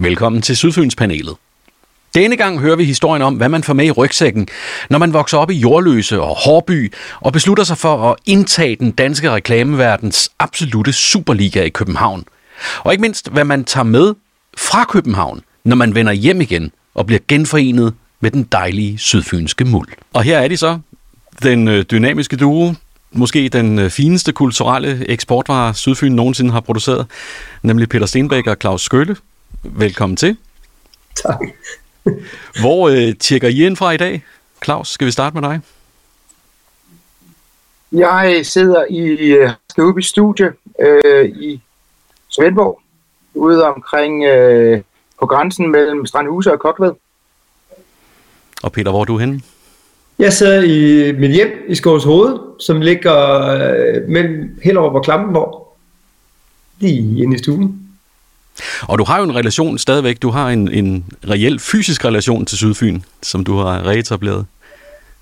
Velkommen 0.00 0.42
til 0.42 0.56
Sydfynspanelet. 0.56 1.36
Denne 2.14 2.36
gang 2.36 2.60
hører 2.60 2.76
vi 2.76 2.84
historien 2.84 3.22
om, 3.22 3.34
hvad 3.34 3.48
man 3.48 3.62
får 3.62 3.72
med 3.74 3.86
i 3.86 3.90
rygsækken, 3.90 4.48
når 4.90 4.98
man 4.98 5.12
vokser 5.12 5.38
op 5.38 5.50
i 5.50 5.54
Jordløse 5.54 6.20
og 6.20 6.36
Hårby 6.36 6.92
og 7.20 7.32
beslutter 7.32 7.64
sig 7.64 7.78
for 7.78 8.10
at 8.10 8.16
indtage 8.26 8.76
den 8.76 8.90
danske 8.90 9.30
reklameverdens 9.30 10.30
absolute 10.38 10.92
superliga 10.92 11.62
i 11.62 11.68
København. 11.68 12.24
Og 12.78 12.92
ikke 12.92 13.02
mindst, 13.02 13.28
hvad 13.32 13.44
man 13.44 13.64
tager 13.64 13.84
med 13.84 14.14
fra 14.56 14.84
København, 14.84 15.40
når 15.64 15.76
man 15.76 15.94
vender 15.94 16.12
hjem 16.12 16.40
igen 16.40 16.72
og 16.94 17.06
bliver 17.06 17.20
genforenet 17.28 17.94
med 18.20 18.30
den 18.30 18.42
dejlige 18.42 18.98
sydfynske 18.98 19.64
muld. 19.64 19.88
Og 20.12 20.22
her 20.22 20.38
er 20.38 20.48
de 20.48 20.56
så, 20.56 20.78
den 21.42 21.68
øh, 21.68 21.84
dynamiske 21.90 22.36
duo, 22.36 22.74
måske 23.12 23.48
den 23.48 23.78
øh, 23.78 23.90
fineste 23.90 24.32
kulturelle 24.32 25.08
eksportvare 25.08 25.74
Sydfyn 25.74 26.12
nogensinde 26.12 26.50
har 26.52 26.60
produceret, 26.60 27.06
nemlig 27.62 27.88
Peter 27.88 28.06
Stenbæk 28.06 28.46
og 28.46 28.56
Claus 28.60 28.82
Skølle. 28.82 29.16
Velkommen 29.62 30.16
til. 30.16 30.36
Tak. 31.14 31.40
Hvor 32.62 32.88
øh, 32.88 33.14
tjekker 33.16 33.48
I 33.48 33.66
ind 33.66 33.76
fra 33.76 33.90
i 33.90 33.96
dag? 33.96 34.24
Claus, 34.64 34.88
skal 34.88 35.06
vi 35.06 35.10
starte 35.10 35.40
med 35.40 35.48
dig? 35.48 35.60
Jeg 37.92 38.40
sidder 38.46 38.84
i 38.90 39.32
uh, 39.38 39.50
Skøby 39.70 40.00
Studie 40.00 40.52
øh, 40.80 41.24
i 41.24 41.60
Svendborg, 42.28 42.80
ude 43.34 43.64
omkring 43.64 44.24
øh, 44.24 44.80
på 45.20 45.26
grænsen 45.26 45.70
mellem 45.70 46.06
Strandhuse 46.06 46.52
og 46.52 46.58
Kokved. 46.58 46.92
Og 48.62 48.72
Peter, 48.72 48.90
hvor 48.90 49.00
er 49.00 49.04
du 49.04 49.18
henne? 49.18 49.42
Jeg 50.18 50.32
sidder 50.32 50.62
i 50.62 51.12
mit 51.12 51.30
hjem 51.30 51.64
i 51.68 51.74
Skovs 51.74 52.04
Hoved, 52.04 52.38
som 52.60 52.80
ligger 52.80 53.40
øh, 53.40 54.08
mellem 54.08 54.60
Hellerup 54.62 54.94
og 54.94 55.04
Klampenborg. 55.04 55.76
Lige 56.78 57.22
inde 57.22 57.34
i 57.34 57.38
stuen. 57.38 57.87
Og 58.82 58.98
du 58.98 59.04
har 59.04 59.18
jo 59.18 59.24
en 59.24 59.34
relation 59.34 59.78
stadigvæk. 59.78 60.22
Du 60.22 60.30
har 60.30 60.50
en, 60.50 60.68
en 60.72 61.04
reel 61.30 61.58
fysisk 61.58 62.04
relation 62.04 62.46
til 62.46 62.58
Sydfyn, 62.58 63.00
som 63.22 63.44
du 63.44 63.56
har 63.56 63.86
reetableret. 63.86 64.46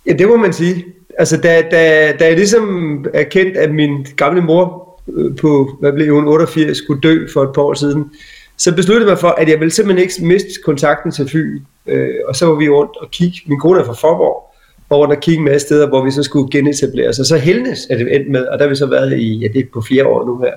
Ja, 0.06 0.12
det 0.12 0.28
må 0.28 0.36
man 0.36 0.52
sige. 0.52 0.84
Altså, 1.18 1.36
da, 1.36 1.62
da, 1.70 2.12
da 2.12 2.26
jeg 2.26 2.36
ligesom 2.36 3.06
er 3.14 3.22
kendt, 3.22 3.56
at 3.56 3.74
min 3.74 4.06
gamle 4.16 4.40
mor 4.40 4.98
øh, 5.16 5.36
på, 5.36 5.76
hvad 5.80 5.92
blev 5.92 6.14
hun, 6.14 6.28
88, 6.28 6.78
skulle 6.78 7.00
dø 7.00 7.26
for 7.32 7.42
et 7.42 7.50
par 7.54 7.62
år 7.62 7.74
siden, 7.74 8.10
så 8.56 8.74
besluttede 8.74 9.08
jeg 9.08 9.12
mig 9.12 9.20
for, 9.20 9.28
at 9.28 9.48
jeg 9.48 9.60
ville 9.60 9.72
simpelthen 9.72 10.02
ikke 10.08 10.24
miste 10.24 10.48
kontakten 10.64 11.12
til 11.12 11.28
Fyn. 11.28 11.60
Øh, 11.86 12.14
og 12.28 12.36
så 12.36 12.46
var 12.46 12.54
vi 12.54 12.68
rundt 12.68 12.96
og 12.96 13.10
kigge. 13.10 13.40
Min 13.46 13.60
kone 13.60 13.80
er 13.80 13.84
fra 13.84 13.92
Forborg, 13.92 14.54
og 14.88 14.98
rundt 14.98 15.14
og 15.14 15.20
kigge 15.20 15.42
med 15.42 15.58
steder, 15.58 15.88
hvor 15.88 16.04
vi 16.04 16.10
så 16.10 16.22
skulle 16.22 16.50
genetablere 16.50 17.08
os. 17.08 17.18
Og 17.18 17.26
så 17.26 17.36
helnes 17.36 17.86
er 17.90 17.96
det 17.96 18.16
endt 18.16 18.30
med, 18.30 18.46
og 18.46 18.58
der 18.58 18.64
har 18.64 18.70
vi 18.70 18.76
så 18.76 18.86
været 18.86 19.18
i, 19.18 19.38
ja, 19.38 19.48
det 19.48 19.60
er 19.60 19.64
på 19.72 19.80
flere 19.80 20.06
år 20.06 20.26
nu 20.26 20.38
her. 20.38 20.52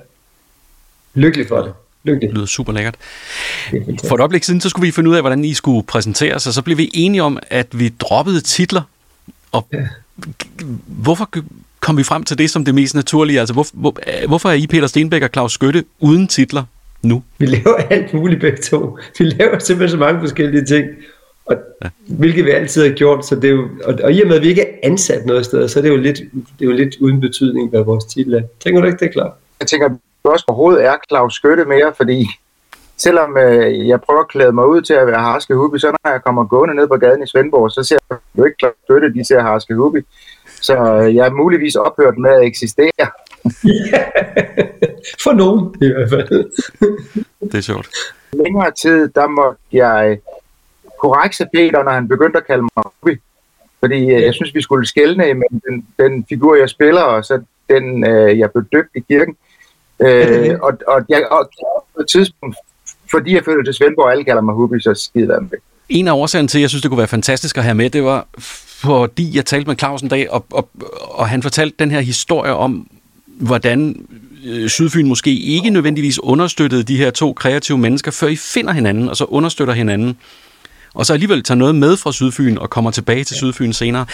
Lykkelig 1.13 1.47
for 1.47 1.61
det. 1.61 1.73
Det 2.05 2.29
lyder 2.33 2.45
super 2.45 2.73
lækkert. 2.73 2.95
For 4.07 4.15
et 4.15 4.19
øjeblik 4.19 4.43
siden, 4.43 4.61
så 4.61 4.69
skulle 4.69 4.85
vi 4.85 4.91
finde 4.91 5.09
ud 5.09 5.15
af, 5.15 5.21
hvordan 5.21 5.45
I 5.45 5.53
skulle 5.53 5.83
præsentere 5.87 6.35
os, 6.35 6.47
og 6.47 6.53
så 6.53 6.61
blev 6.61 6.77
vi 6.77 6.89
enige 6.93 7.23
om, 7.23 7.39
at 7.49 7.79
vi 7.79 7.89
droppede 7.89 8.41
titler. 8.41 8.81
Og 9.51 9.67
ja. 9.73 9.77
hvorfor 10.85 11.29
kom 11.79 11.97
vi 11.97 12.03
frem 12.03 12.23
til 12.23 12.37
det 12.37 12.49
som 12.49 12.65
det 12.65 12.75
mest 12.75 12.95
naturlige? 12.95 13.39
Altså, 13.39 13.53
hvor, 13.53 13.67
hvor, 13.73 13.97
hvorfor 14.27 14.49
er 14.49 14.53
I 14.53 14.67
Peter 14.67 14.87
Stenbæk 14.87 15.21
og 15.21 15.29
Claus 15.33 15.53
Skytte 15.53 15.83
uden 15.99 16.27
titler 16.27 16.63
nu? 17.01 17.23
Vi 17.37 17.45
laver 17.45 17.75
alt 17.89 18.13
muligt 18.13 18.41
begge 18.41 18.57
to. 18.57 18.97
Vi 19.19 19.25
laver 19.25 19.59
simpelthen 19.59 19.89
så 19.89 19.97
mange 19.97 20.19
forskellige 20.19 20.65
ting. 20.65 20.85
Og, 21.45 21.55
ja. 21.83 21.89
Hvilket 22.07 22.45
vi 22.45 22.51
altid 22.51 22.87
har 22.87 22.95
gjort, 22.95 23.25
så 23.25 23.35
det 23.35 23.43
er 23.43 23.49
jo, 23.49 23.67
og, 23.83 23.99
og 24.03 24.13
i 24.13 24.21
og 24.21 24.27
med, 24.27 24.35
at 24.35 24.41
vi 24.41 24.47
ikke 24.47 24.61
er 24.61 24.77
ansat 24.83 25.25
noget 25.25 25.45
sted, 25.45 25.67
så 25.69 25.79
er 25.79 25.83
det 25.83 25.89
jo 25.89 25.97
lidt, 25.97 26.17
det 26.33 26.65
er 26.65 26.65
jo 26.65 26.71
lidt 26.71 26.95
uden 26.99 27.21
betydning, 27.21 27.69
hvad 27.69 27.83
vores 27.83 28.05
titel 28.05 28.33
er. 28.33 28.41
Tænker 28.59 28.81
du 28.81 28.87
ikke, 28.87 28.99
det 28.99 29.07
er 29.07 29.11
klart? 29.11 29.31
Jeg 29.59 29.67
tænker, 29.67 29.89
også 30.23 30.45
overhovedet 30.47 30.85
er 30.85 30.95
Claus 31.09 31.33
Skytte 31.33 31.65
mere, 31.65 31.93
fordi 31.97 32.27
selvom 32.97 33.37
øh, 33.37 33.87
jeg 33.87 34.01
prøver 34.01 34.21
at 34.21 34.27
klæde 34.27 34.51
mig 34.51 34.67
ud 34.67 34.81
til 34.81 34.93
at 34.93 35.07
være 35.07 35.21
Harske 35.21 35.55
Hubi, 35.55 35.79
så 35.79 35.87
når 35.87 36.11
jeg 36.11 36.23
kommer 36.23 36.45
gående 36.45 36.75
ned 36.75 36.87
på 36.87 36.97
gaden 36.97 37.23
i 37.23 37.27
Svendborg, 37.27 37.71
så 37.71 37.83
ser 37.83 37.97
jeg 38.09 38.17
jo 38.37 38.45
ikke 38.45 38.57
Claus 38.59 38.73
Skytte, 38.83 39.13
de 39.13 39.27
ser 39.27 39.41
Harske 39.41 39.75
Hubi. 39.75 39.99
Så 40.61 40.75
øh, 40.75 41.15
jeg 41.15 41.25
er 41.27 41.31
muligvis 41.31 41.75
ophørt 41.75 42.17
med 42.17 42.31
at 42.31 42.43
eksistere. 42.43 43.07
For 45.23 45.33
nogen 45.33 45.75
i 45.81 45.87
hvert 45.87 46.09
fald. 46.09 46.51
det 47.41 47.55
er 47.55 47.61
sjovt. 47.61 47.89
Længere 48.33 48.71
tid, 48.71 49.07
der 49.07 49.27
måtte 49.27 49.59
jeg 49.71 50.19
korrekse 50.99 51.45
Peter, 51.53 51.83
når 51.83 51.91
han 51.91 52.07
begyndte 52.07 52.37
at 52.37 52.47
kalde 52.47 52.61
mig 52.61 52.83
Hubi. 52.85 53.17
Fordi 53.79 54.11
øh, 54.11 54.21
jeg 54.21 54.33
synes, 54.33 54.55
vi 54.55 54.61
skulle 54.61 54.87
skælne 54.87 55.29
imellem 55.29 55.61
den, 55.69 55.87
den 55.99 56.25
figur, 56.29 56.55
jeg 56.55 56.69
spiller, 56.69 57.01
og 57.01 57.25
så 57.25 57.41
den, 57.69 58.09
øh, 58.09 58.39
jeg 58.39 58.51
blev 58.51 58.65
døbt 58.73 58.89
i 58.95 58.99
kirken. 58.99 59.35
Øh, 60.01 60.57
og, 60.61 60.73
og, 60.87 61.05
jeg, 61.09 61.27
og 61.31 61.49
på 61.95 62.01
et 62.01 62.07
tidspunkt, 62.07 62.55
fordi 63.11 63.35
jeg 63.35 63.43
følte 63.45 63.67
til 63.67 63.73
Svendborg, 63.73 64.05
og 64.05 64.11
alle 64.11 64.23
kalder 64.23 64.41
mig 64.41 64.55
Hubi, 64.55 64.79
så 64.81 64.93
skider 64.93 65.33
jeg 65.33 65.41
med. 65.41 65.59
En 65.89 66.07
af 66.07 66.11
årsagerne 66.13 66.47
til, 66.47 66.57
at 66.57 66.61
jeg 66.61 66.69
synes, 66.69 66.81
det 66.81 66.91
kunne 66.91 66.97
være 66.97 67.07
fantastisk 67.07 67.57
at 67.57 67.63
have 67.63 67.75
med, 67.75 67.89
det 67.89 68.03
var, 68.03 68.27
fordi 68.37 69.35
jeg 69.35 69.45
talte 69.45 69.67
med 69.67 69.77
Claus 69.77 70.01
en 70.01 70.09
dag, 70.09 70.31
og, 70.31 70.45
og, 70.51 70.69
og 71.01 71.29
han 71.29 71.43
fortalte 71.43 71.75
den 71.79 71.91
her 71.91 71.99
historie 71.99 72.53
om, 72.53 72.87
hvordan 73.25 74.07
øh, 74.45 74.69
Sydfyn 74.69 75.07
måske 75.07 75.39
ikke 75.39 75.69
nødvendigvis 75.69 76.19
understøttede 76.19 76.83
de 76.83 76.97
her 76.97 77.11
to 77.11 77.33
kreative 77.33 77.77
mennesker, 77.77 78.11
før 78.11 78.27
I 78.27 78.35
finder 78.35 78.73
hinanden, 78.73 79.09
og 79.09 79.17
så 79.17 79.25
understøtter 79.25 79.73
hinanden. 79.73 80.17
Og 80.93 81.05
så 81.05 81.13
alligevel 81.13 81.43
tager 81.43 81.57
noget 81.57 81.75
med 81.75 81.97
fra 81.97 82.11
Sydfyn 82.11 82.57
og 82.57 82.69
kommer 82.69 82.91
tilbage 82.91 83.23
til 83.23 83.35
Sydfyn 83.35 83.73
senere. 83.73 84.05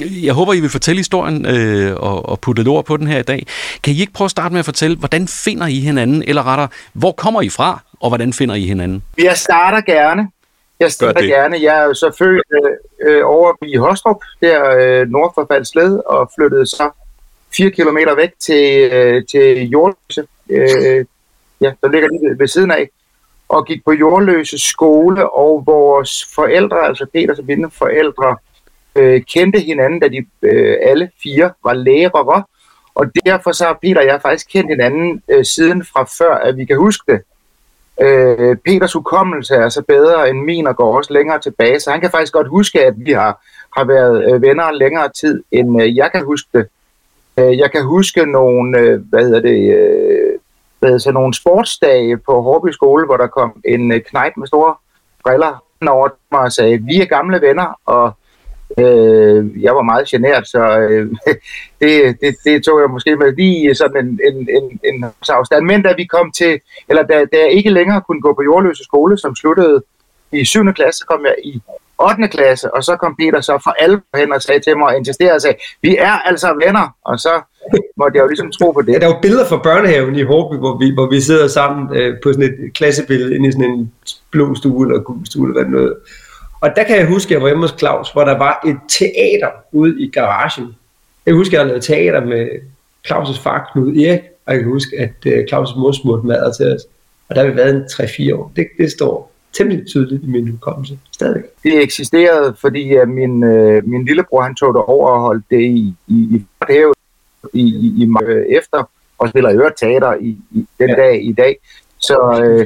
Jeg 0.00 0.34
håber, 0.34 0.52
I 0.52 0.60
vil 0.60 0.70
fortælle 0.70 0.98
historien 0.98 1.46
øh, 1.46 1.96
og, 1.96 2.28
og 2.28 2.40
putte 2.40 2.68
ord 2.68 2.84
på 2.84 2.96
den 2.96 3.06
her 3.06 3.18
i 3.18 3.22
dag. 3.22 3.46
Kan 3.82 3.94
I 3.94 4.00
ikke 4.00 4.12
prøve 4.12 4.26
at 4.26 4.30
starte 4.30 4.52
med 4.52 4.58
at 4.58 4.64
fortælle, 4.64 4.96
hvordan 4.96 5.28
finder 5.28 5.66
I 5.66 5.80
hinanden, 5.80 6.22
eller 6.26 6.46
rettere, 6.46 6.68
hvor 6.92 7.12
kommer 7.12 7.42
I 7.42 7.48
fra, 7.48 7.82
og 8.00 8.10
hvordan 8.10 8.32
finder 8.32 8.54
I 8.54 8.66
hinanden? 8.66 9.02
Jeg 9.18 9.36
starter 9.36 9.80
gerne. 9.80 10.28
Jeg 10.80 10.92
starter 10.92 11.22
gerne. 11.22 11.56
Jeg 11.62 11.80
er 11.80 11.84
jo 11.84 11.94
så 11.94 12.14
født 12.18 12.42
øh, 13.02 13.22
over 13.24 13.52
i 13.66 13.76
Hostrup, 13.76 14.16
der 14.42 14.76
øh, 14.76 15.08
nord 15.08 15.32
for 15.34 15.46
Faldsled, 15.50 16.00
og 16.06 16.30
flyttede 16.38 16.66
så 16.66 16.90
fire 17.56 17.70
kilometer 17.70 18.14
væk 18.14 18.30
til, 18.40 18.92
øh, 18.92 19.22
til 19.30 19.68
Jordløse. 19.68 20.26
Øh, 20.50 21.04
ja, 21.60 21.72
der 21.82 21.88
ligger 21.88 22.08
lige 22.08 22.38
ved 22.38 22.48
siden 22.48 22.70
af 22.70 22.88
og 23.48 23.66
gik 23.66 23.84
på 23.84 23.92
Jordløse 23.92 24.58
skole, 24.58 25.30
og 25.30 25.62
vores 25.66 26.28
forældre, 26.34 26.86
altså 26.86 27.06
Peters 27.12 27.38
og 27.38 27.44
mine 27.44 27.70
forældre, 27.70 28.36
øh, 29.00 29.22
kendte 29.22 29.60
hinanden, 29.60 30.00
da 30.00 30.08
de 30.08 30.26
øh, 30.42 30.76
alle 30.82 31.10
fire 31.22 31.50
var 31.64 31.72
lærere, 31.72 32.44
og 32.94 33.06
derfor 33.26 33.52
så 33.52 33.64
har 33.64 33.78
Peter 33.82 34.00
og 34.00 34.06
jeg 34.06 34.22
faktisk 34.22 34.48
kendt 34.50 34.70
hinanden 34.70 35.22
øh, 35.28 35.44
siden 35.44 35.84
fra 35.84 36.04
før, 36.18 36.34
at 36.34 36.56
vi 36.56 36.64
kan 36.64 36.76
huske 36.76 37.12
det. 37.12 37.20
Øh, 38.00 38.56
Peters 38.56 38.92
hukommelse 38.92 39.54
er 39.54 39.68
så 39.68 39.82
bedre 39.82 40.30
end 40.30 40.40
min 40.40 40.66
og 40.66 40.76
går 40.76 40.96
også 40.96 41.12
længere 41.12 41.40
tilbage, 41.40 41.80
så 41.80 41.90
han 41.90 42.00
kan 42.00 42.10
faktisk 42.10 42.32
godt 42.32 42.48
huske, 42.48 42.84
at 42.84 42.94
vi 42.96 43.12
har, 43.12 43.44
har 43.76 43.84
været 43.84 44.32
øh, 44.32 44.42
venner 44.42 44.70
længere 44.70 45.08
tid, 45.20 45.42
end 45.52 45.82
øh, 45.82 45.96
jeg 45.96 46.12
kan 46.12 46.24
huske 46.24 46.48
det. 46.52 46.66
Øh, 47.38 47.58
jeg 47.58 47.72
kan 47.72 47.84
huske 47.84 48.26
nogle, 48.26 48.78
øh, 48.78 49.00
hvad 49.00 49.24
hedder 49.24 49.40
det, 49.40 49.74
øh, 49.74 50.38
hvad 50.78 50.88
hedder, 50.88 50.98
så 50.98 51.12
nogle 51.12 51.34
sportsdage 51.34 52.16
på 52.16 52.42
Hårby 52.42 52.70
skole, 52.72 53.06
hvor 53.06 53.16
der 53.16 53.26
kom 53.26 53.62
en 53.64 53.92
øh, 53.92 54.00
knejt 54.00 54.36
med 54.36 54.46
store 54.46 54.74
briller 55.22 55.64
over 55.88 56.08
mig 56.32 56.40
og 56.40 56.52
sagde, 56.52 56.78
vi 56.78 57.00
er 57.00 57.04
gamle 57.04 57.40
venner, 57.40 57.78
og 57.86 58.12
Øh, 58.78 59.62
jeg 59.62 59.74
var 59.74 59.82
meget 59.82 60.08
genert, 60.08 60.48
så 60.48 60.78
øh, 60.78 61.10
det, 61.80 62.20
det, 62.20 62.36
det 62.44 62.64
tog 62.64 62.80
jeg 62.80 62.90
måske 62.90 63.16
med 63.16 63.32
lige 63.36 63.74
sådan 63.74 64.06
en, 64.06 64.20
en, 64.28 64.48
en, 64.56 64.80
en 64.84 65.04
afstand. 65.28 65.64
Men 65.64 65.82
da 65.82 65.94
vi 65.96 66.04
kom 66.04 66.32
til, 66.32 66.60
eller 66.88 67.02
da, 67.02 67.14
da 67.32 67.38
jeg 67.38 67.52
ikke 67.52 67.70
længere 67.70 68.00
kunne 68.00 68.20
gå 68.20 68.32
på 68.34 68.42
jordløse 68.42 68.84
skole, 68.84 69.18
som 69.18 69.34
sluttede 69.34 69.82
i 70.32 70.44
7. 70.44 70.72
klasse, 70.72 70.98
så 70.98 71.06
kom 71.06 71.24
jeg 71.24 71.34
i 71.44 71.62
8. 71.98 72.28
klasse, 72.28 72.74
og 72.74 72.84
så 72.84 72.96
kom 72.96 73.16
Peter 73.18 73.40
så 73.40 73.60
for 73.64 73.70
alle 73.70 74.00
hen 74.16 74.32
og 74.32 74.42
sagde 74.42 74.60
til 74.60 74.78
mig 74.78 74.86
og 74.86 74.96
insisterede 74.96 75.34
og 75.34 75.40
sagde, 75.40 75.56
vi 75.82 75.96
er 75.96 76.12
altså 76.30 76.48
venner, 76.64 76.96
og 77.04 77.18
så 77.18 77.40
måtte 77.96 78.16
jeg 78.16 78.22
jo 78.22 78.28
ligesom 78.28 78.50
tro 78.50 78.72
på 78.72 78.82
det. 78.82 78.92
Ja, 78.92 78.98
der 78.98 79.06
er 79.08 79.14
jo 79.14 79.20
billeder 79.22 79.46
fra 79.46 79.62
børnehaven 79.62 80.14
i 80.14 80.22
Håby, 80.22 80.54
hvor 80.54 80.78
vi, 80.78 80.94
hvor 80.94 81.10
vi 81.10 81.20
sidder 81.20 81.48
sammen 81.48 81.96
øh, 81.96 82.16
på 82.22 82.32
sådan 82.32 82.48
et 82.50 82.74
klassebillede 82.74 83.34
inde 83.34 83.48
i 83.48 83.52
sådan 83.52 83.70
en 83.70 83.92
blå 84.30 84.54
stue 84.54 84.86
eller 84.86 85.02
gul 85.02 85.26
stue 85.26 85.44
eller 85.44 85.54
hvad 85.54 85.64
det 85.64 85.72
noget. 85.72 85.94
Og 86.60 86.70
der 86.76 86.84
kan 86.84 86.96
jeg 86.96 87.06
huske, 87.06 87.28
at 87.28 87.32
jeg 87.32 87.42
var 87.42 87.48
hjemme 87.48 87.64
hos 87.64 87.76
Claus, 87.78 88.12
hvor 88.12 88.24
der 88.24 88.38
var 88.38 88.60
et 88.66 88.76
teater 88.88 89.50
ude 89.72 90.02
i 90.02 90.10
garagen. 90.10 90.76
Jeg 91.26 91.34
husker, 91.34 91.56
at 91.56 91.60
jeg 91.60 91.66
lavet 91.66 91.84
teater 91.84 92.24
med 92.24 92.48
Claus' 93.08 93.42
far, 93.42 93.70
Knud 93.72 93.96
Erik, 93.96 94.20
og 94.46 94.54
jeg 94.54 94.62
kan 94.62 94.72
huske, 94.72 94.96
at 94.98 95.14
uh, 95.26 95.32
Claus' 95.32 95.78
mor 95.78 95.92
smurte 95.92 96.26
mad 96.26 96.54
til 96.56 96.74
os. 96.74 96.82
Og 97.28 97.36
der 97.36 97.42
har 97.42 97.50
vi 97.50 97.56
været 97.56 97.74
en 97.74 97.82
3-4 97.82 98.34
år. 98.34 98.52
Det, 98.56 98.66
det 98.78 98.92
står 98.92 99.32
temmelig 99.52 99.86
tydeligt 99.86 100.24
i 100.24 100.26
min 100.26 100.48
hukommelse 100.48 100.98
stadig. 101.12 101.42
Det 101.62 101.82
eksisterede, 101.82 102.54
fordi 102.60 102.98
uh, 102.98 103.08
min, 103.08 103.42
uh, 103.42 103.88
min 103.88 104.04
lillebror 104.04 104.42
han 104.42 104.54
tog 104.54 104.74
det 104.74 104.82
over 104.82 105.08
og 105.08 105.20
holdt 105.20 105.44
det 105.50 105.60
i, 105.60 105.94
i, 106.08 106.14
i, 106.14 106.44
i, 107.52 107.62
i, 107.62 108.04
i 108.04 108.08
efter, 108.56 108.90
og 109.18 109.28
spiller 109.28 109.52
øvrigt 109.52 109.78
teater 109.78 110.14
i, 110.14 110.38
i 110.50 110.66
den 110.78 110.88
ja. 110.88 110.94
dag 110.94 111.24
i 111.24 111.32
dag. 111.32 111.56
Så 111.98 112.16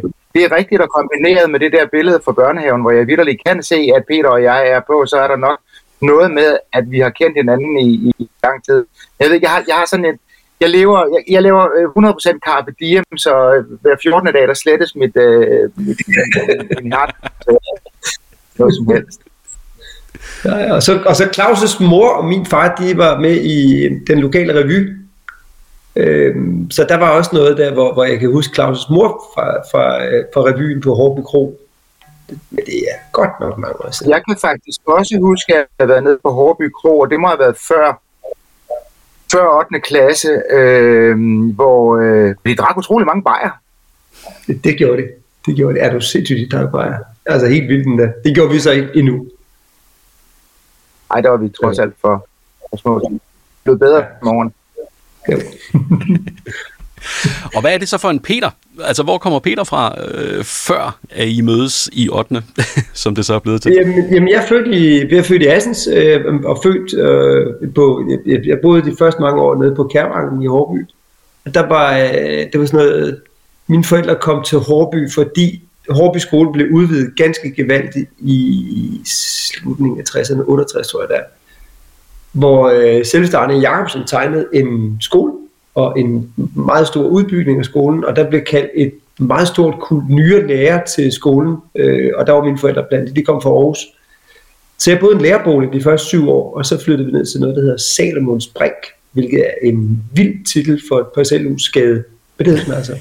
uh, 0.05 0.11
det 0.35 0.45
er 0.45 0.57
rigtigt 0.57 0.83
at 0.83 0.89
kombineret 0.89 1.51
med 1.51 1.61
det 1.61 1.73
der 1.73 1.87
billede 1.87 2.21
fra 2.25 2.33
børnehaven, 2.33 2.81
hvor 2.81 2.91
jeg 2.91 3.07
vidderligt 3.07 3.45
kan 3.47 3.63
se, 3.63 3.79
at 3.97 4.05
Peter 4.09 4.29
og 4.29 4.43
jeg 4.43 4.69
er 4.69 4.81
på, 4.87 5.07
så 5.07 5.17
er 5.17 5.29
der 5.29 5.37
nok 5.37 5.59
noget 6.03 6.31
med, 6.31 6.59
at 6.73 6.85
vi 6.91 6.99
har 7.01 7.11
kendt 7.11 7.37
hinanden 7.37 7.79
i, 7.79 8.13
i 8.19 8.31
lang 8.43 8.65
tid. 8.65 8.85
Jeg 9.21 9.31
ved, 9.31 9.39
jeg 9.43 9.51
har, 9.51 9.65
jeg 9.69 9.77
har 9.77 9.87
sådan 9.87 10.05
et, 10.05 10.19
jeg 10.61 10.71
lever, 10.71 10.99
jeg, 11.15 11.35
jeg 11.35 11.43
lever 11.43 11.65
øh, 11.77 12.11
100% 12.35 12.39
carpe 12.47 12.73
diem, 12.81 13.17
så 13.17 13.55
øh, 13.55 13.81
hver 13.81 13.97
14. 14.03 14.33
dag, 14.33 14.49
der 14.49 14.55
slettes 14.55 14.95
mit, 14.97 15.17
øh, 15.17 15.71
mit, 15.77 15.99
min 16.83 16.93
hart. 16.93 17.15
Noget 18.59 18.75
som 18.75 18.87
helst. 18.95 19.21
Ja, 20.45 20.57
ja. 20.57 20.75
Og, 20.75 20.83
så, 20.83 21.03
og 21.07 21.17
så 21.17 21.25
Claus' 21.25 21.85
mor 21.85 22.09
og 22.09 22.25
min 22.25 22.47
far, 22.47 22.75
de 22.75 22.97
var 22.97 23.21
med 23.21 23.37
i 23.37 23.89
den 24.07 24.19
lokale 24.19 24.61
revy. 24.61 25.04
Øhm, 25.97 26.71
så 26.71 26.87
der 26.89 26.97
var 26.97 27.11
også 27.11 27.31
noget 27.33 27.59
der, 27.59 27.73
hvor, 27.73 27.93
hvor 27.93 28.05
jeg 28.05 28.19
kan 28.19 28.33
huske 28.33 28.63
Claus' 28.63 28.93
mor 28.93 29.25
fra, 29.35 29.47
fra, 29.71 29.85
fra 30.35 30.41
revyen 30.41 30.81
på 30.81 30.95
Hårby 30.95 31.21
Kro. 31.21 31.61
Men 32.29 32.65
det 32.67 32.79
er 32.79 32.99
godt 33.13 33.41
nok 33.41 33.59
mange 33.59 33.87
år 33.87 33.91
siden. 33.91 34.13
Jeg 34.13 34.23
kan 34.29 34.37
faktisk 34.41 34.81
også 34.87 35.19
huske, 35.21 35.53
at 35.53 35.59
jeg 35.59 35.67
har 35.81 35.87
været 35.87 36.05
nede 36.05 36.19
på 36.23 36.31
Hårby 36.31 36.71
Kro, 36.71 36.99
og 36.99 37.11
det 37.11 37.21
må 37.21 37.27
have 37.27 37.39
været 37.39 37.57
før, 37.57 38.01
før 39.33 39.59
8. 39.59 39.81
klasse, 39.81 40.43
øh, 40.51 41.17
hvor 41.55 41.97
øh, 41.97 42.35
de 42.47 42.57
drak 42.57 42.77
utrolig 42.77 43.07
mange 43.07 43.23
bajer. 43.23 43.51
Det, 44.47 44.65
det 44.65 44.79
gjorde 44.79 45.03
det. 45.03 45.11
Det 45.47 45.57
gjorde 45.57 45.75
det. 45.75 45.85
Er 45.85 45.93
du 45.93 46.01
sindssygt, 46.01 46.51
de 46.51 46.57
drak 46.57 46.73
bajer? 46.73 46.99
Altså 47.27 47.47
helt 47.47 47.69
vildt 47.69 47.87
endda. 47.87 48.13
Det 48.25 48.35
gjorde 48.35 48.51
vi 48.51 48.59
så 48.59 48.71
ikke 48.71 48.91
endnu. 48.95 49.27
Ej, 51.11 51.21
der 51.21 51.31
var 51.31 51.37
vi 51.37 51.49
trods 51.49 51.79
alt 51.79 51.95
for, 52.01 52.27
for 52.71 52.77
små. 52.77 53.01
Det 53.11 53.21
blev 53.65 53.79
bedre 53.79 53.99
ja. 53.99 54.05
morgen. 54.23 54.55
Ja. 55.29 55.35
og 57.55 57.61
hvad 57.61 57.75
er 57.75 57.79
det 57.79 57.89
så 57.89 57.99
for 57.99 58.11
en 58.11 58.21
Peter? 58.21 58.51
Altså, 58.85 59.03
hvor 59.03 59.19
kommer 59.19 59.39
Peter 59.39 59.65
fra, 59.65 59.95
øh, 60.09 60.45
før 60.45 60.99
at 61.11 61.29
I 61.29 61.41
mødes 61.41 61.91
i 61.93 62.09
8. 62.09 62.43
som 63.03 63.15
det 63.15 63.27
så 63.27 63.35
er 63.35 63.39
blevet 63.39 63.63
til? 63.63 63.73
Jamen, 63.73 64.15
jamen 64.15 64.29
jeg, 64.29 64.43
er 64.43 64.49
født 64.49 64.75
i, 64.75 64.99
jeg 64.99 65.19
er 65.19 65.23
født 65.23 65.43
i 65.43 65.47
Assens, 65.47 65.89
øh, 65.93 66.25
og 66.45 66.61
født 66.63 66.99
øh, 66.99 67.73
på, 67.75 68.13
jeg, 68.27 68.47
jeg 68.47 68.59
boede 68.63 68.91
de 68.91 68.97
første 68.99 69.21
mange 69.21 69.43
år 69.43 69.63
nede 69.63 69.75
på 69.75 69.91
Kærvangen 69.93 70.43
i 70.43 70.47
Hårby. 70.47 70.87
Der 71.55 71.69
var, 71.69 71.99
øh, 71.99 72.47
det 72.53 72.61
var 72.61 72.67
sådan 72.67 72.87
noget, 72.87 73.21
mine 73.67 73.85
forældre 73.85 74.17
kom 74.21 74.45
til 74.45 74.59
Hårby, 74.59 75.11
fordi 75.15 75.63
Hårby 75.91 76.19
skole 76.19 76.53
blev 76.53 76.67
udvidet 76.73 77.17
ganske 77.17 77.55
gevaldigt 77.55 78.11
i 78.19 79.01
slutningen 79.05 80.01
af 80.01 80.21
60'erne, 80.21 80.43
68 80.47 80.89
tror 80.89 81.01
jeg 81.01 81.09
der, 81.09 81.21
hvor 82.35 82.69
øh, 82.69 83.05
selveste 83.05 83.37
Arne 83.37 83.55
Jacobsen 83.55 84.07
tegnede 84.07 84.47
en 84.53 84.97
skole, 85.01 85.33
og 85.75 86.01
en 86.01 86.33
meget 86.55 86.87
stor 86.87 87.03
udbygning 87.03 87.59
af 87.59 87.65
skolen, 87.65 88.05
og 88.05 88.17
der 88.17 88.31
blev 88.31 88.41
kaldt 88.45 88.71
et 88.75 88.93
meget 89.19 89.49
stort 89.49 89.75
kult 89.81 90.11
nye 90.11 90.47
lærer 90.47 90.85
til 90.85 91.13
skolen, 91.13 91.57
øh, 91.75 92.11
og 92.17 92.27
der 92.27 92.33
var 92.33 92.45
mine 92.45 92.59
forældre 92.59 92.85
blandt 92.89 93.17
de 93.17 93.23
kom 93.23 93.43
fra 93.43 93.51
Aarhus. 93.51 93.79
Så 94.79 94.91
jeg 94.91 95.01
boede 95.01 95.15
en 95.15 95.23
lærerbolig 95.23 95.73
de 95.73 95.83
første 95.83 96.07
syv 96.07 96.29
år, 96.31 96.57
og 96.57 96.67
så 96.67 96.85
flyttede 96.85 97.07
vi 97.07 97.13
ned 97.13 97.27
til 97.27 97.41
noget, 97.41 97.57
der 97.57 97.63
hedder 97.63 97.77
Salomons 97.77 98.47
Brink, 98.47 98.87
hvilket 99.13 99.41
er 99.41 99.69
en 99.69 100.03
vild 100.13 100.45
titel 100.45 100.83
for 100.89 100.99
et 100.99 101.07
parcelhusskade. 101.15 102.05
Hvad 102.37 102.47
det 102.47 102.59
hedder 102.59 102.77
altså? 102.77 102.97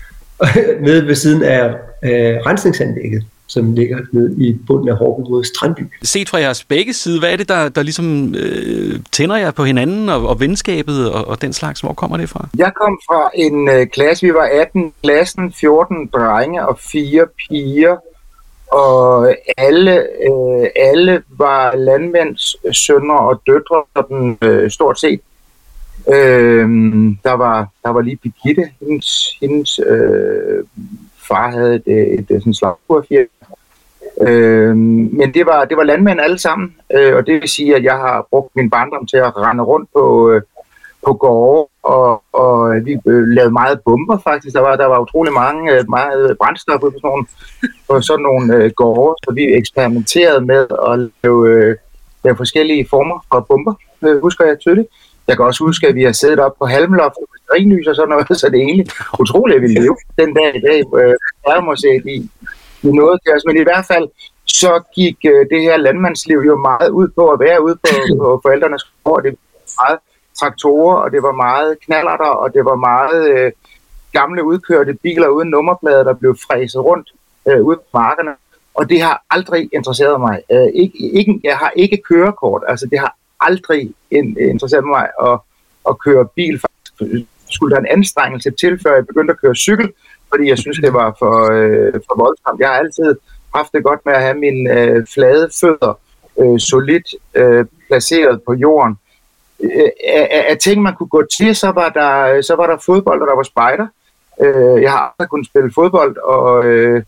nede 0.86 1.06
ved 1.06 1.14
siden 1.14 1.42
af 1.42 1.66
øh, 2.04 2.36
rensningsanlægget 2.46 3.24
som 3.54 3.72
ligger 3.72 3.98
ned 4.12 4.38
i 4.38 4.58
bunden 4.66 4.88
af 4.88 4.96
Hårby 4.96 5.30
mod 5.30 5.44
Strandby. 5.44 5.82
Set 6.02 6.28
fra 6.28 6.38
jeres 6.38 6.64
begge 6.64 6.92
side, 6.92 7.18
hvad 7.18 7.32
er 7.32 7.36
det, 7.36 7.48
der, 7.48 7.68
der 7.68 7.82
ligesom 7.82 8.34
øh, 8.34 9.00
tænder 9.12 9.36
jer 9.36 9.50
på 9.50 9.64
hinanden 9.64 10.08
og, 10.08 10.28
og 10.28 10.40
venskabet 10.40 11.10
og, 11.12 11.28
og 11.28 11.42
den 11.42 11.52
slags? 11.52 11.80
Hvor 11.80 11.92
kommer 11.92 12.16
det 12.16 12.28
fra? 12.28 12.48
Jeg 12.56 12.72
kom 12.74 12.98
fra 13.08 13.30
en 13.34 13.68
øh, 13.68 13.86
klasse, 13.86 14.26
vi 14.26 14.34
var 14.34 14.48
18, 14.52 14.92
klassen 15.02 15.52
14 15.52 16.06
drenge 16.06 16.68
og 16.68 16.78
4 16.78 17.26
piger, 17.38 17.96
og 18.72 19.34
alle, 19.56 19.98
øh, 20.00 20.68
alle 20.76 21.22
var 21.28 21.76
landmænds 21.76 22.56
sønner 22.76 23.14
og 23.14 23.42
døtre, 23.46 23.82
sådan, 23.96 24.38
øh, 24.42 24.70
stort 24.70 25.00
set. 25.00 25.20
Øh, 26.08 26.68
der, 27.24 27.32
var, 27.32 27.68
der 27.84 27.90
var 27.90 28.00
lige 28.00 28.16
Birgitte, 28.16 28.70
hendes, 28.80 29.36
hendes 29.40 29.80
øh, 29.86 30.64
far 31.28 31.50
havde 31.50 31.74
et, 31.74 31.88
et, 31.88 32.30
et 32.30 32.42
sådan 32.42 32.54
slagurfirma. 32.54 33.43
Øh, 34.20 34.76
men 34.76 35.34
det 35.34 35.46
var, 35.46 35.64
det 35.64 35.76
var 35.76 35.82
landmænd 35.82 36.20
alle 36.20 36.38
sammen, 36.38 36.74
øh, 36.94 37.16
og 37.16 37.26
det 37.26 37.34
vil 37.34 37.48
sige, 37.48 37.76
at 37.76 37.84
jeg 37.84 37.94
har 37.94 38.26
brugt 38.30 38.56
min 38.56 38.70
barndom 38.70 39.06
til 39.06 39.16
at 39.16 39.36
rende 39.36 39.64
rundt 39.64 39.88
på, 39.92 40.30
øh, 40.30 40.42
på 41.06 41.12
gårde, 41.12 41.68
og, 41.82 42.22
og 42.32 42.74
vi 42.84 42.92
øh, 43.06 43.22
lavede 43.28 43.52
meget 43.52 43.80
bomber 43.84 44.18
faktisk. 44.18 44.54
Der 44.54 44.60
var, 44.60 44.76
der 44.76 44.86
var 44.86 45.00
utrolig 45.00 45.32
mange, 45.32 45.72
øh, 45.72 45.84
meget 45.88 46.36
brændstof 46.38 46.80
på 46.80 46.90
sådan 46.90 47.00
nogle, 47.02 47.26
på 47.88 48.00
sådan 48.00 48.22
nogle 48.22 48.54
øh, 48.54 48.70
gårde, 48.76 49.14
så 49.24 49.34
vi 49.34 49.44
eksperimenterede 49.54 50.40
med 50.40 50.66
at 50.90 51.10
lave, 51.22 51.50
øh, 51.50 51.76
lave 52.24 52.36
forskellige 52.36 52.86
former 52.90 53.26
for 53.32 53.40
bomber, 53.40 53.74
øh, 54.02 54.22
husker 54.22 54.44
jeg 54.44 54.58
tydeligt. 54.58 54.88
Jeg 55.28 55.36
kan 55.36 55.44
også 55.44 55.64
huske, 55.64 55.88
at 55.88 55.94
vi 55.94 56.02
har 56.02 56.12
siddet 56.12 56.38
op 56.38 56.52
på 56.58 56.66
halmloft 56.66 57.16
med 57.20 57.38
stringlys 57.44 57.86
og 57.86 57.94
sådan 57.94 58.08
noget, 58.08 58.38
så 58.40 58.48
det 58.48 58.58
er 58.58 58.64
egentlig 58.64 58.86
utroligt, 59.20 59.56
at 59.56 59.62
vi 59.62 59.68
lever 59.68 59.96
den 60.18 60.34
dag 60.34 60.56
i 60.56 60.60
dag. 60.60 60.80
Øh, 61.00 61.14
jeg 61.46 61.62
må 61.64 61.76
se, 61.76 61.88
i, 62.16 62.30
i 62.84 62.92
noget 62.92 63.20
til 63.22 63.34
os, 63.36 63.44
men 63.46 63.56
i 63.56 63.62
hvert 63.62 63.86
fald 63.86 64.06
så 64.46 64.82
gik 64.94 65.18
øh, 65.32 65.46
det 65.50 65.60
her 65.62 65.76
landmandsliv 65.76 66.38
jo 66.38 66.56
meget 66.56 66.90
ud 66.90 67.08
på 67.08 67.28
at 67.28 67.40
være 67.40 67.62
ude 67.62 67.76
på, 67.76 67.94
på 68.20 68.40
forældrenes 68.44 68.84
gård. 69.04 69.22
Det 69.22 69.32
var 69.32 69.84
meget 69.86 69.98
traktorer, 70.40 70.96
og 70.96 71.12
det 71.12 71.22
var 71.22 71.32
meget 71.32 71.80
knallerter, 71.80 72.32
og 72.42 72.54
det 72.54 72.64
var 72.64 72.74
meget 72.74 73.28
øh, 73.30 73.52
gamle 74.12 74.44
udkørte 74.44 74.94
biler 74.94 75.28
uden 75.28 75.50
nummerplader, 75.50 76.02
der 76.04 76.14
blev 76.14 76.36
fræset 76.46 76.84
rundt 76.84 77.08
øh, 77.48 77.62
ude 77.62 77.76
på 77.76 77.84
markerne. 77.92 78.30
Og 78.74 78.88
det 78.90 79.00
har 79.02 79.24
aldrig 79.30 79.68
interesseret 79.72 80.20
mig. 80.20 80.40
Øh, 80.52 80.68
ikke, 80.74 80.98
ikke, 80.98 81.40
jeg 81.44 81.56
har 81.56 81.72
ikke 81.76 82.02
kørekort, 82.08 82.62
altså 82.68 82.86
det 82.86 82.98
har 82.98 83.16
aldrig 83.40 83.94
interesseret 84.50 84.86
mig 84.86 85.08
at, 85.22 85.38
at 85.88 85.98
køre 85.98 86.28
bil. 86.36 86.60
Faktisk 86.60 87.26
skulle 87.50 87.74
der 87.74 87.80
en 87.80 87.86
anstrengelse 87.86 88.50
til, 88.50 88.80
før 88.82 88.94
jeg 88.94 89.06
begyndte 89.06 89.32
at 89.32 89.40
køre 89.40 89.54
cykel, 89.54 89.92
fordi 90.34 90.48
jeg 90.48 90.58
synes, 90.58 90.78
det 90.78 90.92
var 90.92 91.16
for, 91.18 91.36
øh, 91.52 91.92
for 92.06 92.14
voldsomt. 92.22 92.60
Jeg 92.60 92.68
har 92.68 92.74
altid 92.74 93.16
haft 93.54 93.72
det 93.72 93.84
godt 93.84 94.00
med 94.06 94.14
at 94.14 94.22
have 94.22 94.38
mine 94.46 94.62
øh, 94.78 95.06
flade 95.14 95.48
fødder 95.60 95.98
øh, 96.40 96.58
solidt 96.58 97.08
øh, 97.34 97.64
placeret 97.88 98.42
på 98.46 98.52
jorden. 98.54 98.94
Øh, 99.60 99.90
af, 100.08 100.46
af 100.50 100.58
ting, 100.58 100.82
man 100.82 100.94
kunne 100.94 101.08
gå 101.08 101.22
til, 101.38 101.56
så 101.56 101.70
var 101.70 101.88
der, 101.88 102.12
øh, 102.32 102.42
så 102.42 102.54
var 102.56 102.66
der 102.66 102.76
fodbold, 102.86 103.20
og 103.22 103.26
der 103.26 103.36
var 103.36 103.42
spejder. 103.42 103.86
Øh, 104.42 104.82
jeg 104.82 104.90
har 104.90 105.00
aldrig 105.00 105.30
kunnet 105.30 105.46
spille 105.46 105.72
fodbold, 105.74 106.16
og 106.16 106.64
øh, 106.64 107.02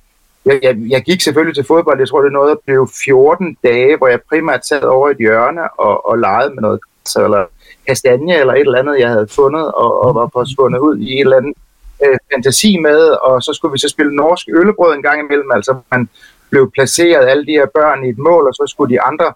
jeg, 0.44 0.58
jeg, 0.62 0.76
jeg 0.88 1.02
gik 1.02 1.20
selvfølgelig 1.20 1.54
til 1.54 1.64
fodbold. 1.64 1.98
Jeg 1.98 2.08
tror, 2.08 2.22
det 2.22 2.32
nåede 2.32 2.52
at 2.52 2.64
blive 2.66 2.88
14 3.04 3.56
dage, 3.62 3.96
hvor 3.96 4.08
jeg 4.08 4.20
primært 4.28 4.66
sad 4.66 4.82
over 4.82 5.10
et 5.10 5.18
hjørne 5.18 5.80
og, 5.80 6.06
og 6.06 6.18
legede 6.18 6.54
med 6.54 6.62
noget 6.62 6.80
eller 7.16 7.44
kastanje 7.86 8.40
eller 8.40 8.54
et 8.54 8.60
eller 8.60 8.78
andet, 8.78 9.00
jeg 9.00 9.08
havde 9.08 9.28
fundet 9.30 9.72
og, 9.72 10.02
og 10.02 10.14
var 10.14 10.28
forsvundet 10.32 10.78
ud 10.78 10.98
i 10.98 11.14
et 11.14 11.20
eller 11.20 11.36
andet 11.36 11.54
øh, 12.04 12.18
fantasi 12.32 12.78
med, 12.78 12.98
og 12.98 13.42
så 13.42 13.52
skulle 13.52 13.72
vi 13.72 13.78
så 13.78 13.88
spille 13.88 14.16
norsk 14.16 14.48
øllebrød 14.48 14.94
en 14.94 15.02
gang 15.02 15.20
imellem. 15.20 15.50
Altså 15.54 15.76
man 15.90 16.08
blev 16.50 16.70
placeret 16.70 17.28
alle 17.28 17.46
de 17.46 17.52
her 17.52 17.66
børn 17.74 18.04
i 18.04 18.08
et 18.08 18.18
mål, 18.18 18.46
og 18.46 18.54
så 18.54 18.64
skulle 18.66 18.94
de 18.94 19.00
andre, 19.00 19.32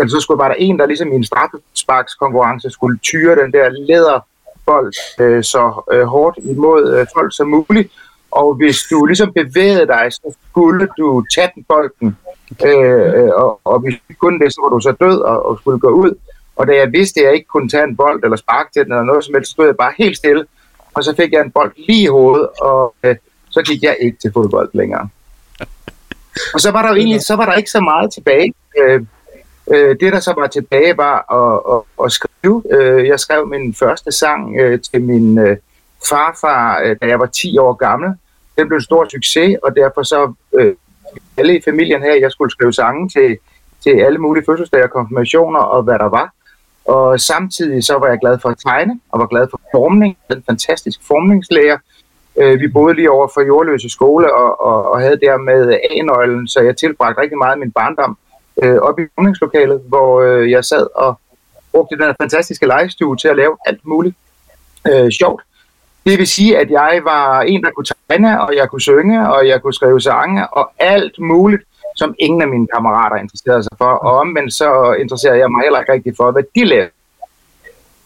altså 0.00 0.16
så 0.16 0.20
skulle 0.20 0.38
bare 0.38 0.48
der 0.48 0.54
en, 0.54 0.78
der 0.78 0.86
ligesom 0.86 1.12
i 1.12 1.16
en 1.16 1.24
straffesparkskonkurrence 1.24 2.70
skulle 2.70 2.98
tyre 2.98 3.36
den 3.42 3.52
der 3.52 3.68
læderbold 3.68 4.92
øh, 5.20 5.44
så 5.44 5.84
øh, 5.92 6.04
hårdt 6.04 6.38
imod 6.42 6.94
øh, 6.94 7.06
folk 7.16 7.36
som 7.36 7.48
muligt. 7.48 7.92
Og 8.30 8.54
hvis 8.54 8.78
du 8.90 9.06
ligesom 9.06 9.32
bevægede 9.32 9.86
dig, 9.86 10.06
så 10.10 10.34
skulle 10.50 10.88
du 10.98 11.24
tage 11.34 11.50
den 11.54 11.64
bolden. 11.64 12.16
Øh, 12.66 13.22
øh, 13.22 13.30
og, 13.34 13.60
og 13.64 13.78
hvis 13.80 13.94
du 14.08 14.14
kunne 14.20 14.38
det, 14.38 14.52
så 14.52 14.60
var 14.62 14.68
du 14.68 14.80
så 14.80 14.92
død 14.92 15.20
og, 15.20 15.46
og 15.46 15.58
skulle 15.58 15.78
gå 15.78 15.88
ud. 15.88 16.14
Og 16.56 16.66
da 16.66 16.72
jeg 16.76 16.92
vidste, 16.92 17.20
at 17.20 17.26
jeg 17.26 17.34
ikke 17.34 17.46
kunne 17.46 17.68
tage 17.68 17.84
en 17.84 17.96
bold 17.96 18.24
eller 18.24 18.36
sparke 18.36 18.70
til 18.72 18.84
den 18.84 18.92
eller 18.92 19.04
noget 19.04 19.24
som 19.24 19.34
helst, 19.34 19.48
så 19.48 19.52
stod 19.52 19.66
jeg 19.66 19.76
bare 19.76 19.92
helt 19.98 20.16
stille. 20.16 20.46
Og 20.96 21.04
så 21.04 21.14
fik 21.16 21.32
jeg 21.32 21.40
en 21.40 21.50
bold 21.50 21.72
lige 21.76 22.02
i 22.02 22.06
hovedet, 22.06 22.48
og 22.60 22.94
øh, 23.02 23.16
så 23.50 23.62
gik 23.62 23.82
jeg 23.82 23.96
ikke 24.00 24.18
til 24.18 24.32
fodbold 24.32 24.70
længere. 24.72 25.08
Og 26.54 26.60
så 26.60 26.70
var 26.70 26.82
der 26.82 26.88
jo 26.88 26.94
egentlig 26.94 27.22
så 27.22 27.36
var 27.36 27.46
der 27.46 27.54
ikke 27.54 27.70
så 27.70 27.80
meget 27.80 28.12
tilbage. 28.12 28.54
Øh, 28.78 29.00
øh, 29.70 29.96
det, 30.00 30.12
der 30.12 30.20
så 30.20 30.34
var 30.36 30.46
tilbage, 30.46 30.96
var 30.96 31.16
at, 31.38 31.76
at, 31.76 32.04
at 32.04 32.12
skrive. 32.12 32.62
Øh, 32.70 33.08
jeg 33.08 33.20
skrev 33.20 33.46
min 33.46 33.74
første 33.74 34.12
sang 34.12 34.56
øh, 34.60 34.80
til 34.80 35.02
min 35.02 35.38
øh, 35.38 35.56
farfar, 36.08 36.80
øh, 36.84 36.96
da 37.02 37.06
jeg 37.06 37.20
var 37.20 37.26
10 37.26 37.58
år 37.58 37.72
gammel. 37.72 38.10
Den 38.58 38.68
blev 38.68 38.76
en 38.76 38.82
stor 38.82 39.06
succes, 39.10 39.56
og 39.62 39.76
derfor 39.76 40.02
så 40.02 40.32
øh, 40.58 40.74
alle 41.36 41.58
i 41.58 41.62
familien 41.64 42.02
her, 42.02 42.14
jeg 42.14 42.30
skulle 42.30 42.50
skrive 42.50 42.72
sange 42.72 43.08
til, 43.08 43.38
til 43.82 43.90
alle 43.90 44.18
mulige 44.18 44.44
fødselsdage, 44.44 44.88
konfirmationer 44.88 45.60
og 45.60 45.82
hvad 45.82 45.98
der 45.98 46.08
var. 46.08 46.32
Og 46.88 47.20
samtidig 47.20 47.84
så 47.84 47.98
var 47.98 48.08
jeg 48.08 48.18
glad 48.18 48.38
for 48.38 48.48
at 48.48 48.58
tegne, 48.66 49.00
og 49.12 49.20
var 49.20 49.26
glad 49.26 49.46
for 49.50 49.60
formning. 49.74 50.16
Den 50.30 50.42
fantastisk 50.46 51.00
formningslærer. 51.08 51.78
Øh, 52.36 52.60
vi 52.60 52.68
boede 52.68 52.94
lige 52.94 53.10
over 53.10 53.28
for 53.34 53.40
Jordløse 53.40 53.90
skole, 53.90 54.34
og, 54.34 54.60
og, 54.60 54.90
og 54.90 55.00
havde 55.00 55.20
dermed 55.20 55.78
A-nøglen, 55.90 56.48
så 56.48 56.60
jeg 56.60 56.76
tilbragte 56.76 57.22
rigtig 57.22 57.38
meget 57.38 57.52
af 57.52 57.58
min 57.58 57.72
barndom 57.72 58.18
øh, 58.62 58.76
op 58.76 58.98
i 58.98 59.02
formningslokalet, 59.14 59.82
hvor 59.88 60.20
øh, 60.20 60.50
jeg 60.50 60.64
sad 60.64 60.86
og 60.94 61.20
brugte 61.72 61.98
den 61.98 62.14
fantastiske 62.20 62.66
legestue 62.66 63.16
til 63.16 63.28
at 63.28 63.36
lave 63.36 63.56
alt 63.66 63.86
muligt 63.86 64.16
øh, 64.88 65.10
sjovt. 65.10 65.42
Det 66.06 66.18
vil 66.18 66.26
sige, 66.26 66.58
at 66.58 66.70
jeg 66.70 67.00
var 67.04 67.40
en, 67.40 67.62
der 67.62 67.70
kunne 67.70 67.86
tegne, 68.08 68.42
og 68.42 68.56
jeg 68.56 68.70
kunne 68.70 68.80
synge, 68.80 69.30
og 69.32 69.48
jeg 69.48 69.62
kunne 69.62 69.74
skrive 69.74 70.00
sange, 70.00 70.48
og 70.48 70.70
alt 70.78 71.18
muligt, 71.18 71.62
som 71.96 72.14
ingen 72.18 72.42
af 72.42 72.48
mine 72.48 72.66
kammerater 72.74 73.16
interesserede 73.16 73.62
sig 73.62 73.76
for. 73.78 73.92
Og 74.06 74.12
omvendt 74.16 74.54
så 74.54 74.96
interesserede 75.02 75.38
jeg 75.38 75.50
mig 75.50 75.62
heller 75.62 75.80
ikke 75.80 75.92
rigtig 75.92 76.14
for, 76.16 76.30
hvad 76.30 76.42
de 76.54 76.64
lavede. 76.64 76.90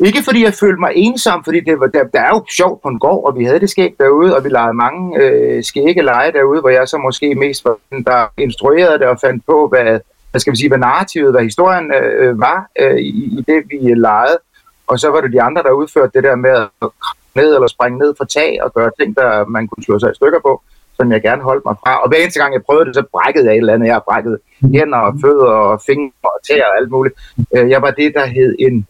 Ikke 0.01 0.23
fordi 0.25 0.45
jeg 0.45 0.55
følte 0.55 0.81
mig 0.81 0.93
ensom, 0.95 1.45
fordi 1.45 1.61
det 1.61 1.81
var, 1.81 1.87
der, 1.87 2.05
der 2.05 2.21
er 2.21 2.29
jo 2.29 2.45
sjovt 2.51 2.83
på 2.83 2.89
en 2.89 2.99
gård, 2.99 3.27
og 3.27 3.39
vi 3.39 3.45
havde 3.45 3.61
det 3.61 3.71
skægt 3.71 3.99
derude, 3.99 4.37
og 4.37 4.45
vi 4.45 4.49
legede 4.49 4.75
mange 4.75 5.23
øh, 5.23 5.65
skægge 5.65 6.03
lege 6.03 6.33
derude, 6.33 6.61
hvor 6.61 6.71
jeg 6.71 6.89
så 6.89 6.99
måske 6.99 7.35
mest 7.35 7.65
var 7.65 7.77
den, 7.91 8.05
der 8.05 8.27
instruerede 8.39 8.99
det 8.99 9.07
og 9.07 9.21
fandt 9.21 9.47
på, 9.47 9.69
hvad, 9.69 10.01
hvad 10.31 10.41
skal 10.41 10.53
vi 10.53 10.57
sige, 10.57 10.69
hvad 10.69 10.79
narrativet, 10.79 11.33
hvad 11.33 11.43
historien 11.43 11.93
øh, 11.95 12.41
var 12.41 12.67
øh, 12.81 12.97
i, 12.97 13.39
i 13.39 13.45
det, 13.49 13.63
vi 13.71 13.77
legede. 13.95 14.39
Og 14.87 14.99
så 14.99 15.11
var 15.11 15.21
det 15.21 15.33
de 15.33 15.43
andre, 15.43 15.63
der 15.63 15.71
udførte 15.71 16.13
det 16.15 16.25
der 16.25 16.37
med 16.37 16.51
at 16.83 16.89
ned 17.35 17.55
eller 17.55 17.67
springe 17.67 17.99
ned 17.99 18.15
fra 18.19 18.25
tag 18.25 18.59
og 18.63 18.75
gøre 18.75 18.91
ting, 19.01 19.17
der 19.17 19.45
man 19.45 19.69
kunne 19.69 19.85
slå 19.85 19.99
sig 19.99 20.11
i 20.11 20.15
stykker 20.15 20.41
på, 20.41 20.63
som 21.01 21.13
jeg 21.13 21.23
gerne 21.23 21.43
holdt 21.43 21.65
mig 21.65 21.77
fra. 21.83 22.03
Og 22.03 22.09
hver 22.09 22.19
eneste 22.19 22.41
gang 22.41 22.55
jeg 22.55 22.63
prøvede 22.63 22.87
det, 22.87 22.95
så 22.95 23.05
brækkede 23.13 23.47
jeg 23.47 23.55
et 23.55 23.59
eller 23.59 23.75
andet. 23.75 23.87
Jeg 23.87 23.95
har 23.95 24.05
brækket 24.09 24.39
hænder 24.75 24.99
og 24.99 25.13
fødder 25.23 25.53
og 25.71 25.81
fingre 25.87 26.31
og 26.37 26.41
tæer 26.49 26.67
og 26.71 26.77
alt 26.77 26.91
muligt. 26.91 27.15
Øh, 27.57 27.71
jeg 27.71 27.83
var 27.83 27.91
det, 27.91 28.15
der 28.15 28.27
hed 28.27 28.57
en 28.59 28.87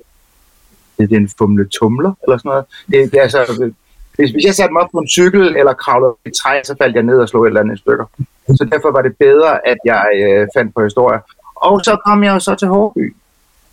er 0.99 1.07
en 1.17 1.31
fumle 1.39 1.69
tumler, 1.69 2.13
eller 2.23 2.39
sådan 2.39 2.49
noget. 2.49 2.65
Det, 2.87 3.13
det 3.13 3.19
er 3.19 3.23
altså, 3.23 3.73
hvis, 4.17 4.31
hvis 4.31 4.45
jeg 4.45 4.55
satte 4.55 4.73
mig 4.73 4.83
op 4.83 4.89
på 4.93 4.99
en 4.99 5.09
cykel 5.09 5.57
eller 5.57 5.73
kravlede 5.73 6.15
i 6.27 6.31
træ, 6.31 6.61
så 6.65 6.75
faldt 6.81 6.97
jeg 6.97 7.03
ned 7.03 7.19
og 7.19 7.29
slog 7.29 7.43
et 7.43 7.47
eller 7.47 7.61
andet 7.61 7.77
i 7.77 7.79
stykker. 7.79 8.07
Så 8.47 8.69
derfor 8.73 8.91
var 8.91 9.03
det 9.03 9.17
bedre, 9.17 9.69
at 9.69 9.77
jeg 9.85 10.07
øh, 10.25 10.49
fandt 10.57 10.75
på 10.75 10.83
historier. 10.83 11.21
Og 11.55 11.81
så 11.85 11.97
kom 12.07 12.25
jeg 12.25 12.43
så 12.43 12.55
til 12.55 12.69
Hårby 12.69 13.17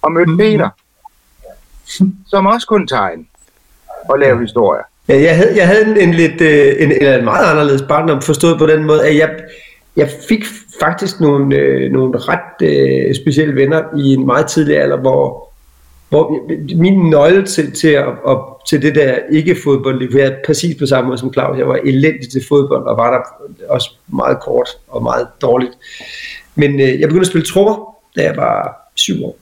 og 0.01 0.11
mødte 0.11 0.31
mm. 0.31 0.37
Peter, 0.37 0.69
som 2.27 2.45
også 2.45 2.67
kunne 2.67 2.87
tegne 2.87 3.25
og 4.09 4.19
lave 4.19 4.39
historier. 4.39 4.83
Ja, 5.09 5.21
jeg 5.21 5.35
havde, 5.35 5.53
jeg 5.55 5.67
havde 5.67 5.85
en, 5.85 5.97
en 5.97 6.13
lidt 6.13 6.41
øh, 6.41 6.75
en, 6.79 6.91
en, 6.91 7.13
en 7.13 7.23
meget 7.23 7.51
anderledes 7.51 7.81
barndom, 7.81 8.21
forstået 8.21 8.57
på 8.59 8.65
den 8.65 8.83
måde, 8.83 9.07
at 9.07 9.17
jeg, 9.17 9.29
jeg 9.95 10.09
fik 10.29 10.45
faktisk 10.79 11.19
nogle, 11.19 11.55
øh, 11.55 11.91
nogle 11.91 12.17
ret 12.17 12.67
øh, 12.67 13.15
specielle 13.15 13.55
venner 13.55 13.83
i 13.97 14.13
en 14.13 14.25
meget 14.25 14.47
tidlig 14.47 14.77
alder, 14.77 14.97
hvor, 14.97 15.49
hvor 16.09 16.49
min 16.75 17.09
nøgle 17.09 17.45
til, 17.45 17.71
til, 17.71 17.87
at, 17.87 18.07
at, 18.27 18.37
til 18.69 18.81
det 18.81 18.95
der 18.95 19.15
ikke-fodbold, 19.31 19.99
det 19.99 20.23
var 20.23 20.35
præcis 20.45 20.75
på 20.79 20.85
samme 20.85 21.07
måde 21.07 21.17
som 21.17 21.33
Claus. 21.33 21.57
Jeg 21.57 21.67
var 21.67 21.75
elendig 21.75 22.29
til 22.29 22.45
fodbold, 22.47 22.83
og 22.83 22.97
var 22.97 23.11
der 23.11 23.19
også 23.73 23.91
meget 24.07 24.39
kort 24.39 24.69
og 24.87 25.03
meget 25.03 25.27
dårligt. 25.41 25.73
Men 26.55 26.79
øh, 26.79 26.99
jeg 26.99 27.09
begyndte 27.09 27.25
at 27.25 27.27
spille 27.27 27.45
trommer, 27.45 27.95
da 28.15 28.23
jeg 28.23 28.37
var 28.37 28.89
syv 28.95 29.25
år. 29.25 29.35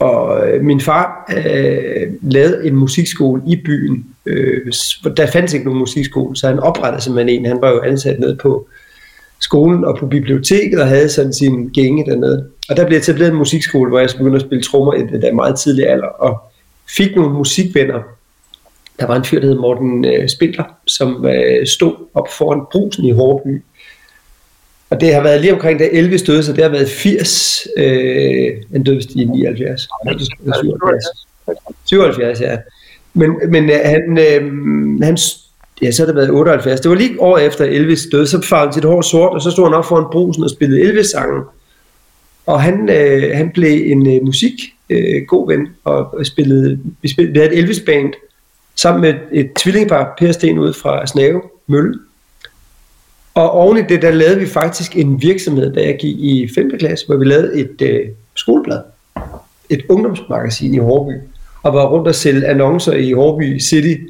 Og 0.00 0.48
øh, 0.48 0.64
min 0.64 0.80
far 0.80 1.32
øh, 1.36 2.12
lavede 2.22 2.66
en 2.66 2.76
musikskole 2.76 3.42
i 3.46 3.56
byen. 3.56 4.06
Øh, 4.26 4.72
der 5.16 5.26
fandt 5.26 5.54
ikke 5.54 5.64
nogen 5.64 5.78
musikskole, 5.78 6.36
så 6.36 6.46
han 6.46 6.58
oprettede 6.58 7.02
simpelthen 7.02 7.38
en. 7.38 7.46
Han 7.46 7.60
var 7.60 7.70
jo 7.70 7.80
ansat 7.80 8.20
ned 8.20 8.36
på 8.36 8.68
skolen 9.40 9.84
og 9.84 9.98
på 9.98 10.06
biblioteket 10.06 10.80
og 10.80 10.86
havde 10.86 11.08
sådan 11.08 11.32
sin 11.32 11.68
gænge 11.68 12.10
dernede. 12.10 12.48
Og 12.70 12.76
der 12.76 12.86
blev 12.86 12.98
etableret 12.98 13.30
en 13.30 13.36
musikskole, 13.36 13.90
hvor 13.90 13.98
jeg 13.98 14.08
begyndte 14.18 14.36
at 14.36 14.42
spille 14.42 14.62
trommer 14.62 14.94
i 14.94 15.00
den 15.00 15.22
der 15.22 15.32
meget 15.32 15.58
tidlige 15.58 15.88
alder, 15.88 16.06
og 16.06 16.38
fik 16.96 17.16
nogle 17.16 17.32
musikvenner. 17.32 18.02
Der 19.00 19.06
var 19.06 19.16
en 19.16 19.24
fyr, 19.24 19.40
der 19.40 19.46
hed 19.46 19.58
Morten 19.58 20.04
øh, 20.04 20.28
Spindler, 20.28 20.64
som 20.86 21.26
øh, 21.26 21.66
stod 21.66 21.92
op 22.14 22.28
foran 22.38 22.60
brusen 22.72 23.04
i 23.04 23.10
Hårby. 23.10 23.62
Og 24.90 25.00
det 25.00 25.14
har 25.14 25.22
været 25.22 25.40
lige 25.40 25.52
omkring, 25.52 25.78
da 25.78 25.88
Elvis 25.92 26.22
døde, 26.22 26.42
så 26.42 26.52
det 26.52 26.62
har 26.62 26.70
været 26.70 26.90
80. 26.90 27.66
Øh, 27.76 28.56
han 28.72 28.82
døde 28.82 29.00
i 29.14 29.24
79. 29.24 29.88
77. 30.60 31.04
77, 31.84 32.40
ja. 32.40 32.56
Men, 33.14 33.30
men 33.48 33.70
øh, 33.70 33.76
han, 33.84 34.18
øh, 34.18 34.42
han 35.02 35.18
ja, 35.82 35.90
så 35.90 36.02
har 36.02 36.06
det 36.06 36.16
været 36.16 36.30
78. 36.30 36.80
Det 36.80 36.90
var 36.90 36.96
lige 36.96 37.20
år 37.20 37.38
efter 37.38 37.64
Elvis 37.64 38.06
døde, 38.12 38.26
så 38.26 38.42
farvede 38.42 38.66
han 38.66 38.74
sit 38.74 38.84
hår 38.84 39.00
sort, 39.00 39.32
og 39.32 39.42
så 39.42 39.50
stod 39.50 39.64
han 39.64 39.74
op 39.74 39.84
foran 39.84 40.06
brusen 40.12 40.44
og 40.44 40.50
spillede 40.50 40.80
Elvis-sangen. 40.80 41.42
Og 42.46 42.62
han, 42.62 42.88
øh, 42.88 43.36
han 43.36 43.50
blev 43.50 43.92
en 43.92 44.06
øh, 44.06 44.24
musik 44.24 44.52
øh, 44.90 45.22
god 45.28 45.48
ven, 45.48 45.68
og 45.84 46.26
spillede, 46.26 46.78
vi, 47.02 47.08
spillede, 47.08 47.32
vi 47.32 47.38
havde 47.38 47.52
et 47.52 47.58
Elvis-band, 47.58 48.12
sammen 48.76 49.00
med 49.00 49.14
et 49.32 49.52
tvillingpar, 49.56 50.14
Per 50.18 50.32
Sten 50.32 50.58
ud 50.58 50.72
fra 50.72 51.06
Snave 51.06 51.42
Mølle. 51.66 51.98
Og 53.40 53.50
oven 53.50 53.78
i 53.78 53.82
det, 53.82 54.02
der 54.02 54.10
lavede 54.10 54.40
vi 54.40 54.46
faktisk 54.46 54.96
en 54.96 55.22
virksomhed, 55.22 55.72
da 55.72 55.80
jeg 55.80 55.96
gik 56.00 56.16
i 56.18 56.50
5. 56.54 56.78
klasse, 56.78 57.06
hvor 57.06 57.16
vi 57.16 57.24
lavede 57.24 57.60
et 57.60 57.82
øh, 57.82 58.08
skoleblad, 58.34 58.80
et 59.70 59.82
ungdomsmagasin 59.88 60.74
i 60.74 60.78
Hårby, 60.78 61.12
og 61.62 61.74
var 61.74 61.86
rundt 61.86 62.08
og 62.08 62.14
sælge 62.14 62.46
annoncer 62.46 62.92
i 62.92 63.12
Hårby 63.12 63.60
City, 63.60 64.02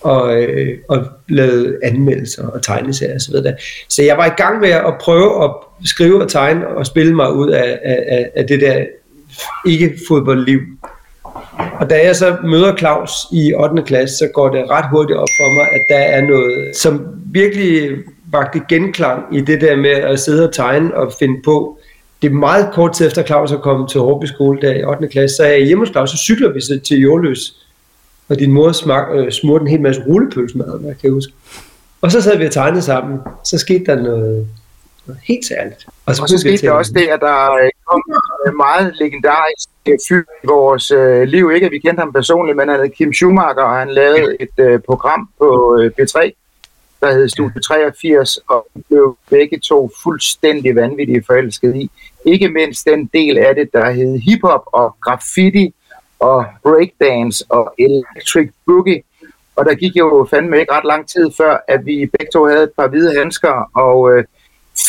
og, 0.00 0.42
øh, 0.42 0.78
og 0.88 1.04
lavede 1.28 1.78
anmeldelser 1.82 2.48
og 2.48 2.62
tegneserier 2.62 3.14
osv. 3.14 3.32
Så, 3.32 3.54
så 3.88 4.02
jeg 4.02 4.16
var 4.16 4.26
i 4.26 4.34
gang 4.36 4.60
med 4.60 4.68
at 4.68 4.94
prøve 5.00 5.44
at 5.44 5.50
skrive 5.84 6.22
og 6.22 6.30
tegne 6.30 6.68
og 6.68 6.86
spille 6.86 7.14
mig 7.14 7.32
ud 7.32 7.50
af, 7.50 7.78
af, 7.84 8.30
af 8.36 8.46
det 8.46 8.60
der 8.60 8.84
ikke-fodboldliv. 9.66 10.60
Og 11.80 11.90
da 11.90 12.04
jeg 12.04 12.16
så 12.16 12.36
møder 12.44 12.76
Claus 12.76 13.12
i 13.32 13.54
8. 13.54 13.82
klasse, 13.82 14.16
så 14.16 14.28
går 14.34 14.48
det 14.48 14.70
ret 14.70 14.90
hurtigt 14.90 15.18
op 15.18 15.28
for 15.40 15.54
mig, 15.54 15.66
at 15.72 15.80
der 15.88 16.04
er 16.16 16.20
noget, 16.20 16.76
som 16.76 17.06
virkelig 17.26 17.90
vagte 18.36 18.60
genklang 18.68 19.36
i 19.36 19.40
det 19.40 19.60
der 19.60 19.76
med 19.76 19.90
at 19.90 20.20
sidde 20.20 20.48
og 20.48 20.54
tegne 20.54 20.94
og 20.94 21.12
finde 21.18 21.42
på. 21.44 21.78
Det 22.22 22.30
er 22.30 22.34
meget 22.34 22.70
kort 22.72 22.92
tid 22.92 23.06
efter 23.06 23.22
Claus 23.22 23.52
er 23.52 23.58
kommet 23.58 23.90
til 23.90 24.00
Hårby 24.00 24.24
skole 24.24 24.60
der 24.60 24.74
i 24.74 24.84
8. 24.84 25.08
klasse, 25.08 25.36
så 25.36 25.42
er 25.42 25.48
jeg 25.48 25.60
hjemme 25.66 25.82
hos 25.82 25.92
Claus, 25.92 26.10
så 26.10 26.16
cykler 26.16 26.52
vi 26.52 26.60
så 26.60 26.80
til 26.84 26.98
Jordløs 26.98 27.66
og 28.28 28.38
din 28.38 28.52
mor 28.52 28.72
smag, 28.72 29.14
øh, 29.14 29.32
smurte 29.32 29.62
en 29.62 29.68
hel 29.68 29.80
masse 29.80 30.02
rullepølsemad, 30.06 30.80
hvad 30.80 30.94
kan 30.94 31.00
jeg 31.02 31.12
huske. 31.12 31.32
Og 32.00 32.12
så 32.12 32.20
sad 32.22 32.38
vi 32.38 32.46
og 32.46 32.52
tegnede 32.52 32.82
sammen. 32.82 33.18
Så 33.44 33.58
skete 33.58 33.84
der 33.84 34.02
noget, 34.02 34.48
noget 35.06 35.20
helt 35.24 35.46
særligt. 35.46 35.86
Og 36.06 36.16
så, 36.16 36.22
og 36.22 36.28
så 36.28 36.38
skete 36.38 36.66
der 36.66 36.70
også 36.70 36.92
det, 36.92 37.08
at 37.08 37.20
der 37.20 37.52
øh, 37.52 37.70
kom 37.88 38.02
en 38.46 38.56
meget 38.56 38.94
legendarisk 39.00 39.68
fyr 40.08 40.22
i 40.44 40.46
vores 40.46 40.90
øh, 40.90 41.22
liv. 41.22 41.50
Ikke 41.54 41.66
at 41.66 41.72
vi 41.72 41.78
kendte 41.78 42.00
ham 42.00 42.12
personligt, 42.12 42.56
men 42.56 42.68
han 42.68 42.80
hed 42.80 42.88
Kim 42.88 43.12
Schumacher, 43.12 43.62
og 43.62 43.76
han 43.76 43.90
lavede 43.90 44.36
et 44.40 44.56
øh, 44.58 44.80
program 44.80 45.28
på 45.38 45.78
øh, 45.80 45.90
B3, 46.00 46.45
der 47.00 47.12
hed 47.12 47.28
Studie 47.28 47.60
83, 47.60 48.38
og 48.48 48.66
blev 48.88 49.16
begge 49.30 49.58
to 49.58 49.90
fuldstændig 50.02 50.76
vanvittige 50.76 51.24
forelsket 51.26 51.76
i. 51.76 51.90
Ikke 52.24 52.48
mindst 52.48 52.86
den 52.86 53.10
del 53.14 53.38
af 53.38 53.54
det, 53.54 53.72
der 53.72 53.90
hed 53.90 54.18
hiphop 54.18 54.62
og 54.66 54.96
graffiti, 55.00 55.74
og 56.18 56.44
breakdance 56.62 57.44
og 57.48 57.74
electric 57.78 58.50
boogie. 58.66 59.02
Og 59.56 59.64
der 59.64 59.74
gik 59.74 59.96
jo 59.96 60.26
fandme 60.30 60.60
ikke 60.60 60.72
ret 60.72 60.84
lang 60.84 61.08
tid 61.08 61.30
før, 61.36 61.64
at 61.68 61.86
vi 61.86 62.10
begge 62.18 62.30
to 62.32 62.46
havde 62.46 62.62
et 62.62 62.72
par 62.78 62.88
hvide 62.88 63.18
handsker, 63.18 63.70
og 63.74 64.12
øh, 64.12 64.24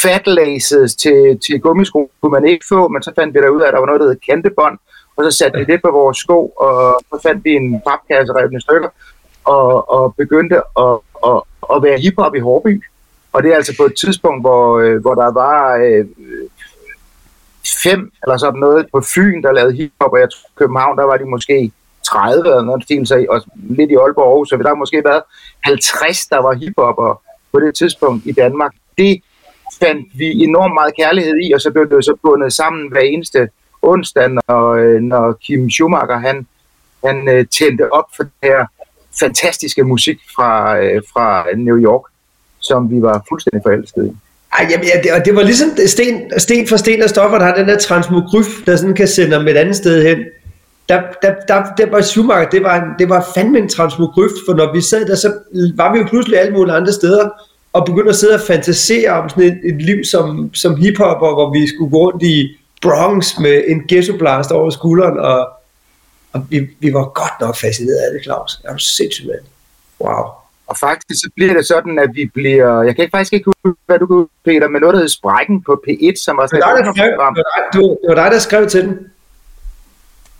fat 0.02 0.28
laces 0.28 0.96
til, 0.96 1.40
til 1.48 1.60
gummisko 1.60 2.12
kunne 2.22 2.32
man 2.32 2.48
ikke 2.48 2.66
få, 2.70 2.88
men 2.88 3.04
så 3.04 3.12
fandt 3.16 3.36
vi 3.36 3.40
der 3.40 3.50
ud 3.50 3.62
af, 3.62 3.68
at 3.68 3.74
der 3.74 3.80
var 3.80 3.86
noget, 3.86 4.02
der 4.02 4.08
hed 4.08 4.20
kantebånd, 4.30 4.78
og 5.16 5.24
så 5.24 5.38
satte 5.38 5.60
vi 5.60 5.66
det 5.66 5.82
på 5.82 5.92
vores 5.92 6.18
sko, 6.18 6.48
og 6.48 7.02
så 7.10 7.20
fandt 7.24 7.46
vi 7.46 7.52
en 7.52 7.82
papkasse 7.88 8.34
revne 8.34 8.62
stykker, 8.62 8.90
og, 9.48 9.90
og 9.90 10.16
begyndte 10.16 10.56
at, 10.56 10.98
at, 11.26 11.42
at 11.74 11.84
være 11.84 12.00
hiphop 12.00 12.36
i 12.36 12.40
Hårby. 12.40 12.84
Og 13.34 13.44
det 13.44 13.52
er 13.52 13.56
altså 13.56 13.74
på 13.78 13.86
et 13.86 13.96
tidspunkt, 13.96 14.44
hvor, 14.44 14.80
øh, 14.80 15.02
hvor 15.02 15.16
der 15.16 15.32
var 15.32 15.76
øh, 15.76 16.06
fem 17.84 18.12
eller 18.24 18.38
sådan 18.38 18.60
noget 18.60 18.88
på 18.92 19.02
Fyn, 19.02 19.44
der 19.44 19.52
lavede 19.52 19.76
hiphop, 19.76 20.12
og 20.12 20.20
jeg 20.20 20.30
tror, 20.32 20.50
København, 20.56 20.98
der 20.98 21.04
var 21.04 21.18
de 21.18 21.26
måske 21.26 21.72
30 22.06 22.50
eller 22.50 22.62
noget 22.62 22.84
stil, 22.84 23.08
så, 23.08 23.26
og 23.30 23.42
lidt 23.56 23.92
i 23.92 23.96
Aalborg 23.96 24.28
Aarhus, 24.28 24.50
så 24.50 24.58
der 24.58 24.68
har 24.68 24.76
måske 24.76 25.02
været 25.06 25.24
50, 25.64 26.26
der 26.26 26.42
var 26.42 26.54
hiphopper 26.54 27.22
på 27.52 27.60
det 27.60 27.76
tidspunkt 27.76 28.26
i 28.26 28.32
Danmark. 28.32 28.74
Det 28.98 29.22
fandt 29.82 30.08
vi 30.20 30.44
enormt 30.44 30.74
meget 30.74 30.96
kærlighed 30.96 31.36
i, 31.44 31.52
og 31.54 31.62
så 31.62 31.72
blev 31.72 31.90
det 31.90 32.06
så 32.06 32.16
bundet 32.24 32.54
sammen 32.54 32.92
hver 32.92 33.02
eneste 33.02 33.50
onsdag, 33.82 34.30
når, 34.30 34.74
øh, 34.74 35.02
når 35.02 35.34
Kim 35.34 35.70
Schumacher, 35.70 36.18
han, 36.18 36.48
han 37.06 37.30
øh, 37.30 37.46
tændte 37.48 37.94
op 37.94 38.06
for 38.16 38.24
det 38.24 38.32
her 38.44 38.66
fantastiske 39.20 39.84
musik 39.84 40.18
fra, 40.36 40.78
øh, 40.80 41.02
fra 41.14 41.46
New 41.58 41.78
York, 41.78 42.02
som 42.60 42.92
vi 42.92 43.02
var 43.02 43.26
fuldstændig 43.30 43.62
forelskede 43.66 44.08
i. 44.08 44.12
Ej, 44.54 44.68
jamen, 44.72 44.86
ja, 44.86 45.02
det, 45.04 45.12
og 45.12 45.26
det 45.26 45.36
var 45.36 45.44
ligesom 45.44 45.70
sten, 45.88 46.40
sten 46.40 46.68
for 46.68 46.78
sten 46.78 47.02
og 47.02 47.10
stoffer, 47.10 47.38
der 47.38 47.46
har 47.46 47.56
den 47.56 47.68
der 47.68 47.78
transmogryf, 47.78 48.48
der 48.66 48.76
sådan 48.76 48.96
kan 48.96 49.08
sende 49.08 49.36
dem 49.36 49.48
et 49.48 49.58
andet 49.58 49.76
sted 49.76 50.08
hen. 50.08 50.18
Der, 50.90 51.02
der, 51.22 51.34
der, 51.48 51.64
der 51.78 51.90
var 51.92 52.02
Schumacher, 52.02 52.50
det 52.50 52.64
var, 52.64 52.96
det 53.00 53.10
var 53.10 53.28
fandme 53.36 53.58
en 53.58 53.70
transmogryf, 53.70 54.32
for 54.48 54.54
når 54.54 54.74
vi 54.74 54.82
sad 54.82 55.06
der, 55.06 55.16
så 55.16 55.34
var 55.76 55.94
vi 55.94 56.00
jo 56.00 56.06
pludselig 56.06 56.40
alle 56.40 56.54
mulige 56.54 56.76
andre 56.76 56.94
steder, 56.94 57.30
og 57.74 57.86
begyndte 57.86 58.10
at 58.10 58.16
sidde 58.16 58.34
og 58.34 58.42
fantasere 58.48 59.10
om 59.10 59.30
sådan 59.30 59.44
et, 59.44 59.60
et 59.64 59.82
liv 59.82 60.04
som, 60.04 60.50
som 60.54 60.76
hiphopper, 60.76 61.34
hvor 61.34 61.54
vi 61.54 61.68
skulle 61.68 61.92
gå 61.92 61.98
rundt 61.98 62.24
i 62.24 62.58
Bronx 62.82 63.40
med 63.40 63.64
en 63.68 63.82
ghetto-blast 63.88 64.52
over 64.52 64.70
skulderen, 64.70 65.18
og, 65.20 65.50
og 66.38 66.46
vi, 66.50 66.68
vi 66.80 66.94
var 66.94 67.06
godt 67.22 67.36
nok 67.42 67.56
fascineret 67.56 67.98
af 67.98 68.14
det, 68.14 68.24
Claus. 68.24 68.56
Det 68.56 68.72
var 68.72 68.78
sindssygt, 68.78 69.28
mand. 69.28 69.46
Wow. 70.00 70.26
Og 70.68 70.78
faktisk 70.78 71.22
så 71.22 71.30
bliver 71.36 71.54
det 71.54 71.68
sådan, 71.68 72.00
at 72.00 72.10
vi 72.14 72.26
bliver... 72.26 72.82
Jeg 72.84 72.96
kan 72.96 73.04
ikke 73.04 73.18
faktisk 73.18 73.34
ikke 73.34 73.52
huske, 73.64 73.80
hvad 73.86 74.00
du 74.00 74.06
kunne, 74.06 74.28
Peter, 74.46 74.68
men 74.68 74.82
noget, 74.82 74.94
der 74.94 75.00
hed 75.00 75.08
Sprækken 75.08 75.64
på 75.64 75.84
P1, 75.88 76.24
som 76.24 76.38
var 76.38 76.48
sådan 76.48 76.62
det 76.62 76.68
var, 76.68 76.76
dig, 76.76 76.86
der 76.86 76.94
skrev, 76.94 77.90
det, 78.02 78.08
var 78.08 78.16
dig, 78.16 78.32
der 78.32 78.40
skrev 78.40 78.70
til 78.70 78.82
den. 78.82 79.12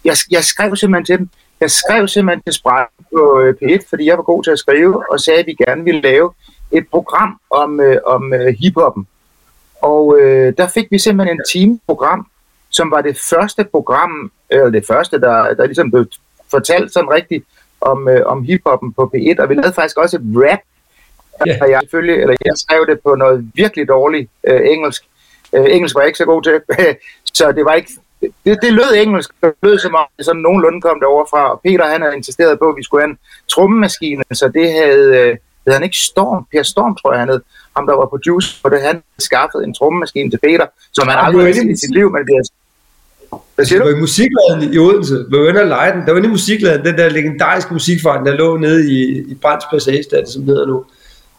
Jeg, 0.06 0.16
jeg 0.32 0.44
skrev 0.44 0.76
simpelthen 0.76 1.06
til 1.06 1.18
dem. 1.18 1.30
Jeg 1.60 1.72
skrev 1.72 2.08
simpelthen 2.08 2.44
til 2.44 2.54
Sprækken 2.54 3.06
på 3.14 3.40
øh, 3.42 3.56
P1, 3.62 3.90
fordi 3.90 4.06
jeg 4.06 4.18
var 4.18 4.24
god 4.24 4.44
til 4.44 4.52
at 4.52 4.60
skrive, 4.60 5.12
og 5.12 5.20
sagde, 5.20 5.40
at 5.40 5.46
vi 5.46 5.56
gerne 5.68 5.84
ville 5.84 6.02
lave 6.02 6.34
et 6.72 6.88
program 6.92 7.40
om, 7.50 7.80
øh, 7.80 7.98
om 8.06 8.34
øh, 8.34 8.56
hiphoppen. 8.60 9.08
Og 9.82 10.20
øh, 10.20 10.54
der 10.58 10.68
fik 10.68 10.88
vi 10.92 11.00
simpelthen 11.00 11.38
en 11.38 11.44
team 11.54 11.80
program, 11.88 12.28
som 12.70 12.92
var 12.92 13.02
det 13.02 13.20
første 13.30 13.64
program, 13.64 14.32
eller 14.50 14.70
det 14.70 14.88
første, 14.88 15.22
der, 15.22 15.54
der 15.54 15.66
ligesom 15.66 15.92
blev 15.92 16.06
fortalt 16.52 16.94
sådan 16.94 17.10
rigtigt 17.10 17.46
om, 17.82 18.10
øh, 18.10 18.26
om 18.26 18.44
hiphoppen 18.44 18.94
på 18.94 19.12
P1, 19.16 19.42
og 19.42 19.50
vi 19.50 19.54
lavede 19.54 19.74
faktisk 19.74 19.98
også 19.98 20.18
et 20.18 20.24
rap, 20.26 20.60
yeah. 21.48 21.58
og 21.62 21.70
jeg, 21.72 21.80
selvfølgelig, 21.82 22.22
eller 22.22 22.36
jeg 22.46 22.54
skrev 22.56 22.86
det 22.88 23.00
på 23.04 23.16
noget 23.16 23.52
virkelig 23.56 23.88
dårligt 23.88 24.30
øh, 24.48 24.62
engelsk. 24.64 25.04
Øh, 25.54 25.66
engelsk 25.70 25.96
var 25.96 26.02
jeg 26.02 26.08
ikke 26.08 26.18
så 26.18 26.26
god 26.26 26.44
til, 26.44 26.62
så 27.38 27.52
det 27.52 27.66
var 27.66 27.74
ikke 27.74 27.92
det, 28.46 28.58
det 28.62 28.74
lød 28.74 28.92
engelsk, 28.96 29.30
det 29.44 29.54
lød 29.64 29.80
som 29.80 29.96
om 29.96 30.06
det 30.18 30.26
sådan 30.26 30.42
nogenlunde 30.42 30.82
kom 30.82 31.00
derover 31.00 31.26
fra, 31.30 31.52
og 31.52 31.62
Peter 31.62 31.86
han 31.86 32.02
havde 32.02 32.16
insisteret 32.16 32.60
på, 32.60 32.70
at 32.70 32.76
vi 32.78 32.84
skulle 32.84 33.02
have 33.02 33.10
en 33.10 33.18
trommemaskine, 33.48 34.24
så 34.34 34.48
det 34.48 34.72
havde, 34.72 35.08
øh, 35.20 35.38
havde 35.66 35.78
han 35.78 35.84
ikke 35.84 35.98
Storm, 35.98 36.46
Per 36.52 36.64
Storm 36.64 36.96
tror 36.96 37.12
jeg 37.12 37.20
han 37.20 37.30
hed, 37.30 37.42
ham 37.76 37.88
der 37.88 37.96
var 38.02 38.06
producer, 38.06 38.60
og 38.64 38.72
det. 38.72 38.82
Han 38.82 39.04
skaffet 39.20 39.64
en 39.64 39.74
trommemaskine 39.74 40.30
til 40.32 40.40
Peter, 40.46 40.68
som 40.94 41.08
han 41.08 41.18
aldrig 41.26 41.56
havde 41.56 41.72
i 41.72 41.76
sit 41.76 41.94
liv, 41.94 42.12
men 42.12 42.22
det 42.28 42.34
hvad 43.56 43.66
siger 43.66 43.80
du? 43.80 43.86
Det 43.86 43.94
var 43.94 43.98
i 43.98 44.02
musikladen 44.02 44.74
i 44.74 44.78
Odense. 44.78 45.26
Vi 45.32 45.38
var 45.38 45.50
inde 45.50 45.62
og 45.62 45.68
lege 45.68 45.92
den. 45.94 46.02
Der 46.02 46.12
var 46.12 46.18
inde 46.18 46.30
i 46.30 46.32
musikladen, 46.32 46.86
den 46.86 46.98
der 46.98 47.10
legendariske 47.10 47.74
musikforretning, 47.74 48.28
der 48.28 48.38
lå 48.44 48.58
nede 48.58 48.92
i, 48.92 49.18
i 49.18 49.34
Brands 49.42 49.66
Passage, 49.72 50.04
der 50.12 50.20
det 50.20 50.30
som 50.30 50.44
hedder 50.44 50.66
nu. 50.66 50.84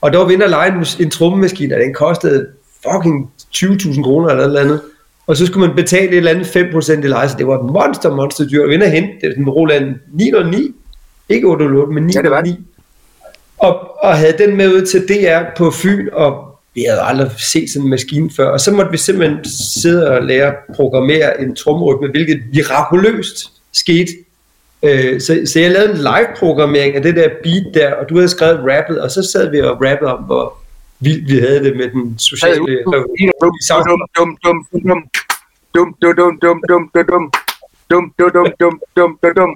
Og 0.00 0.12
der 0.12 0.18
var 0.18 0.26
vi 0.26 0.32
inde 0.32 0.44
og 0.44 0.50
lege 0.50 0.72
en, 0.72 0.86
en 1.00 1.10
trommemaskine, 1.10 1.74
og 1.74 1.80
den 1.80 1.94
kostede 1.94 2.46
fucking 2.82 3.30
20.000 3.56 4.02
kroner 4.02 4.28
eller 4.28 4.46
noget 4.46 4.58
andet. 4.58 4.80
Og 5.26 5.36
så 5.36 5.46
skulle 5.46 5.66
man 5.66 5.76
betale 5.76 6.08
et 6.08 6.16
eller 6.16 6.30
andet 6.30 6.46
5% 6.46 7.04
i 7.04 7.06
leje, 7.06 7.28
så 7.28 7.34
det 7.38 7.46
var 7.46 7.58
et 7.58 7.72
monster, 7.72 8.14
monster 8.14 8.44
dyr. 8.46 8.62
Og 8.62 8.70
vi 8.70 8.74
og 8.74 8.90
hente 8.90 9.12
det, 9.20 9.32
sådan 9.32 9.48
Roland 9.48 9.94
909, 10.12 10.74
ikke 11.28 11.46
808, 11.46 11.92
men 11.92 12.02
909. 12.02 12.12
Ja, 12.14 12.22
det 12.22 12.30
var 12.30 12.40
det. 12.40 12.56
Og, 13.58 14.04
og 14.04 14.16
havde 14.16 14.38
den 14.38 14.56
med 14.56 14.74
ud 14.74 14.82
til 14.82 15.08
DR 15.08 15.42
på 15.56 15.70
Fyn, 15.70 16.08
og 16.12 16.47
vi 16.78 16.84
havde 16.88 17.02
aldrig 17.02 17.30
set 17.52 17.70
sådan 17.70 17.86
en 17.86 17.90
maskine 17.90 18.30
før. 18.36 18.48
Og 18.48 18.60
så 18.60 18.70
måtte 18.72 18.90
vi 18.90 18.98
simpelthen 18.98 19.38
sidde 19.82 20.10
og 20.10 20.22
lære 20.22 20.46
at 20.46 20.56
programmere 20.74 21.40
en 21.40 21.56
tromrytme, 21.56 22.08
hvilket 22.08 22.40
mirakuløst 22.54 23.52
skete. 23.72 24.12
Øh, 24.82 25.20
så, 25.20 25.42
så 25.46 25.60
jeg 25.60 25.70
lavede 25.70 25.90
en 25.90 25.98
live-programmering 25.98 26.94
af 26.96 27.02
det 27.02 27.16
der 27.16 27.28
beat 27.44 27.66
der, 27.74 27.94
og 27.94 28.08
du 28.08 28.14
havde 28.14 28.28
skrevet 28.28 28.60
rappet, 28.70 29.00
og 29.00 29.10
så 29.10 29.22
sad 29.32 29.50
vi 29.50 29.60
og 29.60 29.76
rappede 29.84 30.14
om, 30.14 30.22
hvor 30.22 30.58
vildt 31.00 31.28
vi 31.30 31.38
havde 31.38 31.64
det 31.64 31.76
med 31.76 31.90
den 31.90 32.18
sociale. 32.18 32.58
Dum, 32.58 32.68
dum, 33.40 33.52
dum, 34.16 34.36
dum, 34.44 34.66
dum, 34.84 34.98
dum, 35.74 35.94
dum, 36.00 36.14
dum, 36.16 36.38
dum, 36.42 36.60
dum, 36.68 36.90
dum, 36.94 37.10
dum, 37.10 37.32
dum, 37.90 38.12
dum, 38.20 38.46
dum, 38.60 38.80
dum, 38.96 39.18
dum, 39.36 39.50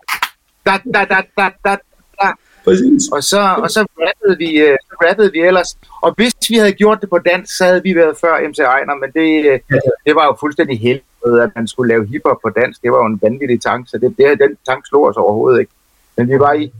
Præcis. 2.64 3.02
Og 3.12 3.23
så, 3.23 3.40
og 3.62 3.71
så 3.71 3.87
rappede 4.00 4.38
vi, 4.38 4.62
uh, 4.62 4.76
rappede 5.07 5.33
vi 5.33 5.40
ellers. 5.40 5.78
Og 6.02 6.14
hvis 6.16 6.35
vi 6.50 6.57
havde 6.57 6.73
gjort 6.73 7.00
det 7.00 7.11
på 7.11 7.19
dansk, 7.19 7.57
så 7.57 7.64
havde 7.64 7.83
vi 7.83 7.95
været 7.95 8.16
før 8.21 8.49
MC 8.49 8.59
Ejner, 8.59 8.95
men 8.95 9.11
det, 9.12 9.28
uh, 9.52 9.78
det 10.07 10.14
var 10.14 10.25
jo 10.26 10.37
fuldstændig 10.40 10.81
heldigt, 10.81 11.42
at 11.42 11.50
man 11.57 11.69
skulle 11.69 11.88
lave 11.88 12.07
hiphop 12.07 12.38
på 12.42 12.50
dansk. 12.50 12.83
Det 12.83 12.90
var 12.92 12.99
jo 12.99 13.07
en 13.07 13.21
vanvittig 13.23 13.61
tanke, 13.61 13.90
så 13.90 13.99
det, 13.99 14.14
det, 14.19 14.40
den 14.40 14.57
tanke 14.66 14.88
slog 14.88 15.04
os 15.04 15.16
overhovedet 15.16 15.61
ikke. 15.61 15.73
Men 16.16 16.28
vi 16.28 16.38
var 16.38 16.52
i 16.52 16.73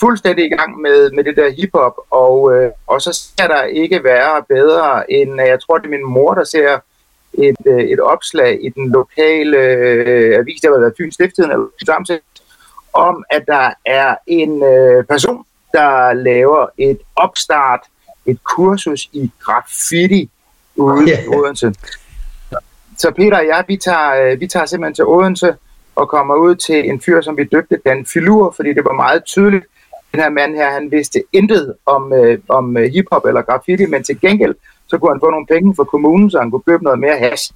fuldstændig 0.00 0.44
i 0.44 0.48
gang 0.48 0.80
med, 0.80 1.10
med 1.10 1.24
det 1.24 1.36
der 1.36 1.50
hiphop, 1.50 1.96
og, 2.10 2.54
øh, 2.54 2.70
og 2.86 3.02
så 3.02 3.12
skal 3.12 3.48
der 3.48 3.62
ikke 3.62 4.04
være 4.04 4.44
bedre 4.48 5.12
end, 5.12 5.40
jeg 5.40 5.60
tror 5.60 5.78
det 5.78 5.86
er 5.86 5.90
min 5.90 6.06
mor, 6.06 6.34
der 6.34 6.44
ser 6.44 6.78
et, 7.32 7.56
øh, 7.66 7.80
et 7.80 8.00
opslag 8.00 8.58
i 8.64 8.68
den 8.68 8.92
lokale 8.92 9.58
øh, 9.58 10.38
avis, 10.38 10.60
der 10.60 10.70
var 10.70 10.80
været 10.80 10.94
Fyns 10.98 11.14
Stifttiden, 11.14 11.50
eller 11.50 11.66
samtidig, 11.86 12.20
om 12.92 13.24
at 13.30 13.42
der 13.46 13.70
er 13.86 14.14
en 14.26 14.62
øh, 14.62 15.04
person, 15.04 15.44
der 15.72 16.12
laver 16.12 16.66
et 16.78 16.98
opstart, 17.16 17.80
et 18.26 18.44
kursus 18.44 19.08
i 19.12 19.30
graffiti 19.40 20.30
ude 20.76 21.10
i 21.10 21.28
Odense. 21.28 21.74
Så 22.98 23.12
Peter 23.16 23.38
og 23.38 23.46
jeg, 23.46 23.64
vi 23.68 23.76
tager, 23.76 24.32
øh, 24.32 24.40
vi 24.40 24.46
tager 24.46 24.66
simpelthen 24.66 24.94
til 24.94 25.04
Odense 25.06 25.54
og 25.96 26.08
kommer 26.08 26.34
ud 26.34 26.54
til 26.54 26.90
en 26.90 27.00
fyr, 27.00 27.20
som 27.20 27.36
vi 27.36 27.44
døbte 27.44 27.78
Dan 27.86 28.06
Filur, 28.06 28.52
fordi 28.56 28.68
det 28.72 28.84
var 28.84 28.92
meget 28.92 29.24
tydeligt, 29.24 29.64
den 30.12 30.20
her 30.20 30.30
mand 30.30 30.54
her, 30.54 30.70
han 30.70 30.90
vidste 30.90 31.22
intet 31.32 31.74
om, 31.86 32.12
øh, 32.12 32.38
om 32.48 32.76
øh, 32.76 32.92
hiphop 32.92 33.24
eller 33.24 33.42
graffiti, 33.42 33.86
men 33.86 34.04
til 34.04 34.20
gengæld, 34.20 34.54
så 34.86 34.98
kunne 34.98 35.12
han 35.12 35.20
få 35.20 35.30
nogle 35.30 35.46
penge 35.46 35.74
fra 35.76 35.84
kommunen, 35.84 36.30
så 36.30 36.38
han 36.38 36.50
kunne 36.50 36.62
købe 36.66 36.84
noget 36.84 36.98
mere 36.98 37.18
hash. 37.18 37.52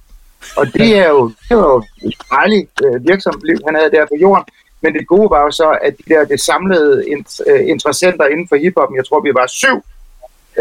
Og 0.57 0.65
det 0.73 0.97
er 0.97 1.09
jo, 1.09 1.31
det 1.49 1.57
var 1.57 1.67
jo 1.73 1.83
et 2.07 2.15
dejligt 2.31 2.71
øh, 2.85 3.07
virksomt 3.07 3.43
liv, 3.43 3.57
han 3.65 3.75
havde 3.75 3.91
der 3.91 4.05
på 4.05 4.15
jorden. 4.21 4.45
Men 4.85 4.93
det 4.93 5.07
gode 5.07 5.29
var 5.29 5.41
jo 5.41 5.51
så, 5.51 5.77
at 5.81 5.97
de 5.97 6.13
der 6.13 6.25
det 6.25 6.39
samlede 6.41 7.05
øh, 7.47 7.67
interessenter 7.67 8.25
inden 8.25 8.47
for 8.47 8.55
hiphoppen, 8.55 8.97
jeg 8.97 9.05
tror 9.05 9.21
vi 9.21 9.33
var 9.33 9.47
syv, 9.47 9.77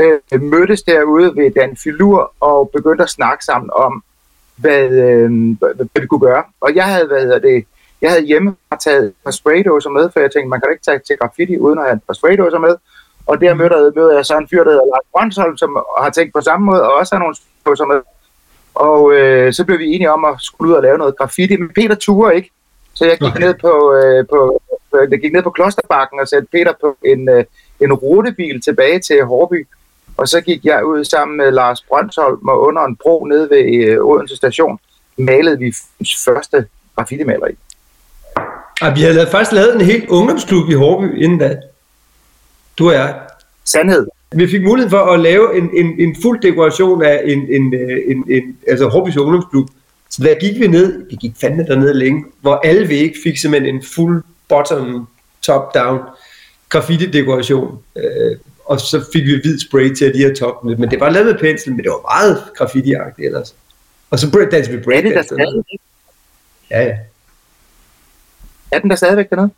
øh, 0.01 0.43
mødtes 0.43 0.83
derude 0.83 1.37
ved 1.37 1.51
Dan 1.51 1.77
Filur 1.77 2.33
og 2.41 2.71
begyndte 2.77 3.05
at 3.05 3.11
snakke 3.11 3.45
sammen 3.45 3.71
om, 3.75 4.03
hvad, 4.57 4.85
øh, 4.91 5.31
hvad 5.59 6.01
vi 6.01 6.07
kunne 6.07 6.27
gøre. 6.31 6.45
Og 6.61 6.75
jeg 6.75 6.85
havde, 6.85 7.07
hvad 7.07 7.21
hedder 7.21 7.39
det, 7.39 7.65
jeg 8.03 8.11
havde 8.11 8.25
hjemme 8.25 8.57
taget 8.85 9.05
et 9.05 9.15
par 9.25 9.31
spraydåser 9.31 9.91
med, 9.91 10.11
for 10.13 10.21
jeg 10.21 10.31
tænkte, 10.33 10.49
man 10.49 10.61
kan 10.61 10.73
ikke 10.73 10.85
tage 10.85 11.01
til 11.07 11.17
graffiti 11.17 11.59
uden 11.59 11.79
at 11.79 11.85
have 11.85 11.97
et 11.97 12.03
par 12.07 12.15
spraydåser 12.15 12.59
med. 12.59 12.77
Og 13.27 13.41
der 13.41 13.55
mødte, 13.55 13.93
mødte 13.97 14.17
jeg 14.17 14.27
så 14.27 14.37
en 14.39 14.49
fyr, 14.49 14.65
der 14.65 14.71
hedder 14.71 14.87
Lars 14.93 15.09
Brønsholm, 15.13 15.57
som 15.57 15.79
har 15.99 16.11
tænkt 16.11 16.33
på 16.35 16.41
samme 16.41 16.67
måde, 16.67 16.83
og 16.83 16.93
også 16.95 17.15
har 17.15 17.21
nogle 17.21 17.37
spraydåser 17.37 17.85
med. 17.85 18.01
Og 18.75 19.13
øh, 19.13 19.53
så 19.53 19.65
blev 19.65 19.79
vi 19.79 19.87
enige 19.87 20.13
om 20.13 20.25
at 20.25 20.35
skulle 20.39 20.71
ud 20.71 20.77
og 20.77 20.83
lave 20.83 20.99
noget 20.99 21.17
graffiti, 21.19 21.57
men 21.57 21.71
Peter 21.75 21.95
turde 21.95 22.37
ikke. 22.37 22.51
Så 22.95 23.05
jeg 23.05 23.19
gik 23.19 23.29
okay. 23.29 23.41
ned 23.41 23.55
på, 23.55 23.95
øh, 23.95 24.27
på 24.27 24.63
jeg 25.11 25.21
gik 25.21 25.33
ned 25.33 25.43
på 25.43 25.51
Klosterbakken 25.51 26.21
og 26.21 26.29
satte 26.29 26.49
Peter 26.53 26.73
på 26.81 26.97
en, 27.05 27.29
øh, 27.29 27.45
en 27.81 27.93
rutebil 27.93 28.61
tilbage 28.61 28.99
til 28.99 29.25
Hårby. 29.25 29.67
Og 30.17 30.29
så 30.29 30.41
gik 30.41 30.65
jeg 30.65 30.85
ud 30.85 31.05
sammen 31.05 31.37
med 31.37 31.51
Lars 31.51 31.81
Brønsholm 31.81 32.49
og 32.49 32.61
under 32.61 32.85
en 32.85 32.97
bro 32.97 33.25
nede 33.25 33.51
ved 33.51 33.89
øh, 33.89 34.05
Odense 34.05 34.37
station, 34.37 34.79
malede 35.17 35.59
vi 35.59 35.75
første 36.25 36.67
graffiti-maleri. 36.97 37.55
Og 38.81 38.97
vi 38.97 39.03
havde 39.03 39.27
faktisk 39.31 39.53
lavet 39.53 39.75
en 39.75 39.81
helt 39.81 40.09
ungdomsklub 40.09 40.69
i 40.69 40.75
Hårby 40.75 41.23
inden 41.23 41.39
da. 41.39 41.61
Du 42.79 42.89
og 42.89 42.95
jeg. 42.95 43.21
Sandhed. 43.65 44.07
Vi 44.33 44.51
fik 44.51 44.63
mulighed 44.63 44.91
for 44.91 44.99
at 44.99 45.21
lave 45.21 45.59
en, 45.59 45.71
en, 45.77 46.01
en 46.01 46.17
fuld 46.23 46.41
dekoration 46.41 47.03
af 47.03 47.23
en, 47.25 47.39
en, 47.39 47.75
en, 48.07 48.25
en 48.29 48.59
altså 48.67 48.89
Hårbys 48.89 49.17
ungdomsklub. 49.17 49.69
Så 50.15 50.23
der 50.23 50.35
gik 50.35 50.61
vi 50.61 50.67
ned, 50.67 51.07
vi 51.11 51.17
gik 51.17 51.33
fandme 51.41 51.67
dernede 51.67 51.95
længe, 51.95 52.25
hvor 52.41 52.55
alle 52.55 52.89
vægge 52.89 53.15
fik 53.25 53.39
simpelthen 53.39 53.75
en 53.75 53.83
fuld 53.83 54.25
bottom, 54.49 55.09
top-down 55.43 55.99
graffiti-dekoration. 56.69 57.79
Øh, 57.97 58.37
og 58.65 58.81
så 58.81 59.05
fik 59.13 59.25
vi 59.25 59.41
hvid 59.43 59.59
spray 59.59 59.95
til 59.95 60.15
de 60.15 60.19
her 60.19 60.35
top, 60.35 60.65
men 60.65 60.91
det 60.91 61.01
var 61.01 61.11
lavet 61.11 61.27
med 61.27 61.35
pensel, 61.35 61.73
men 61.73 61.85
det 61.85 61.91
var 61.91 62.17
meget 62.17 62.43
graffiti-agtigt 62.61 63.27
ellers. 63.27 63.55
Og 64.11 64.19
så 64.19 64.47
dansede 64.51 64.77
vi 64.77 64.83
breakdance. 64.83 65.35
Ja, 66.71 66.83
ja. 66.83 66.97
Er 68.71 68.79
den 68.79 68.91
der 68.91 68.97
stadigvæk 68.97 69.31
dernede? 69.31 69.51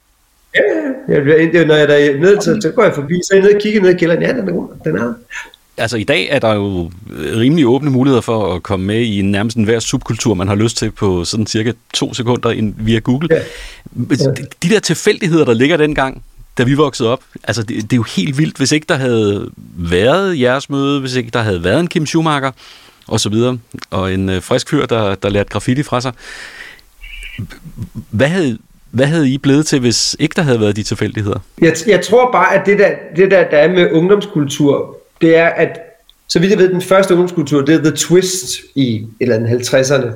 Ja, 0.55 0.61
ja. 1.09 1.65
når 1.65 1.75
jeg 1.75 2.07
er 2.07 2.19
ned, 2.21 2.41
så, 2.41 2.59
så 2.63 2.71
går 2.71 2.83
jeg 2.83 2.95
forbi, 2.95 3.15
så 3.15 3.29
er 3.33 3.37
jeg 3.37 3.45
nede 3.45 3.55
og 3.57 3.61
kigger 3.61 3.81
ned 3.83 3.95
i 3.95 3.99
kælderen. 3.99 4.23
Ja, 4.23 4.29
den 4.29 4.49
er, 4.49 4.77
den 4.85 4.97
er. 4.97 5.15
Altså 5.79 5.97
i 5.97 6.05
dag 6.05 6.29
er 6.31 6.39
der 6.39 6.55
jo 6.55 6.91
rimelig 7.19 7.67
åbne 7.67 7.91
muligheder 7.91 8.21
for 8.21 8.55
at 8.55 8.63
komme 8.63 8.87
med 8.87 9.01
i 9.01 9.23
nærmest 9.23 9.57
enhver 9.57 9.81
subkultur, 9.81 10.35
man 10.35 10.49
har 10.49 10.55
lyst 10.55 10.77
til 10.77 10.91
på 10.91 11.25
sådan 11.25 11.47
cirka 11.47 11.73
to 11.95 12.15
sekunder 12.15 12.73
via 12.77 12.99
Google. 12.99 13.29
Ja. 13.31 13.41
Ja. 14.11 14.31
De 14.63 14.69
der 14.69 14.81
tilfældigheder, 14.81 15.45
der 15.45 15.55
ligger 15.55 15.77
dengang, 15.77 16.23
da 16.59 16.63
vi 16.65 16.75
voksede 16.75 17.09
op, 17.13 17.21
altså 17.45 17.63
det, 17.63 17.83
det 17.83 17.93
er 17.93 17.97
jo 17.97 18.03
helt 18.17 18.39
vildt, 18.39 18.57
hvis 18.57 18.73
ikke 18.73 18.87
der 18.89 18.95
havde 18.95 19.49
været 19.77 20.41
jeres 20.41 20.71
møde, 20.71 21.01
hvis 21.01 21.15
ikke 21.15 21.31
der 21.31 21.43
havde 21.43 21.65
været 21.65 21.81
en 21.81 21.87
Kim 21.87 22.07
Schumacher, 22.07 22.51
og 23.09 23.21
så 23.21 23.29
videre, 23.29 23.59
og 23.91 24.15
en 24.15 24.29
øh, 24.29 24.43
frisk 24.43 24.71
fyr, 24.71 24.87
der, 24.87 25.15
der 25.15 25.29
lærte 25.29 25.49
graffiti 25.49 25.83
fra 25.83 26.01
sig. 26.01 26.13
Hvad 28.11 28.29
havde, 28.29 28.59
hvad 28.91 29.07
havde 29.07 29.31
I 29.31 29.39
blevet 29.39 29.67
til, 29.67 29.81
hvis 29.81 30.17
ikke 30.19 30.33
der 30.37 30.43
havde 30.43 30.61
været 30.61 30.77
de 30.77 30.83
tilfældigheder? 30.83 31.39
Jeg, 31.61 31.77
jeg 31.87 32.05
tror 32.05 32.33
bare, 32.33 32.55
at 32.55 32.67
det 32.67 32.79
der, 32.79 32.91
det 33.17 33.31
der, 33.31 33.51
der 33.51 33.57
er 33.57 33.69
med 33.69 33.91
ungdomskultur, 33.93 34.97
det 35.21 35.37
er, 35.37 35.47
at 35.47 35.81
så 36.29 36.39
vidt 36.39 36.51
jeg 36.51 36.59
ved, 36.59 36.69
den 36.69 36.83
første 36.83 37.15
ungdomskultur, 37.15 37.63
det 37.63 37.75
er 37.75 37.79
The 37.79 37.97
Twist 37.97 38.57
i 38.75 38.97
et 38.97 39.09
eller 39.21 39.35
andet 39.37 39.75
50'erne. 39.75 40.11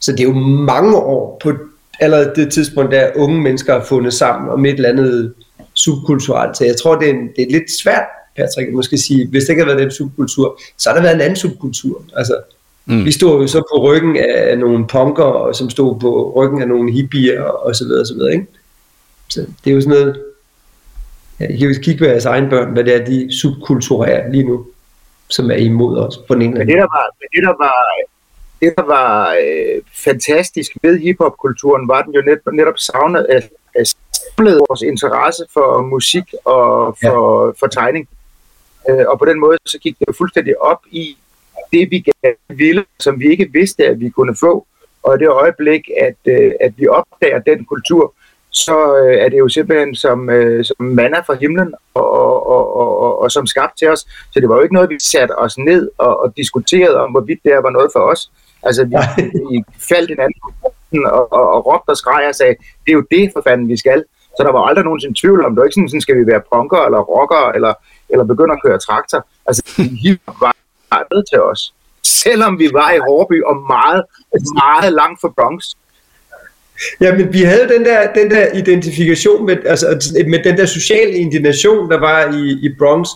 Så 0.00 0.12
det 0.12 0.20
er 0.20 0.24
jo 0.24 0.34
mange 0.34 0.96
år 0.96 1.40
på 1.42 1.52
allerede 2.00 2.32
det 2.36 2.52
tidspunkt, 2.52 2.92
der 2.92 3.10
unge 3.16 3.42
mennesker 3.42 3.72
har 3.72 3.84
fundet 3.84 4.14
sammen 4.14 4.50
om 4.50 4.66
et 4.66 4.74
eller 4.74 4.88
andet 4.88 5.34
subkulturelt. 5.74 6.56
Så 6.56 6.64
jeg 6.64 6.76
tror, 6.76 6.96
det 6.96 7.08
er, 7.08 7.12
en, 7.12 7.28
det 7.36 7.42
er 7.42 7.50
lidt 7.50 7.80
svært, 7.82 8.04
Patrick, 8.36 8.72
måske 8.72 8.98
sige, 8.98 9.28
hvis 9.28 9.42
det 9.42 9.50
ikke 9.50 9.62
har 9.62 9.66
været 9.66 9.82
den 9.82 9.90
subkultur, 9.90 10.60
så 10.76 10.88
har 10.88 10.96
der 10.96 11.02
været 11.02 11.14
en 11.14 11.20
anden 11.20 11.36
subkultur. 11.36 12.02
Altså, 12.16 12.36
Mm. 12.88 13.04
Vi 13.04 13.12
stod 13.12 13.40
jo 13.40 13.46
så 13.46 13.58
på 13.58 13.82
ryggen 13.82 14.16
af 14.16 14.58
nogle 14.58 14.86
punker, 14.86 15.52
som 15.52 15.70
stod 15.70 16.00
på 16.00 16.32
ryggen 16.36 16.62
af 16.62 16.68
nogle 16.68 16.92
hippier 16.92 17.42
og 17.42 17.76
så 17.76 17.84
videre, 17.84 18.00
og 18.00 18.06
så 18.06 18.14
videre, 18.14 18.32
ikke? 18.32 18.46
Så 19.28 19.40
det 19.64 19.70
er 19.70 19.74
jo 19.74 19.80
sådan 19.80 19.98
noget, 19.98 20.22
I 21.40 21.56
kan 21.56 21.68
jo 21.68 21.74
kigge 21.82 21.98
på 21.98 22.04
jeres 22.04 22.24
egen 22.24 22.50
børn, 22.50 22.72
hvad 22.72 22.84
det 22.84 22.94
er, 22.94 23.04
de 23.04 23.38
subkulturerer 23.40 24.30
lige 24.32 24.44
nu, 24.44 24.66
som 25.28 25.50
er 25.50 25.54
imod 25.56 25.98
os 25.98 26.18
på 26.28 26.34
den 26.34 26.42
ene 26.42 26.50
eller 26.50 26.60
anden. 26.60 26.76
Det, 26.76 26.82
der 26.82 26.88
var, 26.96 27.10
det, 27.34 27.42
der 27.42 27.54
var, 27.64 27.74
det, 28.60 28.74
der 28.76 28.82
var 28.82 29.32
øh, 29.42 29.82
fantastisk 29.94 30.72
ved 30.82 30.98
hiphopkulturen, 30.98 31.88
var 31.88 32.02
den 32.02 32.14
jo 32.14 32.20
net, 32.20 32.38
netop 32.52 32.78
savnet 32.78 33.22
af, 33.24 33.48
af 33.74 33.84
vores 34.38 34.82
interesse 34.82 35.44
for 35.52 35.82
musik 35.82 36.34
og 36.44 36.96
for, 37.02 37.46
ja. 37.46 37.52
for 37.60 37.66
tegning. 37.66 38.08
Øh, 38.88 39.04
og 39.08 39.18
på 39.18 39.24
den 39.24 39.40
måde, 39.40 39.58
så 39.66 39.78
gik 39.78 39.98
det 39.98 40.04
jo 40.08 40.12
fuldstændig 40.12 40.62
op 40.62 40.80
i, 40.90 41.16
det, 41.72 41.90
vi 41.90 41.98
gerne 41.98 42.58
ville, 42.58 42.84
som 42.98 43.20
vi 43.20 43.30
ikke 43.30 43.48
vidste, 43.52 43.86
at 43.86 44.00
vi 44.00 44.08
kunne 44.08 44.36
få. 44.36 44.66
Og 45.02 45.14
i 45.14 45.18
det 45.18 45.28
øjeblik, 45.28 45.90
at, 46.00 46.16
øh, 46.24 46.52
at 46.60 46.72
vi 46.76 46.88
opdager 46.88 47.38
den 47.38 47.64
kultur, 47.64 48.14
så 48.50 48.96
øh, 48.96 49.14
er 49.14 49.28
det 49.28 49.38
jo 49.38 49.48
simpelthen 49.48 49.94
som, 49.94 50.30
øh, 50.30 50.64
som 50.64 50.76
manna 50.78 51.20
fra 51.20 51.34
himlen 51.34 51.74
og, 51.94 52.10
og, 52.10 52.46
og, 52.46 53.00
og, 53.00 53.22
og, 53.22 53.30
som 53.30 53.46
skabt 53.46 53.78
til 53.78 53.88
os. 53.88 54.00
Så 54.32 54.40
det 54.40 54.48
var 54.48 54.54
jo 54.54 54.62
ikke 54.62 54.74
noget, 54.74 54.90
vi 54.90 54.98
satte 55.00 55.38
os 55.38 55.58
ned 55.58 55.90
og, 55.98 56.20
og 56.20 56.36
diskuterede 56.36 56.96
om, 56.96 57.10
hvorvidt 57.10 57.40
det 57.44 57.52
var 57.62 57.70
noget 57.70 57.90
for 57.92 58.00
os. 58.00 58.30
Altså, 58.62 58.84
vi, 58.84 58.96
vi 59.50 59.64
faldt 59.90 60.10
hinanden 60.10 60.40
på 60.62 60.72
og, 61.04 61.32
og, 61.32 61.52
og 61.54 61.66
råbte 61.66 61.90
og 61.90 61.96
skreg 61.96 62.26
og 62.28 62.34
sagde, 62.34 62.54
det 62.84 62.90
er 62.92 62.98
jo 63.00 63.04
det 63.10 63.30
for 63.32 63.42
fanden, 63.48 63.68
vi 63.68 63.76
skal. 63.76 64.04
Så 64.36 64.42
der 64.46 64.52
var 64.52 64.62
aldrig 64.68 64.84
nogensinde 64.84 65.20
tvivl 65.20 65.44
om, 65.44 65.50
det 65.52 65.58
var 65.60 65.64
ikke 65.64 65.74
sådan, 65.74 65.88
sådan 65.88 66.00
skal 66.00 66.16
vi 66.20 66.26
være 66.26 66.42
punker 66.52 66.82
eller 66.86 66.98
rocker 66.98 67.44
eller, 67.56 67.74
eller 68.08 68.24
begynde 68.24 68.52
at 68.52 68.62
køre 68.64 68.78
traktor. 68.78 69.26
Altså, 69.46 69.62
hiphop 70.02 70.40
var 70.40 71.06
med 71.10 71.22
til 71.32 71.40
os. 71.42 71.74
Selvom 72.02 72.58
vi 72.58 72.68
var 72.72 72.90
i 72.92 72.98
Hårby 72.98 73.42
og 73.44 73.56
meget, 73.56 74.02
meget 74.62 74.92
langt 74.92 75.20
fra 75.20 75.32
Bronx. 75.36 75.62
Ja, 77.00 77.14
men 77.14 77.32
vi 77.32 77.42
havde 77.42 77.68
den 77.68 77.84
der, 77.84 78.12
den 78.12 78.30
der 78.30 78.46
identifikation 78.54 79.46
med, 79.46 79.56
altså, 79.66 80.14
med 80.26 80.44
den 80.44 80.56
der 80.56 80.66
sociale 80.66 81.12
indignation, 81.12 81.90
der 81.90 82.00
var 82.00 82.34
i, 82.34 82.66
i 82.66 82.74
Bronx. 82.78 83.08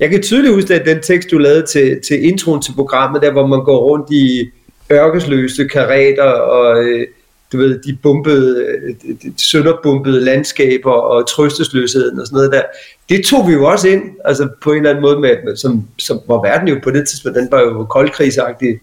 Jeg 0.00 0.10
kan 0.10 0.22
tydeligt 0.22 0.54
huske, 0.54 0.74
at 0.74 0.86
den 0.86 1.00
tekst, 1.00 1.30
du 1.30 1.38
lavede 1.38 1.66
til, 1.66 2.00
til 2.08 2.24
introen 2.24 2.62
til 2.62 2.72
programmet, 2.72 3.22
der 3.22 3.32
hvor 3.32 3.46
man 3.46 3.64
går 3.64 3.78
rundt 3.78 4.10
i 4.10 4.50
ørkesløse 4.92 5.68
karater 5.68 6.30
og 6.30 6.84
øh, 6.84 7.06
du 7.52 7.58
ved, 7.58 7.78
de 7.78 7.98
bumpede, 8.02 8.66
øh, 8.66 9.14
de 9.22 9.32
sønderbumpede 9.36 10.20
landskaber 10.20 10.92
og 10.92 11.28
trøstesløsheden 11.28 12.20
og 12.20 12.26
sådan 12.26 12.36
noget 12.36 12.52
der. 12.52 12.62
Det 13.08 13.24
tog 13.24 13.48
vi 13.48 13.52
jo 13.52 13.64
også 13.64 13.88
ind, 13.88 14.02
altså 14.24 14.48
på 14.62 14.70
en 14.70 14.76
eller 14.76 14.90
anden 14.90 15.02
måde, 15.02 15.20
med, 15.20 15.36
med 15.44 15.56
som, 15.56 15.84
som, 15.98 16.20
hvor 16.26 16.42
verden 16.42 16.68
jo 16.68 16.80
på 16.82 16.90
det 16.90 17.08
tidspunkt, 17.08 17.38
den 17.38 17.48
var 17.50 17.60
jo 17.60 17.84
koldkrigsagtig, 17.84 18.80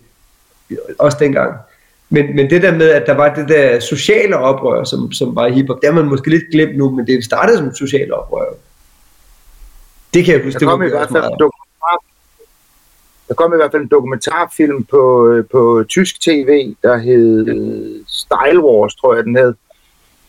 også 1.00 1.18
dengang. 1.20 1.54
Men, 2.10 2.36
men 2.36 2.50
det 2.50 2.62
der 2.62 2.76
med, 2.76 2.90
at 2.90 3.04
der 3.06 3.14
var 3.14 3.36
det 3.36 3.50
der 3.50 3.80
sociale 3.80 4.38
oprør, 4.38 4.84
som, 4.84 5.12
som 5.12 5.36
var 5.36 5.48
i 5.48 5.52
hiphop, 5.52 5.82
det 5.82 5.90
har 5.90 6.02
man 6.02 6.10
måske 6.10 6.30
lidt 6.30 6.44
glemt 6.52 6.78
nu, 6.78 6.90
men 6.90 7.08
det 7.08 7.24
startede 7.24 7.58
som 7.58 7.76
sociale 7.76 8.14
oprør. 8.14 8.54
Det 10.14 10.26
kan 10.26 10.34
jeg 10.34 10.44
huske, 10.44 10.60
der 10.60 10.66
kom 10.66 10.82
det 10.82 10.92
var 10.92 10.98
i 10.98 11.00
hvert 11.00 11.10
fald 11.12 11.24
dokumentar, 11.24 12.04
der 13.28 13.34
kom 13.34 13.54
i 13.54 13.56
hvert 13.56 13.72
fald 13.72 13.82
en 13.82 13.88
dokumentarfilm 13.88 14.84
på, 14.84 15.36
på 15.52 15.84
tysk 15.90 16.22
tv, 16.22 16.76
der 16.84 16.98
hed 16.98 17.46
Style 18.08 18.64
Wars, 18.64 18.96
tror 18.96 19.16
jeg 19.16 19.24
den 19.24 19.36
hed, 19.36 19.54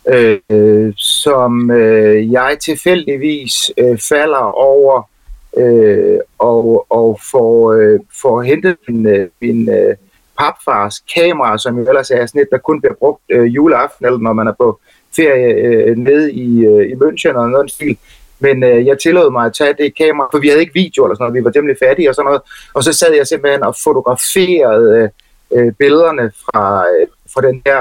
øh, 0.08 0.92
som 0.96 1.70
øh, 1.70 2.32
jeg 2.32 2.56
tilfældigvis 2.60 3.70
øh, 3.78 3.98
falder 3.98 4.52
over 4.54 5.10
øh, 5.56 6.18
og, 6.38 6.86
og 6.90 7.20
får, 7.30 7.72
øh, 7.72 8.00
får 8.22 8.42
hentet 8.42 8.76
min, 8.88 9.06
øh, 9.06 9.28
min 9.40 9.68
øh, 9.68 9.96
papfars 10.40 10.94
kamera, 11.14 11.58
som 11.58 11.78
jo 11.78 11.84
ellers 11.88 12.10
er 12.10 12.26
sådan 12.26 12.42
et, 12.42 12.48
der 12.50 12.58
kun 12.58 12.80
bliver 12.80 12.94
brugt 12.94 13.22
øh, 13.28 13.46
juleaften, 13.54 14.06
eller 14.06 14.18
når 14.18 14.32
man 14.32 14.46
er 14.46 14.52
på 14.52 14.80
ferie 15.16 15.50
øh, 15.54 15.96
nede 15.96 16.32
i, 16.32 16.66
øh, 16.66 16.90
i 16.92 16.94
München 17.02 17.28
eller 17.28 17.46
noget 17.46 17.70
stil. 17.70 17.96
Men 18.38 18.62
øh, 18.64 18.86
jeg 18.86 18.98
tillod 18.98 19.30
mig 19.32 19.46
at 19.46 19.54
tage 19.54 19.74
det 19.78 19.96
kamera, 19.96 20.28
for 20.32 20.38
vi 20.38 20.48
havde 20.48 20.60
ikke 20.60 20.74
video 20.74 21.04
eller 21.04 21.14
sådan 21.14 21.24
noget, 21.24 21.34
vi 21.34 21.44
var 21.44 21.50
temmelig 21.50 21.76
fattige 21.84 22.08
og 22.08 22.14
sådan 22.14 22.26
noget. 22.26 22.42
Og 22.74 22.84
så 22.84 22.92
sad 22.92 23.14
jeg 23.14 23.26
simpelthen 23.26 23.62
og 23.62 23.74
fotograferede 23.84 25.10
øh, 25.54 25.72
billederne 25.72 26.32
fra, 26.44 26.84
øh, 26.90 27.06
fra, 27.34 27.40
den 27.40 27.62
her, 27.66 27.80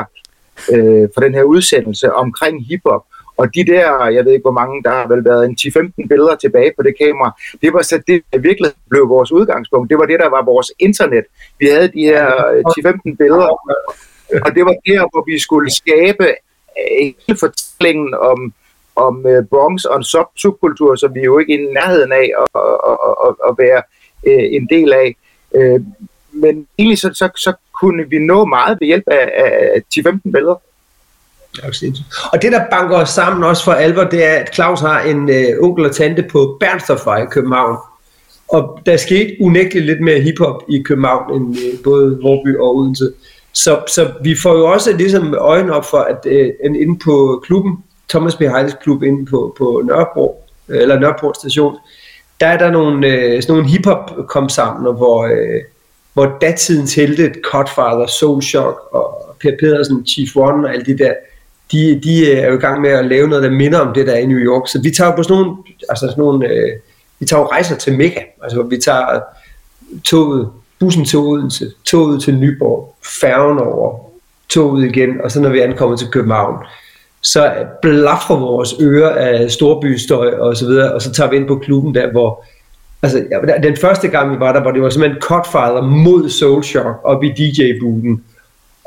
øh, 0.74 1.10
fra 1.16 1.26
den 1.26 1.34
her 1.34 1.44
udsendelse 1.44 2.14
omkring 2.14 2.66
hiphop. 2.68 3.04
Og 3.40 3.56
de 3.56 3.66
der, 3.66 4.06
jeg 4.16 4.26
ved 4.26 4.32
ikke 4.34 4.50
hvor 4.50 4.60
mange, 4.62 4.84
der 4.84 4.90
har 4.90 5.08
vel 5.08 5.26
været 5.26 5.46
en 5.46 5.58
10-15 5.62 6.08
billeder 6.08 6.36
tilbage 6.36 6.72
på 6.78 6.84
det 6.84 6.96
kamera, 7.02 7.32
det 7.62 7.74
var 7.74 7.82
så 7.82 8.02
det, 8.08 8.22
der 8.34 8.40
virkelig 8.40 8.72
blev 8.90 9.10
vores 9.10 9.32
udgangspunkt. 9.32 9.90
Det 9.90 9.98
var 9.98 10.06
det, 10.06 10.20
der 10.20 10.30
var 10.30 10.44
vores 10.44 10.72
internet. 10.80 11.26
Vi 11.60 11.66
havde 11.68 11.88
de 11.88 12.04
her 12.12 12.26
øh, 12.52 12.64
10-15 12.78 13.16
billeder, 13.22 13.50
og 14.46 14.50
det 14.56 14.64
var 14.66 14.76
der, 14.90 15.02
hvor 15.12 15.24
vi 15.32 15.40
skulle 15.40 15.72
skabe 15.72 16.28
øh, 16.80 17.14
hele 17.28 17.40
fortællingen 17.40 18.14
om, 18.14 18.54
om 18.96 19.26
øh, 19.28 19.46
Bronx 19.46 19.84
og 19.84 19.98
en 19.98 20.04
sub 20.04 20.28
subkultur, 20.36 20.96
som 20.96 21.16
vi 21.16 21.22
jo 21.22 21.40
ikke 21.40 21.54
er 21.54 21.60
i 21.60 21.74
nærheden 21.74 22.12
af 22.12 22.28
at, 22.42 22.62
at, 22.90 22.98
at, 23.26 23.36
at 23.50 23.54
være 23.58 23.82
en 24.58 24.68
del 24.70 24.94
af. 24.94 25.16
Men 26.32 26.68
egentlig 26.78 26.98
så, 26.98 27.10
så, 27.14 27.30
så 27.36 27.54
kunne 27.80 28.10
vi 28.10 28.20
nå 28.20 28.46
meget 28.46 28.78
ved 28.80 28.88
hjælp 28.88 29.08
af, 29.08 29.32
af 29.36 29.82
10-15 29.96 30.32
billeder. 30.32 30.56
Og 32.34 32.42
det, 32.42 32.52
der 32.52 32.62
banker 32.72 32.98
os 32.98 33.10
sammen 33.10 33.44
også 33.44 33.64
for 33.64 33.72
alvor, 33.72 34.04
det 34.04 34.26
er, 34.26 34.34
at 34.34 34.56
Claus 34.56 34.80
har 34.80 35.02
en 35.02 35.30
øh, 35.30 35.46
onkel 35.62 35.86
og 35.86 35.96
tante 35.96 36.24
på 36.32 36.58
Bernstofvej 36.60 37.22
i 37.24 37.26
København. 37.32 37.78
Og 38.48 38.80
der 38.86 38.98
skete 38.98 39.36
unægteligt 39.42 39.86
lidt 39.86 40.02
mere 40.02 40.20
hiphop 40.20 40.64
i 40.70 40.82
København 40.82 41.34
end 41.36 41.58
øh, 41.58 41.84
både 41.84 42.20
Vorby 42.22 42.58
og 42.58 42.76
Odense. 42.76 43.12
Så, 43.54 43.80
så 43.88 44.12
vi 44.24 44.36
får 44.36 44.58
jo 44.58 44.66
også 44.66 44.94
ligesom 44.98 45.34
øjnene 45.34 45.74
op 45.74 45.86
for, 45.86 45.98
at 45.98 46.26
øh, 46.26 46.50
inde 46.76 47.00
på 47.00 47.44
klubben, 47.46 47.84
Thomas 48.10 48.36
B. 48.36 48.42
Heides 48.42 48.76
klub 48.84 49.04
inde 49.04 49.26
på, 49.26 49.56
på 49.58 49.82
Nørrebro, 49.86 50.44
øh, 50.70 50.82
eller 50.82 51.00
Nørreport 51.00 51.38
station, 51.38 51.76
der 52.40 52.48
er 52.48 52.58
der 52.58 52.72
nogle, 52.72 53.08
øh, 53.08 53.42
sådan 53.42 53.56
nogle 53.56 53.70
hiphop 53.70 54.12
kom 54.28 54.50
sammen, 54.50 54.96
hvor, 54.96 55.24
øh, 55.24 55.62
hvor 56.14 56.38
datidens 56.42 56.96
helte, 56.96 57.34
Cutfather, 57.44 58.08
Soulshock 58.08 58.80
og 58.92 59.36
Per 59.42 59.52
Pedersen, 59.60 60.06
Chief 60.06 60.36
One 60.36 60.68
og 60.68 60.74
alle 60.74 60.86
de 60.86 60.98
der, 60.98 61.14
de, 61.72 62.00
de 62.04 62.32
øh, 62.32 62.38
er 62.38 62.48
jo 62.48 62.58
i 62.58 62.62
gang 62.62 62.82
med 62.82 62.90
at 62.90 63.06
lave 63.06 63.28
noget, 63.28 63.44
der 63.44 63.50
minder 63.50 63.80
om 63.80 63.94
det, 63.94 64.08
der 64.08 64.14
er 64.14 64.18
i 64.18 64.26
New 64.26 64.38
York. 64.38 64.68
Så 64.68 64.82
vi 64.82 64.92
tager 64.92 65.16
på 65.16 65.24
sådan 65.24 65.38
nogle, 65.38 65.58
altså 65.90 66.08
sådan 66.08 66.22
nogle 66.22 66.48
øh, 66.48 66.80
vi 67.20 67.26
tager 67.26 67.42
jo 67.42 67.48
rejser 67.48 67.76
til 67.76 67.98
Mekka. 67.98 68.20
Altså 68.44 68.64
vi 68.64 68.78
tager 68.78 69.20
toget, 70.04 70.50
bussen 70.80 71.06
til 71.06 71.20
Odense, 71.20 71.72
toget 71.86 72.22
til 72.22 72.36
Nyborg, 72.36 72.96
færgen 73.22 73.60
over, 73.60 74.00
toget 74.50 74.86
igen, 74.86 75.22
og 75.24 75.32
så 75.32 75.42
når 75.42 75.50
vi 75.50 75.60
ankommer 75.60 75.98
til 75.98 76.08
København, 76.08 76.56
så 77.22 77.54
blaffer 77.82 78.36
vores 78.36 78.76
ører 78.82 79.10
af 79.10 79.52
storbystøj 79.52 80.30
og 80.30 80.58
så 80.58 80.66
videre, 80.66 80.94
og 80.94 81.02
så 81.02 81.12
tager 81.12 81.30
vi 81.30 81.36
ind 81.36 81.48
på 81.48 81.56
klubben 81.56 81.96
der, 81.96 82.12
hvor 82.12 82.46
altså, 83.04 83.26
ja, 83.32 83.58
den 83.64 83.78
første 83.78 84.08
gang 84.08 84.32
vi 84.32 84.40
var 84.40 84.54
der, 84.54 84.62
hvor 84.62 84.72
det 84.72 84.82
var 84.82 84.90
simpelthen 84.90 85.22
Cutfather 85.22 85.82
mod 85.82 86.30
Soul 86.30 86.64
Shock 86.64 87.00
op 87.04 87.24
i 87.24 87.28
DJ-buden, 87.28 88.24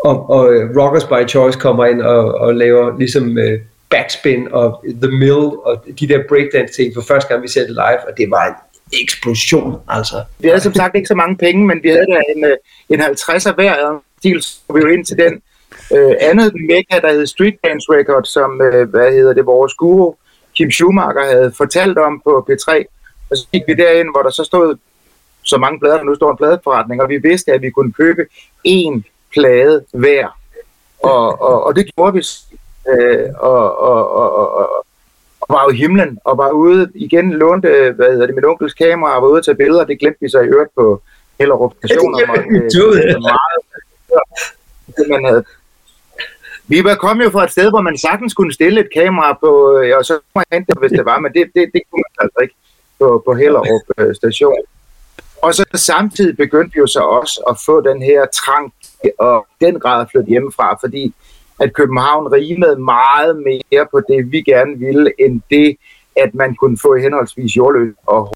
og, 0.04 0.30
og 0.30 0.54
øh, 0.54 0.76
Rockers 0.76 1.04
by 1.04 1.28
Choice 1.28 1.58
kommer 1.58 1.86
ind 1.86 2.02
og, 2.02 2.34
og 2.34 2.54
laver 2.54 2.98
ligesom 2.98 3.30
uh, 3.30 3.60
backspin 3.90 4.48
og 4.52 4.84
The 5.02 5.10
Mill 5.10 5.44
og 5.68 5.84
de 6.00 6.08
der 6.08 6.22
breakdance 6.28 6.74
ting 6.74 6.94
for 6.94 7.02
første 7.02 7.28
gang 7.28 7.42
vi 7.42 7.48
ser 7.48 7.60
det 7.60 7.70
live, 7.70 8.02
og 8.08 8.12
det 8.16 8.30
var 8.30 8.46
en 8.46 8.54
eksplosion, 9.02 9.80
altså. 9.88 10.24
Vi 10.38 10.48
havde 10.48 10.60
som 10.60 10.74
sagt 10.74 10.96
ikke 10.96 11.06
så 11.06 11.14
mange 11.14 11.36
penge, 11.36 11.66
men 11.66 11.82
vi 11.82 11.88
havde 11.88 12.06
da 12.06 12.20
en, 12.36 12.44
øh, 12.44 12.56
en 12.88 13.00
50'er 13.00 13.54
hver, 13.54 14.02
stil, 14.18 14.42
så 14.42 14.58
vi 14.74 14.80
jo 14.80 14.86
ind 14.86 15.04
til 15.04 15.16
den. 15.16 15.40
Uh, 15.90 16.14
andet 16.20 16.52
mega, 16.68 17.00
der 17.06 17.12
hed 17.12 17.26
Street 17.26 17.54
Dance 17.64 17.86
Record, 17.90 18.24
som, 18.24 18.50
uh, 18.50 18.90
hvad 18.90 19.12
hedder 19.12 19.32
det, 19.32 19.46
vores 19.46 19.74
guru, 19.74 20.14
Kim 20.56 20.70
Schumacher, 20.70 21.24
havde 21.32 21.52
fortalt 21.56 21.98
om 21.98 22.22
på 22.24 22.46
P3. 22.50 22.68
Og 23.30 23.36
så 23.36 23.46
gik 23.52 23.62
vi 23.66 23.74
derind, 23.74 24.08
hvor 24.14 24.22
der 24.22 24.30
så 24.30 24.44
stod 24.44 24.76
så 25.42 25.58
mange 25.58 25.78
plader, 25.80 25.96
der 25.96 26.04
nu 26.04 26.14
står 26.14 26.30
en 26.30 26.36
pladeforretning, 26.36 27.02
og 27.02 27.08
vi 27.08 27.16
vidste, 27.16 27.52
at 27.52 27.62
vi 27.62 27.70
kunne 27.70 27.92
købe 27.92 28.22
en 28.64 29.04
plade 29.32 29.84
hver. 29.92 30.38
Og, 31.02 31.42
og, 31.42 31.64
og 31.64 31.76
det 31.76 31.94
gjorde 31.94 32.12
vi. 32.12 32.26
Øh, 32.88 33.28
og, 33.36 33.78
og, 33.78 34.14
og, 34.14 34.54
og, 34.54 34.86
og 35.40 35.46
var 35.48 35.64
jo 35.64 35.70
i 35.70 35.76
himlen, 35.76 36.18
og 36.24 36.38
var 36.38 36.50
ude 36.50 36.90
igen, 36.94 37.32
lånte, 37.32 37.92
hvad 37.96 38.10
hedder 38.12 38.26
det, 38.26 38.34
min 38.34 38.44
onkels 38.44 38.74
kamera, 38.74 39.16
og 39.16 39.22
var 39.22 39.28
ude 39.28 39.42
tage 39.42 39.54
billeder, 39.54 39.84
det 39.84 40.00
glemte 40.00 40.18
vi 40.20 40.28
så 40.28 40.40
i 40.40 40.46
øvrigt 40.46 40.74
på 40.74 41.02
Hellerup 41.38 41.74
station. 41.84 42.14
Det, 42.18 42.28
det, 44.86 44.96
det, 44.96 45.10
man 45.10 45.24
havde 45.24 45.44
vi 46.66 46.84
var 46.84 46.94
kommet 46.94 47.24
jo 47.24 47.30
fra 47.30 47.44
et 47.44 47.50
sted, 47.50 47.70
hvor 47.70 47.80
man 47.80 47.98
sagtens 47.98 48.34
kunne 48.34 48.52
stille 48.52 48.80
et 48.80 48.88
kamera 48.94 49.38
på, 49.40 49.78
øh, 49.78 49.98
og 49.98 50.04
så 50.04 50.12
kunne 50.12 50.40
man 50.40 50.44
hente 50.52 50.72
det, 50.72 50.80
hvis 50.80 50.92
det 50.98 51.04
var, 51.04 51.18
men 51.18 51.32
det, 51.32 51.50
det, 51.54 51.70
det 51.74 51.82
kunne 51.88 52.02
man 52.06 52.14
altså 52.24 52.38
ikke 52.42 52.54
på, 52.98 53.22
på 53.26 53.34
Hellerup 53.34 53.86
øh, 53.98 54.14
station. 54.14 54.62
Og 55.42 55.54
så 55.54 55.64
samtidig 55.74 56.36
begyndte 56.36 56.74
vi 56.74 56.78
jo 56.78 56.86
så 56.86 57.00
også 57.00 57.40
at 57.50 57.56
få 57.66 57.80
den 57.80 58.02
her 58.02 58.26
trang 58.26 58.72
og 59.18 59.46
den 59.60 59.80
grad 59.80 60.06
flytte 60.10 60.28
hjemmefra, 60.28 60.78
fordi 60.80 61.14
at 61.60 61.72
København 61.72 62.32
rimede 62.32 62.76
meget 62.76 63.36
mere 63.36 63.86
på 63.90 64.00
det, 64.08 64.32
vi 64.32 64.40
gerne 64.42 64.78
ville, 64.78 65.12
end 65.18 65.40
det, 65.50 65.76
at 66.16 66.34
man 66.34 66.54
kunne 66.54 66.78
få 66.78 66.96
henholdsvis 66.96 67.56
jordløs 67.56 67.94
og 68.06 68.34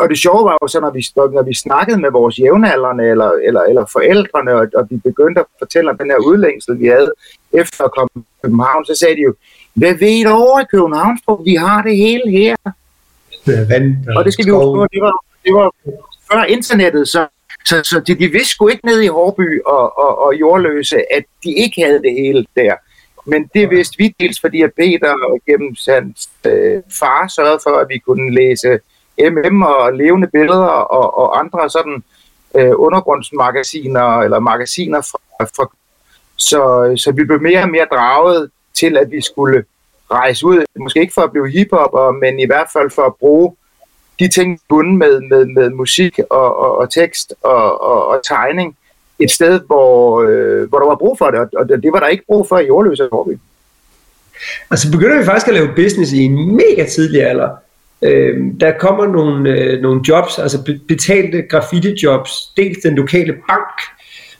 og 0.00 0.08
det 0.08 0.18
sjove 0.18 0.44
var 0.44 0.58
jo 0.62 0.68
så, 0.68 0.80
når 0.80 0.90
vi, 0.90 1.02
når 1.16 1.42
vi 1.42 1.54
snakkede 1.54 2.00
med 2.00 2.10
vores 2.10 2.38
jævnaldrende 2.38 3.04
eller, 3.04 3.30
eller, 3.30 3.60
eller 3.60 3.84
forældrene, 3.86 4.54
og, 4.54 4.66
og 4.74 4.90
de 4.90 5.00
begyndte 5.04 5.40
at 5.40 5.46
fortælle 5.58 5.90
om 5.90 5.98
den 5.98 6.10
her 6.10 6.18
udlængsel, 6.18 6.80
vi 6.80 6.86
havde 6.86 7.12
efter 7.52 7.84
at 7.84 7.92
komme 7.96 8.08
til 8.14 8.22
København, 8.42 8.84
så 8.84 8.94
sagde 8.94 9.16
de 9.16 9.20
jo, 9.20 9.34
hvad 9.74 9.94
ved 9.94 10.12
I 10.20 10.26
over 10.26 10.60
i 10.60 10.64
København, 10.70 11.18
vi 11.44 11.54
har 11.54 11.82
det 11.82 11.96
hele 11.96 12.30
her. 12.30 12.56
Vand, 13.68 14.16
og 14.16 14.24
det 14.24 14.32
skal 14.32 14.44
vi 14.44 14.50
jo 14.50 14.86
det 14.92 15.02
var, 15.02 15.24
det 15.44 15.54
var 15.54 15.70
før 16.32 16.44
internettet, 16.44 17.08
så 17.08 17.26
så, 17.64 17.82
så 17.84 18.00
de, 18.06 18.14
de 18.14 18.28
vidste 18.28 18.54
sgu 18.54 18.68
ikke 18.68 18.86
ned 18.86 19.00
i 19.00 19.06
Hårby 19.06 19.60
og, 19.66 19.98
og, 19.98 20.18
og 20.18 20.34
Jordløse, 20.34 21.12
at 21.12 21.24
de 21.44 21.54
ikke 21.54 21.82
havde 21.84 22.02
det 22.02 22.12
hele 22.12 22.46
der. 22.56 22.74
Men 23.24 23.50
det 23.54 23.70
vidste 23.70 23.98
vi 23.98 24.14
dels, 24.20 24.40
fordi 24.40 24.62
at 24.62 24.72
Peter 24.76 25.38
gennem 25.46 25.76
hans 25.88 26.28
øh, 26.46 26.82
far 26.98 27.28
sørgede 27.28 27.60
for, 27.62 27.70
at 27.70 27.88
vi 27.88 27.98
kunne 27.98 28.34
læse 28.34 28.78
MM 29.18 29.62
og 29.62 29.92
levende 29.92 30.28
billeder 30.28 30.66
og, 30.96 31.18
og 31.18 31.38
andre 31.38 31.70
sådan 31.70 32.04
øh, 32.54 32.72
undergrundsmagasiner 32.76 34.18
eller 34.18 34.38
magasiner 34.38 35.00
fra, 35.00 35.44
fra 35.56 35.70
så, 36.36 36.94
så 36.96 37.12
vi 37.12 37.24
blev 37.24 37.40
mere 37.42 37.62
og 37.62 37.70
mere 37.70 37.86
draget 37.92 38.50
til, 38.74 38.96
at 38.96 39.10
vi 39.10 39.20
skulle 39.20 39.64
rejse 40.10 40.46
ud, 40.46 40.64
måske 40.78 41.00
ikke 41.00 41.14
for 41.14 41.22
at 41.22 41.32
blive 41.32 41.50
hiphopper, 41.50 42.10
men 42.10 42.40
i 42.40 42.46
hvert 42.46 42.68
fald 42.72 42.90
for 42.90 43.02
at 43.02 43.14
bruge 43.14 43.56
de 44.20 44.28
ting 44.28 44.60
bundet 44.68 44.98
med, 44.98 45.20
med, 45.20 45.46
med 45.46 45.70
musik 45.70 46.18
og, 46.30 46.58
og, 46.58 46.78
og 46.78 46.92
tekst 46.92 47.34
og, 47.42 47.82
og, 47.82 48.06
og 48.06 48.20
tegning 48.24 48.76
et 49.18 49.30
sted, 49.30 49.60
hvor, 49.66 50.22
øh, 50.22 50.68
hvor 50.68 50.78
der 50.78 50.86
var 50.86 50.96
brug 50.96 51.18
for 51.18 51.30
det, 51.30 51.40
og 51.56 51.68
det 51.68 51.92
var 51.92 52.00
der 52.00 52.06
ikke 52.06 52.24
brug 52.26 52.48
for 52.48 52.58
i 52.58 52.66
Jordløse 52.66 53.08
Hårby. 53.12 53.38
Altså 54.70 54.90
begynder 54.92 55.18
vi 55.18 55.24
faktisk 55.24 55.48
at 55.48 55.54
lave 55.54 55.74
business 55.76 56.12
i 56.12 56.18
en 56.18 56.56
mega 56.56 56.86
tidlig 56.88 57.22
alder. 57.22 57.48
Øh, 58.02 58.38
der 58.60 58.72
kommer 58.78 59.06
nogle, 59.06 59.50
øh, 59.50 59.82
nogle 59.82 60.00
jobs, 60.08 60.38
altså 60.38 60.78
betalte 60.88 61.42
graffiti-jobs. 61.52 62.52
Dels 62.56 62.78
den 62.82 62.94
lokale 62.94 63.32
bank 63.32 63.80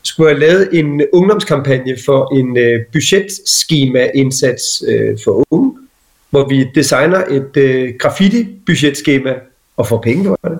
skulle 0.03 0.31
have 0.31 0.40
lavet 0.40 0.69
en 0.73 1.03
ungdomskampagne 1.12 1.97
for 2.05 2.38
en 2.38 2.57
øh, 2.57 2.81
budgetskema-indsats 2.93 4.83
øh, 4.88 5.19
for 5.25 5.45
unge, 5.51 5.79
hvor 6.31 6.49
vi 6.49 6.71
designer 6.75 7.25
et 7.31 7.57
øh, 7.57 7.95
graffiti-budgetskema 7.99 9.35
og 9.81 9.87
får 9.87 10.01
penge 10.01 10.25
for 10.25 10.49
det. 10.49 10.59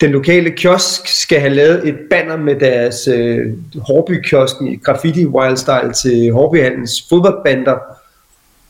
Den 0.00 0.10
lokale 0.10 0.50
kiosk 0.50 1.08
skal 1.22 1.40
have 1.40 1.54
lavet 1.54 1.88
et 1.88 1.98
banner 2.10 2.36
med 2.36 2.56
deres 2.60 3.08
øh, 3.08 3.52
Hårby-kiosken 3.86 4.68
i 4.68 4.76
graffiti 4.76 5.26
wildstyle 5.26 5.92
til 5.92 6.32
Hårbyhandens 6.32 7.06
fodboldbander, 7.08 7.76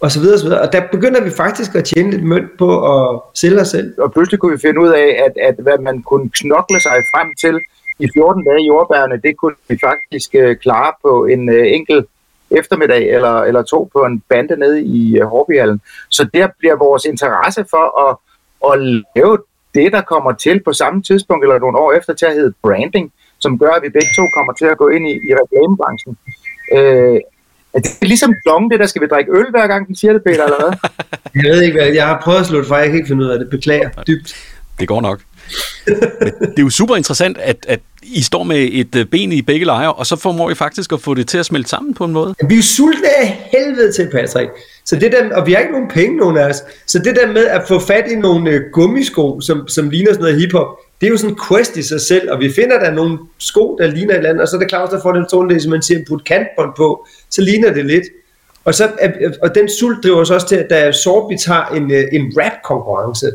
og 0.01 0.11
så 0.11 0.21
videre, 0.21 0.35
og 0.35 0.41
så 0.41 0.47
videre. 0.47 0.61
Og 0.61 0.73
der 0.73 0.83
begynder 0.93 1.21
vi 1.21 1.31
faktisk 1.31 1.75
at 1.75 1.85
tjene 1.85 2.11
lidt 2.11 2.25
mønt 2.25 2.59
på 2.59 2.69
at 2.95 3.21
sælge 3.35 3.61
os 3.61 3.69
selv. 3.69 3.95
Og 3.99 4.13
pludselig 4.13 4.41
kunne 4.41 4.53
vi 4.53 4.59
finde 4.67 4.81
ud 4.81 4.89
af, 4.89 5.09
at, 5.27 5.49
at 5.49 5.55
hvad 5.59 5.79
man 5.79 6.03
kunne 6.03 6.31
knokle 6.35 6.81
sig 6.81 6.97
frem 7.15 7.29
til 7.41 7.61
i 7.99 8.07
14 8.15 8.45
dage 8.45 8.63
i 8.63 8.67
jordbærene, 8.67 9.21
det 9.25 9.37
kunne 9.37 9.55
vi 9.69 9.79
faktisk 9.85 10.31
øh, 10.35 10.57
klare 10.57 10.93
på 11.03 11.25
en 11.25 11.49
øh, 11.49 11.67
enkelt 11.67 12.07
eftermiddag 12.51 13.15
eller, 13.15 13.37
eller 13.43 13.63
to 13.63 13.91
på 13.93 14.05
en 14.05 14.23
bande 14.29 14.57
nede 14.57 14.83
i 14.83 15.21
uh, 15.21 15.29
Hårbyhallen. 15.29 15.81
Så 16.11 16.29
der 16.35 16.49
bliver 16.59 16.77
vores 16.77 17.05
interesse 17.05 17.65
for 17.71 18.09
at, 18.09 18.17
at 18.71 19.03
lave 19.17 19.39
det, 19.75 19.93
der 19.93 20.01
kommer 20.01 20.33
til 20.33 20.61
på 20.65 20.73
samme 20.73 21.03
tidspunkt 21.03 21.45
eller 21.45 21.59
nogle 21.59 21.79
år 21.79 21.93
efter 21.93 22.15
til 22.15 22.27
at 22.27 22.35
hedde 22.35 22.55
branding, 22.63 23.13
som 23.39 23.59
gør, 23.59 23.71
at 23.71 23.83
vi 23.83 23.89
begge 23.89 24.13
to 24.17 24.25
kommer 24.37 24.53
til 24.53 24.65
at 24.65 24.79
gå 24.79 24.89
ind 24.89 25.09
i, 25.09 25.15
i 25.29 25.31
reklamebranchen. 25.41 26.17
Er 27.75 27.81
det 27.81 28.09
ligesom 28.09 28.35
dong, 28.47 28.71
det 28.71 28.81
der 28.81 28.87
skal 28.87 29.03
vi 29.03 29.07
drikke 29.07 29.33
øl 29.33 29.51
hver 29.51 29.67
gang, 29.67 29.87
den 29.87 29.97
siger 29.97 30.13
det, 30.13 30.23
Peter, 30.25 30.45
eller 30.45 30.61
hvad? 30.61 30.79
jeg 31.45 31.53
ved 31.53 31.63
ikke, 31.63 31.79
hvad 31.79 31.93
jeg 31.93 32.07
har 32.07 32.21
prøvet 32.25 32.39
at 32.39 32.47
slå 32.47 32.59
det 32.59 32.67
fra, 32.67 32.77
jeg 32.77 32.87
kan 32.87 32.97
ikke 32.97 33.09
finde 33.09 33.25
ud 33.25 33.31
af 33.31 33.39
det. 33.39 33.51
Beklager 33.51 33.89
dybt. 34.07 34.35
Det 34.81 34.89
går 34.89 35.01
nok. 35.01 35.21
Men 35.87 36.51
det 36.51 36.59
er 36.59 36.63
jo 36.63 36.71
super 36.71 36.97
interessant, 36.97 37.39
at, 37.39 37.57
at 37.69 37.81
I 38.03 38.23
står 38.23 38.43
med 38.43 38.69
et 38.73 38.95
øh, 38.97 39.07
ben 39.07 39.33
i 39.33 39.43
begge 39.43 39.67
lejre, 39.67 39.93
og 39.93 40.07
så 40.07 40.17
formår 40.17 40.51
I 40.51 40.55
faktisk 40.55 40.93
at 40.93 41.01
få 41.01 41.15
det 41.15 41.29
til 41.29 41.39
at 41.39 41.47
smelte 41.47 41.69
sammen 41.69 41.95
på 41.95 42.05
en 42.05 42.13
måde. 42.13 42.35
Vi 42.49 42.55
er 42.55 42.57
jo 42.57 42.63
sultne 42.63 43.09
af 43.19 43.49
helvede 43.53 43.93
til, 43.93 44.09
Patrick. 44.13 44.51
Så 44.85 44.97
det 44.97 45.13
der, 45.13 45.37
og 45.37 45.47
vi 45.47 45.53
har 45.53 45.61
ikke 45.61 45.73
nogen 45.73 45.89
penge, 45.89 46.17
nogen 46.17 46.37
af 46.37 46.49
os. 46.49 46.63
Så 46.87 46.99
det 46.99 47.17
der 47.17 47.33
med 47.33 47.47
at 47.47 47.63
få 47.69 47.79
fat 47.81 48.05
i 48.13 48.15
nogle 48.15 48.51
øh, 48.51 48.61
gummisko, 48.73 49.41
som, 49.41 49.69
som 49.69 49.91
ligner 49.91 50.13
sådan 50.13 50.23
noget 50.23 50.41
hiphop, 50.41 50.67
det 51.01 51.07
er 51.07 51.11
jo 51.11 51.17
sådan 51.17 51.31
en 51.31 51.39
quest 51.49 51.77
i 51.77 51.83
sig 51.83 52.01
selv, 52.01 52.31
og 52.31 52.41
vi 52.41 52.53
finder 52.53 52.79
der 52.79 52.91
nogle 52.91 53.19
sko, 53.39 53.77
der 53.81 53.87
ligner 53.87 54.13
et 54.13 54.17
eller 54.17 54.31
andet, 54.31 54.43
og 54.43 54.49
så 54.49 54.57
er 54.57 54.61
det 54.61 54.71
Claus, 54.71 54.91
der 54.91 55.03
får 55.03 55.13
den 55.13 55.25
stående, 55.29 55.61
som 55.61 55.71
man 55.71 55.83
siger, 55.83 56.01
putte 56.09 56.25
kantbånd 56.25 56.71
på, 56.77 57.07
så 57.31 57.43
ligner 57.43 57.73
det 57.73 57.87
lidt. 57.87 58.05
Og, 58.65 58.75
så, 58.75 58.91
øh, 59.03 59.33
og 59.43 59.55
den 59.55 59.69
sult 59.79 60.05
driver 60.05 60.21
os 60.21 60.31
også 60.31 60.49
til, 60.49 60.57
at 60.57 60.67
da 60.71 60.93
Sorbit 60.93 61.41
tager 61.41 61.67
en, 61.67 61.91
en 61.91 62.33
rap-konkurrence, 62.39 63.31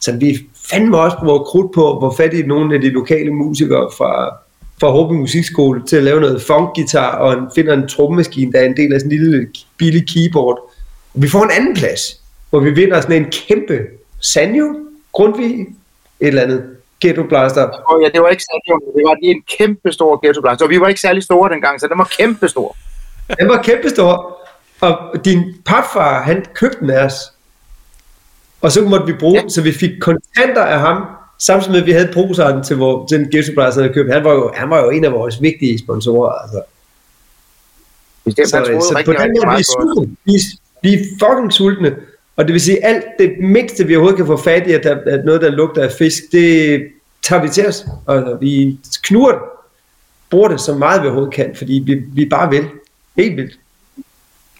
som 0.00 0.20
vi 0.20 0.38
fandme 0.72 0.98
også 0.98 1.16
bruger 1.20 1.38
krudt 1.38 1.74
på, 1.74 1.98
hvor 1.98 2.14
fat 2.16 2.34
i 2.34 2.42
nogle 2.42 2.74
af 2.74 2.80
de 2.80 2.90
lokale 2.90 3.30
musikere 3.30 3.90
fra, 3.96 4.36
fra 4.80 4.90
Håbe 4.90 5.14
Musikskole 5.14 5.82
til 5.86 5.96
at 5.96 6.02
lave 6.02 6.20
noget 6.20 6.42
funk-guitar, 6.42 7.16
og 7.16 7.32
en, 7.32 7.44
finder 7.54 7.72
en 7.72 7.88
trommemaskine, 7.88 8.52
der 8.52 8.60
er 8.60 8.64
en 8.64 8.76
del 8.76 8.94
af 8.94 9.00
sådan 9.00 9.12
en 9.12 9.18
lille 9.18 9.48
billig 9.76 10.08
keyboard. 10.08 10.70
Og 11.14 11.22
vi 11.22 11.28
får 11.28 11.42
en 11.42 11.50
anden 11.50 11.74
plads, 11.74 12.20
hvor 12.50 12.60
vi 12.60 12.70
vinder 12.70 13.00
sådan 13.00 13.22
en 13.22 13.30
kæmpe 13.30 13.78
Sanjo, 14.20 14.74
Grundtvig, 15.12 15.60
et 16.20 16.28
eller 16.28 16.42
andet 16.42 16.64
Ghetto 17.00 17.22
Blaster. 17.22 17.68
Oh, 17.88 18.02
ja, 18.02 18.08
det 18.08 18.20
var 18.22 18.28
ikke 18.28 18.42
Sanjo, 18.42 18.92
det 18.96 19.04
var 19.04 19.16
en 19.22 19.42
kæmpe 19.58 19.92
stor 19.92 20.26
Ghetto 20.26 20.40
Blaster, 20.40 20.64
og 20.64 20.70
vi 20.70 20.80
var 20.80 20.88
ikke 20.88 21.00
særlig 21.00 21.22
store 21.22 21.50
dengang, 21.50 21.80
så 21.80 21.86
den 21.86 21.98
var 21.98 22.10
kæmpe 22.18 22.48
stor. 22.48 22.76
den 23.40 23.48
var 23.48 23.62
kæmpe 23.62 23.88
stor, 23.88 24.38
og 24.80 25.24
din 25.24 25.54
papfar, 25.64 26.22
han 26.22 26.44
købte 26.54 26.78
den 26.80 26.90
af 26.90 27.04
os. 27.04 27.31
Og 28.62 28.72
så 28.72 28.84
måtte 28.84 29.06
vi 29.06 29.12
bruge 29.12 29.40
ja. 29.42 29.48
så 29.48 29.62
vi 29.62 29.72
fik 29.72 29.90
kontanter 30.00 30.62
af 30.62 30.80
ham, 30.80 31.04
samtidig 31.38 31.72
med 31.72 31.80
at 31.80 31.86
vi 31.86 31.92
havde 31.92 32.10
bruseren 32.12 32.64
til, 32.64 32.76
hvor, 32.76 33.06
til 33.06 33.18
den 33.18 33.30
Ghetto 33.30 33.52
Blaster, 33.52 33.82
der 33.82 33.92
købte. 33.92 34.12
Han 34.12 34.24
var, 34.24 34.32
jo, 34.32 34.52
han 34.54 34.70
var 34.70 34.84
jo 34.84 34.90
en 34.90 35.04
af 35.04 35.12
vores 35.12 35.42
vigtige 35.42 35.78
sponsorer, 35.78 36.32
altså. 36.32 36.62
Bestemt, 38.24 38.48
så, 38.48 38.64
så, 38.64 38.88
så 38.88 39.02
på 39.04 39.12
den 39.12 39.36
måde, 39.46 39.56
vi 39.56 39.62
er, 39.62 40.06
vi, 40.24 40.32
vi 40.82 40.94
er 40.94 40.98
fucking 41.20 41.52
sultne. 41.52 41.96
Og 42.36 42.44
det 42.44 42.52
vil 42.52 42.60
sige, 42.60 42.84
alt 42.84 43.04
det 43.18 43.32
mindste, 43.40 43.86
vi 43.86 43.96
overhovedet 43.96 44.16
kan 44.16 44.26
få 44.26 44.36
fat 44.36 44.66
i, 44.66 44.72
at, 44.72 44.82
der, 44.82 44.98
at 45.06 45.24
noget, 45.24 45.40
der 45.40 45.50
lugter 45.50 45.82
af 45.82 45.92
fisk, 45.92 46.22
det 46.32 46.82
tager 47.22 47.42
vi 47.42 47.48
til 47.48 47.66
os. 47.66 47.86
Og 48.06 48.38
vi 48.40 48.78
knurrer 49.02 49.32
det, 49.32 49.42
bruger 50.30 50.48
det 50.48 50.60
så 50.60 50.74
meget, 50.74 51.02
vi 51.02 51.06
overhovedet 51.06 51.34
kan, 51.34 51.54
fordi 51.56 51.82
vi, 51.86 51.94
vi 51.94 52.24
bare 52.28 52.50
vil. 52.50 52.66
Helt 53.16 53.36
vildt. 53.36 53.58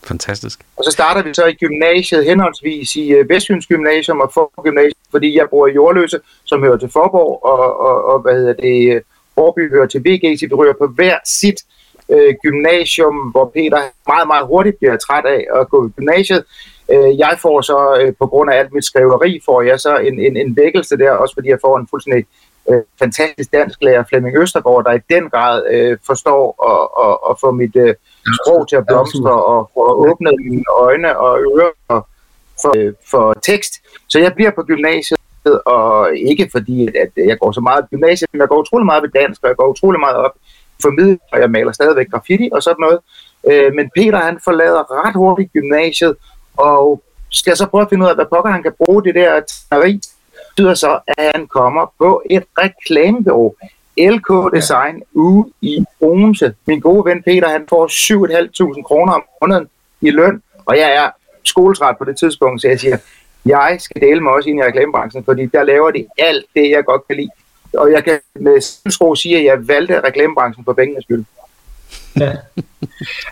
Fantastisk. 0.04 0.60
Og 0.76 0.84
så 0.84 0.90
starter 0.90 1.22
vi 1.22 1.34
så 1.34 1.46
i 1.46 1.54
gymnasiet 1.54 2.24
henholdsvis 2.24 2.96
i 2.96 3.08
øh, 3.08 3.28
Vestjyns 3.28 3.66
Gymnasium 3.66 4.20
og 4.20 4.30
Forborg 4.34 4.64
Gymnasium, 4.64 5.02
fordi 5.10 5.38
jeg 5.38 5.46
bor 5.50 5.66
i 5.66 5.72
Jordløse, 5.72 6.20
som 6.44 6.62
hører 6.62 6.76
til 6.76 6.88
Forborg, 6.88 7.44
og, 7.44 7.80
og, 7.80 8.04
og 8.04 8.20
hvad 8.20 8.34
hedder 8.34 8.52
det, 8.52 8.94
øh, 8.94 9.00
Forby 9.34 9.70
hører 9.70 9.86
til 9.86 10.00
VG, 10.00 10.38
så 10.38 10.46
vi 10.46 10.54
rører 10.54 10.72
på 10.78 10.86
hver 10.86 11.18
sit 11.24 11.60
øh, 12.08 12.34
gymnasium, 12.42 13.16
hvor 13.16 13.50
Peter 13.54 13.82
meget, 14.06 14.26
meget 14.26 14.46
hurtigt 14.46 14.78
bliver 14.78 14.96
træt 14.96 15.26
af 15.26 15.60
at 15.60 15.68
gå 15.68 15.86
i 15.86 15.90
gymnasiet. 15.96 16.44
Øh, 16.92 17.18
jeg 17.18 17.38
får 17.42 17.60
så, 17.60 17.78
øh, 18.00 18.12
på 18.18 18.26
grund 18.26 18.50
af 18.50 18.58
alt 18.58 18.72
mit 18.72 18.84
skriveri, 18.84 19.40
får 19.44 19.62
jeg 19.62 19.80
så 19.80 19.96
en, 19.96 20.20
en, 20.20 20.36
en 20.36 20.56
vækkelse 20.56 20.98
der, 20.98 21.10
også 21.10 21.34
fordi 21.34 21.48
jeg 21.48 21.58
får 21.60 21.78
en 21.78 21.88
fuldstændig 21.90 22.26
uh, 22.64 22.82
fantastisk 22.98 23.52
dansk 23.52 23.78
lærer, 23.82 24.04
Flemming 24.08 24.36
Østergaard, 24.38 24.84
der 24.84 24.92
i 24.92 25.00
den 25.10 25.30
grad 25.30 25.62
uh, 25.74 25.98
forstår 26.06 26.44
at, 26.70 27.08
at, 27.08 27.30
at 27.30 27.40
få 27.40 27.50
mit... 27.50 27.76
Uh, 27.76 27.94
sprog 28.38 28.68
til 28.68 28.76
at 28.76 28.86
blomstre 28.86 29.44
og 29.44 29.70
få 29.74 29.82
åbnet 30.08 30.34
mine 30.44 30.64
øjne 30.78 31.18
og 31.18 31.32
ører 31.40 31.70
for, 31.86 32.08
for, 32.62 32.72
for 33.10 33.34
tekst. 33.42 33.72
Så 34.08 34.18
jeg 34.18 34.34
bliver 34.34 34.50
på 34.50 34.62
gymnasiet, 34.62 35.18
og 35.66 36.16
ikke 36.16 36.48
fordi, 36.52 36.86
at 36.86 37.10
jeg 37.16 37.38
går 37.38 37.52
så 37.52 37.60
meget 37.60 37.84
i 37.84 37.94
gymnasiet, 37.94 38.28
men 38.32 38.40
jeg 38.40 38.48
går 38.48 38.58
utrolig 38.60 38.86
meget 38.86 39.02
ved 39.02 39.10
dansk, 39.20 39.42
og 39.42 39.48
jeg 39.48 39.56
går 39.56 39.68
utrolig 39.68 40.00
meget 40.00 40.16
op 40.16 40.34
i 40.78 40.82
formidling, 40.82 41.20
og 41.32 41.40
jeg 41.40 41.50
maler 41.50 41.72
stadigvæk 41.72 42.10
graffiti 42.10 42.48
og 42.52 42.62
sådan 42.62 42.80
noget. 42.80 42.98
Øh, 43.50 43.74
men 43.74 43.90
Peter, 43.96 44.18
han 44.18 44.38
forlader 44.44 45.06
ret 45.06 45.14
hurtigt 45.14 45.52
gymnasiet, 45.52 46.16
og 46.56 47.02
skal 47.30 47.56
så 47.56 47.66
prøve 47.66 47.82
at 47.82 47.88
finde 47.88 48.04
ud 48.04 48.10
af, 48.10 48.14
hvad 48.14 48.26
pokker 48.34 48.50
han 48.50 48.62
kan 48.62 48.72
bruge 48.84 49.04
det 49.04 49.14
der 49.14 49.40
tæneri, 49.40 50.00
betyder 50.56 50.74
så, 50.74 50.98
at 51.06 51.32
han 51.34 51.46
kommer 51.46 51.92
på 51.98 52.22
et 52.30 52.44
reklamebureau. 52.58 53.54
LK 53.98 54.54
Design 54.54 55.02
ude 55.12 55.52
i 55.60 55.84
Odense. 56.00 56.54
Min 56.66 56.80
gode 56.80 57.04
ven 57.04 57.22
Peter, 57.22 57.48
han 57.48 57.66
får 57.68 57.86
7.500 58.76 58.82
kroner 58.82 59.12
om 59.12 59.24
måneden 59.40 59.68
i 60.00 60.10
løn, 60.10 60.42
og 60.66 60.76
jeg 60.76 60.94
er 60.94 61.10
skoletræt 61.44 61.98
på 61.98 62.04
det 62.04 62.16
tidspunkt, 62.16 62.60
så 62.60 62.68
jeg 62.68 62.80
siger, 62.80 62.96
jeg 63.46 63.76
skal 63.80 64.00
dele 64.00 64.20
mig 64.20 64.32
også 64.32 64.48
ind 64.50 64.58
i 64.58 64.62
reklamebranchen, 64.62 65.24
fordi 65.24 65.46
der 65.46 65.62
laver 65.62 65.90
de 65.90 66.06
alt 66.18 66.46
det, 66.54 66.70
jeg 66.70 66.84
godt 66.84 67.06
kan 67.06 67.16
lide. 67.16 67.30
Og 67.76 67.92
jeg 67.92 68.04
kan 68.04 68.20
med 68.34 68.60
sindsro 68.60 69.14
sige, 69.14 69.38
at 69.38 69.44
jeg 69.44 69.68
valgte 69.68 70.00
reklamebranchen 70.00 70.64
for 70.64 70.72
pengenes 70.72 71.04
skyld. 71.04 71.24
Ja. 72.20 72.32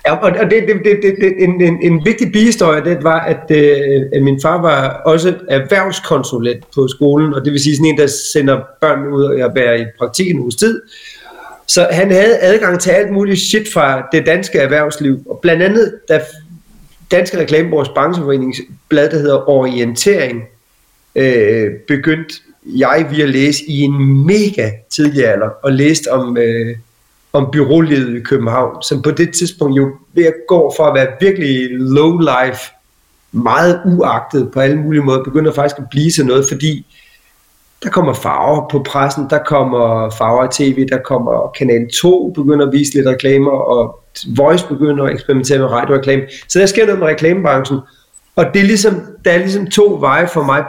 ja 0.06 0.16
og 0.16 0.50
det, 0.50 0.50
det, 0.50 0.80
det, 0.84 0.98
det, 1.02 1.14
det, 1.20 1.34
en, 1.38 1.60
en, 1.60 1.78
en 1.82 2.04
vigtig 2.04 2.32
bihistorie, 2.32 2.84
det 2.84 3.04
var, 3.04 3.20
at, 3.20 3.50
øh, 3.50 4.02
at 4.12 4.22
min 4.22 4.40
far 4.42 4.60
var 4.60 4.88
også 4.88 5.34
erhvervskonsulent 5.48 6.64
på 6.74 6.88
skolen, 6.88 7.34
og 7.34 7.44
det 7.44 7.52
vil 7.52 7.60
sige 7.60 7.76
sådan 7.76 7.86
en, 7.86 7.98
der 7.98 8.06
sender 8.06 8.60
børn 8.80 9.06
ud 9.06 9.24
og 9.24 9.54
være 9.54 9.80
i 9.80 9.84
praktik 9.98 10.30
en 10.30 10.40
uges 10.40 10.56
tid. 10.56 10.82
Så 11.66 11.88
han 11.90 12.10
havde 12.10 12.38
adgang 12.40 12.80
til 12.80 12.90
alt 12.90 13.12
muligt 13.12 13.40
shit 13.40 13.72
fra 13.72 14.08
det 14.12 14.26
danske 14.26 14.58
erhvervsliv, 14.58 15.22
og 15.30 15.38
blandt 15.42 15.62
andet, 15.62 15.94
da 16.08 16.20
Danske 17.10 17.38
Reklameborgs 17.38 17.88
Brancheforeningsblad, 17.88 19.10
der 19.10 19.18
hedder 19.18 19.48
Orientering, 19.48 20.42
øh, 21.16 21.70
begyndte 21.88 22.34
jeg 22.64 23.06
via 23.10 23.22
at 23.22 23.28
læse 23.28 23.64
i 23.66 23.80
en 23.80 24.26
mega 24.26 24.70
tidlig 24.90 25.26
alder, 25.26 25.48
og 25.62 25.72
læste 25.72 26.12
om... 26.12 26.36
Øh, 26.36 26.76
om 27.32 27.48
byrålivet 27.52 28.16
i 28.16 28.22
København, 28.22 28.82
som 28.82 29.02
på 29.02 29.10
det 29.10 29.34
tidspunkt 29.34 29.76
jo 29.76 29.90
ved 30.12 30.24
at 30.24 30.34
gå 30.48 30.74
fra 30.76 30.88
at 30.88 30.94
være 30.94 31.08
virkelig 31.20 31.68
low 31.70 32.18
life, 32.18 32.60
meget 33.32 33.80
uagtet 33.86 34.50
på 34.52 34.60
alle 34.60 34.76
mulige 34.76 35.02
måder, 35.02 35.24
begynder 35.24 35.52
faktisk 35.52 35.78
at 35.78 35.90
blive 35.90 36.10
til 36.10 36.26
noget, 36.26 36.44
fordi 36.48 36.86
der 37.82 37.90
kommer 37.90 38.12
farver 38.12 38.68
på 38.68 38.82
pressen, 38.82 39.26
der 39.30 39.38
kommer 39.38 40.10
farver 40.10 40.44
i 40.44 40.48
tv, 40.50 40.88
der 40.88 40.98
kommer 40.98 41.52
Kanal 41.58 41.88
2 42.02 42.32
begynder 42.36 42.66
at 42.66 42.72
vise 42.72 42.94
lidt 42.94 43.06
reklamer, 43.06 43.50
og 43.50 44.00
Voice 44.36 44.66
begynder 44.68 45.04
at 45.04 45.12
eksperimentere 45.12 45.58
med 45.58 45.66
radioreklame. 45.66 46.22
Så 46.48 46.58
der 46.58 46.66
sker 46.66 46.86
noget 46.86 46.98
med 46.98 47.08
reklamebranchen, 47.08 47.78
og 48.36 48.44
det 48.54 48.62
er 48.62 48.66
ligesom, 48.66 48.94
der 49.24 49.30
er 49.30 49.38
ligesom 49.38 49.66
to 49.66 49.96
veje 50.00 50.28
for 50.28 50.42
mig, 50.42 50.64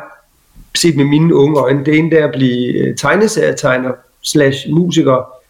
set 0.75 0.97
med 0.97 1.05
mine 1.05 1.35
unge 1.35 1.59
øjne. 1.59 1.85
Det 1.85 1.97
ene 1.97 2.15
er 2.15 2.27
at 2.27 2.33
blive 2.33 2.95
tegneserietegner 2.95 3.91
slash 4.21 4.69
musiker, 4.69 5.40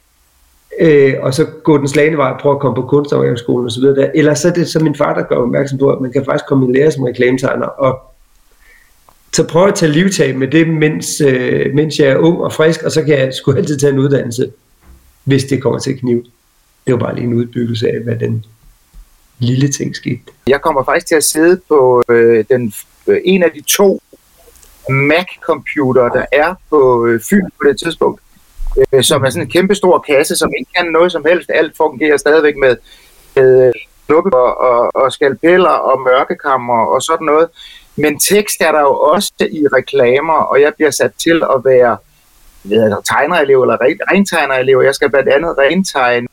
øh, 0.82 1.14
og 1.22 1.34
så 1.34 1.46
gå 1.64 1.78
den 1.78 1.88
slagende 1.88 2.18
vej 2.18 2.32
og 2.32 2.40
prøve 2.40 2.56
at 2.56 2.62
komme 2.62 2.76
på 2.76 2.88
kunsthåndværkerskolen 2.88 3.68
osv. 3.68 3.84
Eller 4.16 4.34
så 4.34 4.48
er 4.48 4.54
det 4.54 4.68
som 4.68 4.84
min 4.84 4.96
far, 4.96 5.14
der 5.14 5.24
gør 5.24 5.36
opmærksom 5.36 5.78
på, 5.78 5.90
at 5.90 6.02
man 6.02 6.12
kan 6.12 6.26
faktisk 6.26 6.46
komme 6.46 6.70
i 6.70 6.78
lære 6.78 6.92
som 6.92 7.04
reklametegner, 7.04 7.66
og 7.66 8.00
så 9.34 9.48
prøv 9.48 9.68
at 9.68 9.76
tage 9.76 9.92
livtag 9.92 10.38
med 10.38 10.48
det, 10.48 10.68
mens, 10.68 11.22
øh, 11.22 11.74
mens 11.74 12.00
jeg 12.00 12.08
er 12.08 12.18
ung 12.18 12.42
og 12.42 12.54
frisk, 12.54 12.84
og 12.84 12.92
så 12.92 13.04
kan 13.04 13.18
jeg 13.18 13.34
sgu 13.34 13.52
altid 13.52 13.80
tage 13.80 13.94
en 13.94 14.00
uddannelse, 14.00 14.52
hvis 15.24 15.44
det 15.44 15.62
kommer 15.62 15.80
til 15.80 16.00
kniv. 16.00 16.24
Det 16.88 16.94
var 16.94 17.00
bare 17.00 17.16
lige 17.16 17.28
en 17.28 17.34
udbyggelse 17.34 17.88
af, 17.88 18.00
hvad 18.00 18.16
den 18.16 18.46
lille 19.40 19.68
ting 19.68 19.96
skete. 19.96 20.22
Jeg 20.48 20.62
kommer 20.62 20.84
faktisk 20.84 21.08
til 21.08 21.16
at 21.16 21.24
sidde 21.24 21.62
på 21.68 22.04
øh, 22.10 22.46
den, 22.50 22.74
øh, 23.08 23.22
en 23.26 23.44
af 23.44 23.52
de 23.56 23.62
to 23.62 24.02
Mac-computer, 24.90 26.10
der 26.10 26.26
er 26.32 26.56
på 26.70 27.06
øh, 27.06 27.22
Fyn 27.30 27.46
på 27.62 27.68
det 27.70 27.80
tidspunkt, 27.80 28.22
øh, 28.78 29.04
som 29.04 29.24
er 29.24 29.30
sådan 29.30 29.44
en 29.44 29.52
kæmpe 29.52 29.76
stor 29.76 30.00
kasse, 30.00 30.36
som 30.36 30.52
ikke 30.60 30.72
kan 30.76 30.86
noget 30.86 31.12
som 31.12 31.26
helst. 31.26 31.50
Alt 31.54 31.78
fungerer 31.78 32.18
stadigvæk 32.18 32.56
med, 32.58 32.76
med 33.36 33.68
øh, 33.68 33.74
knuppe 34.06 34.38
og, 34.38 34.58
og, 34.58 34.92
og 34.96 35.12
skalpeller 35.12 35.70
og 35.70 36.02
mørkekammer 36.02 36.86
og 36.86 37.02
sådan 37.02 37.26
noget. 37.26 37.48
Men 37.96 38.20
tekst 38.20 38.62
er 38.62 38.72
der 38.72 38.80
jo 38.80 38.96
også 38.96 39.34
i 39.40 39.68
reklamer, 39.74 40.34
og 40.34 40.62
jeg 40.62 40.74
bliver 40.76 40.92
sat 40.92 41.12
til 41.18 41.44
at 41.56 41.62
være 41.66 41.98
ved, 42.64 42.94
tegnerelev 43.04 43.62
eller 43.62 43.78
rentegnerelev. 44.12 44.82
Jeg 44.86 44.96
skal 44.96 45.10
blandt 45.10 45.30
andet 45.30 45.58
rentegne 45.58 46.28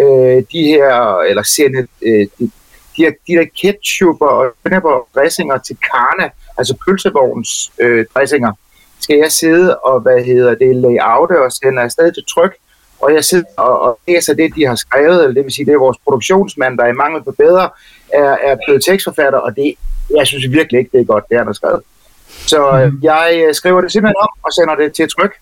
øh, 0.00 0.42
de 0.52 0.62
her, 0.62 1.18
eller 1.18 1.42
sende 1.42 1.86
øh, 2.02 2.26
de, 2.38 2.50
de, 2.96 3.02
her, 3.04 3.12
de 3.26 3.32
der 3.32 3.44
ketchup 3.60 4.20
og 4.20 5.08
dressinger 5.14 5.58
til 5.58 5.76
Karna, 5.76 6.30
altså 6.58 6.74
pølsevogns 6.86 7.72
øh, 7.78 8.06
dressinger, 8.14 8.52
skal 9.00 9.16
jeg 9.16 9.32
sidde 9.32 9.78
og, 9.78 10.00
hvad 10.00 10.24
hedder 10.24 10.54
det, 10.54 10.76
layoute 10.76 11.42
og 11.42 11.52
sende 11.52 11.82
afsted 11.82 12.12
til 12.12 12.24
tryk, 12.34 12.54
og 13.00 13.14
jeg 13.14 13.24
sidder 13.24 13.44
og, 13.56 13.80
og 13.80 13.98
læser 14.08 14.34
det, 14.34 14.54
de 14.56 14.66
har 14.66 14.74
skrevet, 14.74 15.22
eller 15.22 15.34
det 15.34 15.44
vil 15.44 15.52
sige, 15.52 15.66
det 15.66 15.74
er 15.74 15.78
vores 15.78 15.98
produktionsmand, 16.04 16.78
der 16.78 16.84
er 16.84 16.88
i 16.88 16.92
mangel 16.92 17.22
på 17.22 17.32
bedre, 17.32 17.68
er, 18.12 18.36
er 18.48 18.56
blevet 18.66 18.84
tekstforfatter, 18.84 19.38
og 19.38 19.56
det, 19.56 19.74
jeg 20.16 20.26
synes 20.26 20.50
virkelig 20.50 20.78
ikke, 20.78 20.90
det 20.92 21.00
er 21.00 21.04
godt, 21.04 21.24
det 21.28 21.38
han 21.38 21.46
har 21.46 21.52
skrevet. 21.52 21.82
Så 22.28 22.88
mm. 22.92 23.00
jeg 23.02 23.44
øh, 23.46 23.54
skriver 23.54 23.80
det 23.80 23.92
simpelthen 23.92 24.16
om 24.20 24.28
og 24.42 24.52
sender 24.52 24.74
det 24.74 24.92
til 24.92 25.08
tryk, 25.08 25.34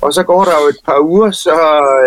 og 0.00 0.12
så 0.12 0.22
går 0.22 0.44
der 0.44 0.52
jo 0.62 0.68
et 0.68 0.78
par 0.86 1.00
uger, 1.00 1.30
så 1.30 1.58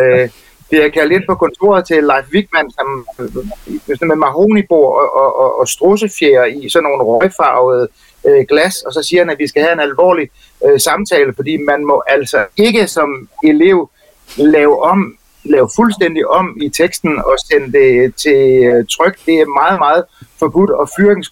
øh, 0.02 0.30
bliver 0.70 0.84
jeg 0.84 0.94
kaldt 0.94 1.14
ind 1.14 1.24
på 1.28 1.36
kontoret 1.36 1.88
til 1.88 2.04
Leif 2.04 2.26
Wigman, 2.34 2.72
som 2.72 3.06
øh, 3.20 4.08
med 4.08 4.16
mahonibord 4.16 5.02
og, 5.02 5.16
og, 5.16 5.40
og, 5.40 5.60
og 5.60 5.68
strussefjer 5.68 6.46
i 6.46 6.70
sådan 6.70 6.84
nogle 6.84 7.04
røgfarvede 7.04 7.88
øh, 8.28 8.46
glas, 8.50 8.76
og 8.82 8.94
så 8.94 9.04
siger 9.04 9.22
han, 9.22 9.30
at 9.30 9.40
vi 9.40 9.48
skal 9.48 9.62
have 9.62 9.74
en 9.74 9.80
alvorlig 9.80 10.30
øh, 10.66 10.80
samtale, 10.80 11.34
fordi 11.36 11.58
man 11.58 11.86
må 11.86 12.04
altså 12.08 12.46
ikke 12.58 12.88
som 12.88 13.30
elev 13.44 13.90
lave 14.38 14.84
om 14.84 15.18
lave 15.44 15.70
fuldstændig 15.76 16.28
om 16.28 16.58
i 16.62 16.70
teksten 16.70 17.20
og 17.20 17.38
sende 17.52 17.78
det 17.78 18.16
til 18.16 18.64
øh, 18.64 18.86
tryk. 18.98 19.18
Det 19.26 19.34
er 19.34 19.46
meget, 19.46 19.80
meget 19.80 20.04
forbudt 20.40 20.70
og 20.70 20.90
fyring. 20.98 21.26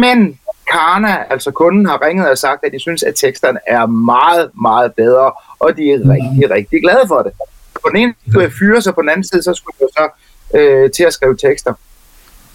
Men 0.00 0.38
Karna, 0.72 1.24
altså 1.30 1.50
kunden, 1.50 1.86
har 1.86 2.06
ringet 2.06 2.30
og 2.30 2.38
sagt, 2.38 2.64
at 2.64 2.72
de 2.72 2.80
synes, 2.80 3.02
at 3.02 3.14
teksterne 3.14 3.58
er 3.66 3.86
meget, 3.86 4.50
meget 4.62 4.94
bedre, 4.94 5.32
og 5.58 5.76
de 5.76 5.92
er 5.92 5.98
rigtig, 5.98 6.50
rigtig 6.50 6.82
glade 6.82 7.04
for 7.08 7.22
det. 7.22 7.32
På 7.74 7.88
den 7.88 7.96
ene 7.96 8.14
side 8.14 8.30
skulle 8.30 8.44
jeg 8.44 8.52
fyre, 8.52 8.82
så 8.82 8.92
på 8.92 9.00
den 9.00 9.08
anden 9.08 9.24
side, 9.24 9.42
så 9.42 9.54
skulle 9.54 9.76
jeg 9.80 9.88
så 9.92 10.08
øh, 10.58 10.90
til 10.90 11.04
at 11.04 11.12
skrive 11.12 11.36
tekster. 11.36 11.74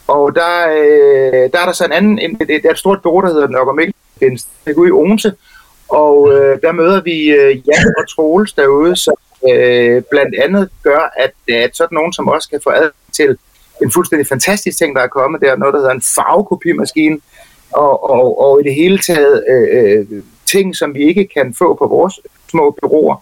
Og 0.08 0.36
der, 0.36 0.68
øh, 0.70 1.50
der 1.54 1.60
er 1.60 1.66
der 1.66 1.72
så 1.72 1.86
en 1.86 1.92
anden, 1.92 2.20
en, 2.20 2.40
det 2.40 2.66
er 2.66 2.72
et 2.72 2.78
stort 2.78 3.02
bureau, 3.02 3.22
der 3.22 3.34
hedder 3.34 3.48
Nørgaard 3.48 3.76
Mikkelsen, 3.76 4.02
det 4.22 4.78
er 4.78 4.86
i 4.88 4.92
Odense, 4.92 5.34
og 5.90 6.34
øh, 6.34 6.62
der 6.62 6.72
møder 6.72 7.02
vi 7.02 7.30
øh, 7.30 7.56
Jan 7.56 7.96
og 7.98 8.10
Troels 8.10 8.54
derude, 8.54 8.96
som 8.96 9.14
øh, 9.52 10.04
blandt 10.12 10.36
andet 10.44 10.70
gør, 10.84 11.14
at, 11.18 11.56
at 11.56 11.78
sådan 11.78 11.96
nogen 11.96 12.14
som 12.14 12.30
os 12.30 12.46
kan 12.46 12.60
få 12.64 12.70
ad 12.70 12.90
til 13.12 13.38
en 13.84 13.92
fuldstændig 13.92 14.28
fantastisk 14.28 14.78
ting, 14.78 14.96
der 14.96 15.02
er 15.02 15.08
kommet 15.08 15.42
der, 15.42 15.56
noget 15.56 15.74
der 15.74 15.80
hedder 15.80 15.94
en 15.94 16.02
farvekopimaskine, 16.16 17.20
og, 17.72 18.10
og, 18.10 18.42
og 18.42 18.62
i 18.62 18.64
det 18.64 18.76
hele 18.76 19.00
taget 19.00 19.44
øh, 19.50 19.68
øh, 19.72 20.24
ting, 20.46 20.76
som 20.76 20.94
vi 20.94 21.04
ikke 21.04 21.28
kan 21.36 21.54
få 21.54 21.74
på 21.74 21.88
vores 21.88 22.20
små 22.50 22.78
byråer. 22.82 23.16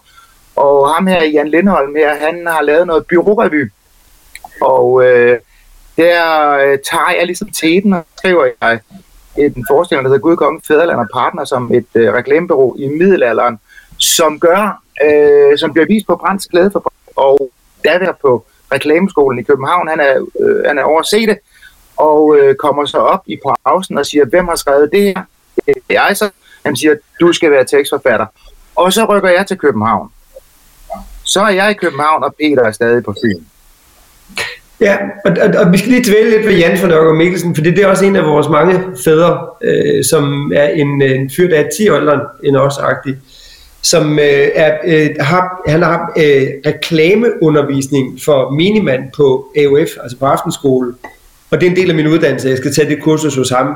Og 0.56 0.88
ham 0.88 1.06
her, 1.06 1.24
Jan 1.24 1.48
Lindholm 1.48 1.94
her, 1.94 2.14
han 2.14 2.46
har 2.46 2.62
lavet 2.62 2.86
noget 2.86 3.06
byrårevy, 3.06 3.72
og 4.60 5.04
øh, 5.04 5.38
der 5.96 6.50
øh, 6.50 6.78
tager 6.90 7.14
jeg 7.18 7.26
ligesom 7.26 7.48
teten 7.50 7.92
og 7.92 8.04
skriver 8.18 8.44
jeg 8.44 8.80
en 9.40 9.66
forestilling, 9.70 10.04
der 10.04 10.10
hedder 10.10 10.22
Gud, 10.22 10.36
Kongen, 10.36 10.62
Fæderland 10.68 11.00
og 11.00 11.08
Partner, 11.12 11.44
som 11.44 11.74
et 11.74 11.86
øh, 11.94 12.12
reklamebureau 12.12 12.76
i 12.76 12.88
middelalderen, 12.88 13.58
som 13.98 14.40
gør, 14.40 14.82
øh, 15.04 15.58
som 15.58 15.72
bliver 15.72 15.86
vist 15.86 16.06
på 16.06 16.16
Brands 16.16 16.46
Glæde 16.46 16.70
for 16.70 16.92
og 17.16 17.50
der 17.84 17.90
er 17.90 18.12
på 18.12 18.46
reklameskolen 18.72 19.38
i 19.38 19.42
København, 19.42 19.88
han 19.88 20.00
er, 20.00 20.26
øh, 20.40 20.64
han 20.66 20.78
er 20.78 20.82
over 20.82 21.00
at 21.00 21.06
se 21.06 21.26
det, 21.26 21.38
og 21.96 22.36
øh, 22.38 22.54
kommer 22.54 22.84
så 22.84 22.98
op 22.98 23.22
i 23.26 23.38
pausen 23.66 23.98
og 23.98 24.06
siger, 24.06 24.24
hvem 24.24 24.48
har 24.48 24.56
skrevet 24.56 24.92
det 24.92 25.02
her? 25.02 25.22
Det 25.66 25.74
er 25.88 26.06
jeg 26.06 26.16
så. 26.16 26.30
Han 26.64 26.76
siger, 26.76 26.94
du 27.20 27.32
skal 27.32 27.50
være 27.50 27.64
tekstforfatter. 27.64 28.26
Og 28.76 28.92
så 28.92 29.04
rykker 29.04 29.28
jeg 29.28 29.46
til 29.46 29.58
København. 29.58 30.10
Så 31.22 31.40
er 31.40 31.48
jeg 31.48 31.70
i 31.70 31.74
København, 31.74 32.24
og 32.24 32.34
Peter 32.34 32.62
er 32.62 32.72
stadig 32.72 33.04
på 33.04 33.14
Fyn. 33.24 33.44
Ja, 34.80 34.96
og, 35.24 35.36
og, 35.42 35.64
og 35.64 35.72
vi 35.72 35.78
skal 35.78 35.90
lige 35.90 36.04
tvæle 36.04 36.30
lidt 36.30 36.46
ved 36.46 36.56
Jan 36.56 36.80
von 36.80 36.88
Nørgaard 36.88 37.16
Mikkelsen, 37.16 37.54
for 37.54 37.62
det, 37.62 37.76
det 37.76 37.84
er 37.84 37.88
også 37.88 38.04
en 38.04 38.16
af 38.16 38.24
vores 38.24 38.48
mange 38.48 38.80
fædre, 39.04 39.46
øh, 39.62 40.04
som 40.04 40.52
er 40.54 40.68
en, 40.68 41.02
øh, 41.02 41.10
en 41.10 41.30
fyr, 41.36 41.48
der 41.48 41.56
er 41.56 41.68
10 41.78 41.88
år 41.88 41.96
end 42.44 42.56
os 42.56 42.78
agtig 42.78 43.16
som 43.82 44.18
øh, 44.18 44.48
er, 44.54 44.78
øh, 44.84 45.10
har, 45.20 45.62
han 45.66 45.82
har 45.82 46.12
øh, 46.16 46.48
reklameundervisning 46.66 48.22
for 48.22 48.50
minimand 48.50 49.02
på 49.16 49.52
AOF, 49.56 49.88
altså 50.02 50.16
på 50.18 50.26
aftenskole, 50.26 50.94
og 51.50 51.60
det 51.60 51.66
er 51.66 51.70
en 51.70 51.76
del 51.76 51.90
af 51.90 51.96
min 51.96 52.06
uddannelse, 52.06 52.48
jeg 52.48 52.58
skal 52.58 52.74
tage 52.74 52.88
det 52.88 53.02
kursus 53.02 53.36
hos 53.36 53.50
ham, 53.50 53.74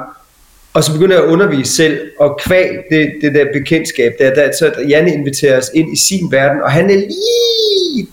og 0.73 0.85
så 0.85 0.93
begynder 0.93 1.17
jeg 1.17 1.25
at 1.25 1.31
undervise 1.31 1.73
selv, 1.73 2.01
og 2.21 2.41
kvæg 2.45 2.69
det, 2.91 3.13
det 3.23 3.35
der 3.35 3.45
bekendtskab, 3.53 4.13
der, 4.19 4.35
der, 4.35 4.53
så 4.59 4.73
Janne 4.89 5.13
inviterer 5.13 5.59
os 5.59 5.71
ind 5.75 5.93
i 5.93 5.97
sin 6.09 6.33
verden, 6.33 6.63
og 6.63 6.71
han 6.71 6.91
er 6.91 6.95
lige 6.95 8.09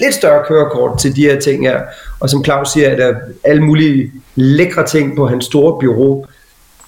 lidt 0.00 0.14
større 0.14 0.44
kørekort 0.48 0.98
til 0.98 1.16
de 1.16 1.22
her 1.22 1.40
ting 1.40 1.66
her. 1.66 1.80
Og 2.20 2.30
som 2.30 2.44
Claus 2.44 2.68
siger, 2.68 2.88
er 2.88 2.96
der 2.96 3.14
alle 3.44 3.62
mulige 3.62 4.12
lækre 4.34 4.86
ting 4.86 5.16
på 5.16 5.26
hans 5.26 5.44
store 5.44 5.72
bureau. 5.80 6.26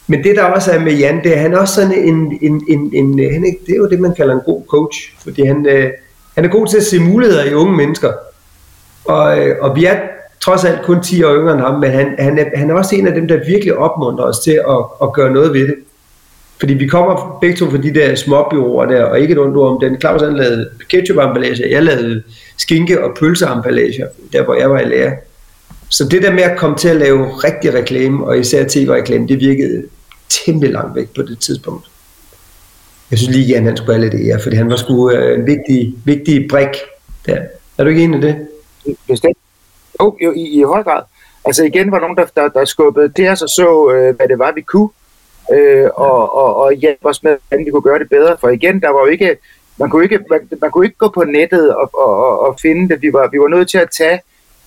Men 0.06 0.24
det 0.24 0.36
der 0.36 0.44
også 0.44 0.72
er 0.72 0.80
med 0.80 0.92
Jan, 0.92 1.22
det 1.24 1.36
er, 1.36 1.40
han 1.40 1.54
er 1.54 1.58
også 1.58 1.74
sådan 1.74 1.92
en, 1.92 2.38
en, 2.42 2.64
en, 2.68 2.90
en 2.94 3.32
han 3.32 3.44
er, 3.44 3.50
det 3.66 3.72
er 3.72 3.76
jo 3.76 3.88
det, 3.88 4.00
man 4.00 4.14
kalder 4.14 4.34
en 4.34 4.40
god 4.44 4.62
coach. 4.70 5.14
Fordi 5.22 5.44
han, 5.44 5.66
øh, 5.66 5.90
han 6.34 6.44
er 6.44 6.48
god 6.48 6.66
til 6.66 6.76
at 6.76 6.84
se 6.84 7.00
muligheder 7.00 7.44
i 7.44 7.54
unge 7.54 7.76
mennesker. 7.76 8.12
Og, 9.04 9.38
øh, 9.38 9.56
og 9.60 9.76
vi 9.76 9.84
er 9.84 9.96
trods 10.40 10.64
alt 10.64 10.82
kun 10.82 11.02
10 11.02 11.22
år 11.22 11.34
yngre 11.34 11.52
end 11.52 11.60
ham, 11.60 11.80
men 11.80 11.90
han, 11.90 12.14
han, 12.18 12.38
er, 12.38 12.44
han 12.54 12.70
er 12.70 12.74
også 12.74 12.96
en 12.96 13.06
af 13.06 13.14
dem, 13.14 13.28
der 13.28 13.46
virkelig 13.46 13.76
opmuntrer 13.76 14.24
os 14.24 14.38
til 14.38 14.60
at, 14.68 14.84
at 15.02 15.12
gøre 15.12 15.32
noget 15.32 15.52
ved 15.52 15.60
det. 15.60 15.74
Fordi 16.60 16.74
vi 16.74 16.86
kommer 16.86 17.38
begge 17.40 17.56
to 17.56 17.70
fra 17.70 17.76
de 17.76 17.94
der 17.94 18.14
småbyråer 18.14 18.86
der, 18.86 19.04
og 19.04 19.20
ikke 19.20 19.32
et 19.32 19.38
ondt 19.38 19.56
om 19.56 19.78
den. 19.82 20.00
Claus 20.00 20.22
han 20.22 20.36
lavede 20.36 20.70
ketchup-emballage, 20.88 21.70
jeg 21.70 21.82
lavede 21.82 22.22
skinke- 22.58 23.04
og 23.04 23.16
pølseemballage, 23.20 24.06
der 24.32 24.44
hvor 24.44 24.54
jeg 24.54 24.70
var 24.70 24.80
i 24.80 24.84
lærer. 24.84 25.12
Så 25.88 26.04
det 26.04 26.22
der 26.22 26.32
med 26.32 26.42
at 26.42 26.58
komme 26.58 26.76
til 26.76 26.88
at 26.88 26.96
lave 26.96 27.26
rigtig 27.28 27.74
reklame, 27.74 28.26
og 28.26 28.38
især 28.38 28.64
tv-reklame, 28.68 29.28
det 29.28 29.40
virkede 29.40 29.84
temmelig 30.28 30.70
langt 30.70 30.96
væk 30.96 31.08
på 31.08 31.22
det 31.22 31.38
tidspunkt. 31.38 31.86
Jeg 33.10 33.18
synes 33.18 33.36
lige, 33.36 33.46
Jan 33.46 33.64
han 33.64 33.76
skulle 33.76 33.94
have 33.94 34.08
lidt 34.08 34.28
ære, 34.28 34.40
fordi 34.42 34.56
han 34.56 34.70
var 34.70 34.76
sgu 34.76 35.10
øh, 35.10 35.38
en 35.38 35.46
vigtig, 35.46 35.94
vigtig 36.04 36.48
brik 36.50 36.76
der. 37.26 37.38
Er 37.78 37.84
du 37.84 37.90
ikke 37.90 38.02
enig 38.02 38.18
i 38.18 38.22
det? 38.22 38.36
Bestemt. 39.08 39.36
Jo, 40.00 40.16
jo 40.24 40.32
i, 40.32 40.60
i 40.60 40.62
høj 40.62 40.82
grad. 40.82 41.02
Altså 41.44 41.64
igen 41.64 41.92
var 41.92 42.00
nogen, 42.00 42.16
der, 42.16 42.24
der, 42.36 42.48
der 42.48 42.64
skubbede 42.64 43.12
til 43.16 43.28
os 43.28 43.42
og 43.42 43.48
så, 43.48 43.92
øh, 43.94 44.16
hvad 44.16 44.28
det 44.28 44.38
var, 44.38 44.52
vi 44.54 44.60
kunne 44.60 44.88
øh, 45.50 45.88
og, 45.94 46.34
og, 46.34 46.56
og 46.56 46.72
hjælpe 46.72 47.06
os 47.06 47.22
med, 47.22 47.36
hvordan 47.48 47.66
vi 47.66 47.70
kunne 47.70 47.82
gøre 47.82 47.98
det 47.98 48.08
bedre. 48.08 48.36
For 48.40 48.48
igen, 48.48 48.80
der 48.80 48.88
var 48.88 49.00
jo 49.00 49.06
ikke, 49.06 49.36
man 49.76 49.90
kunne 49.90 50.04
ikke, 50.04 50.18
man, 50.30 50.48
man 50.60 50.70
kunne 50.70 50.86
ikke 50.86 50.98
gå 50.98 51.08
på 51.08 51.24
nettet 51.24 51.74
og, 51.74 51.90
og, 51.94 52.40
og 52.40 52.56
finde 52.62 52.88
det. 52.88 53.02
Vi 53.02 53.12
var, 53.12 53.28
vi 53.28 53.38
var 53.38 53.48
nødt 53.48 53.70
til 53.70 53.78
at 53.78 53.88
tage 53.98 54.20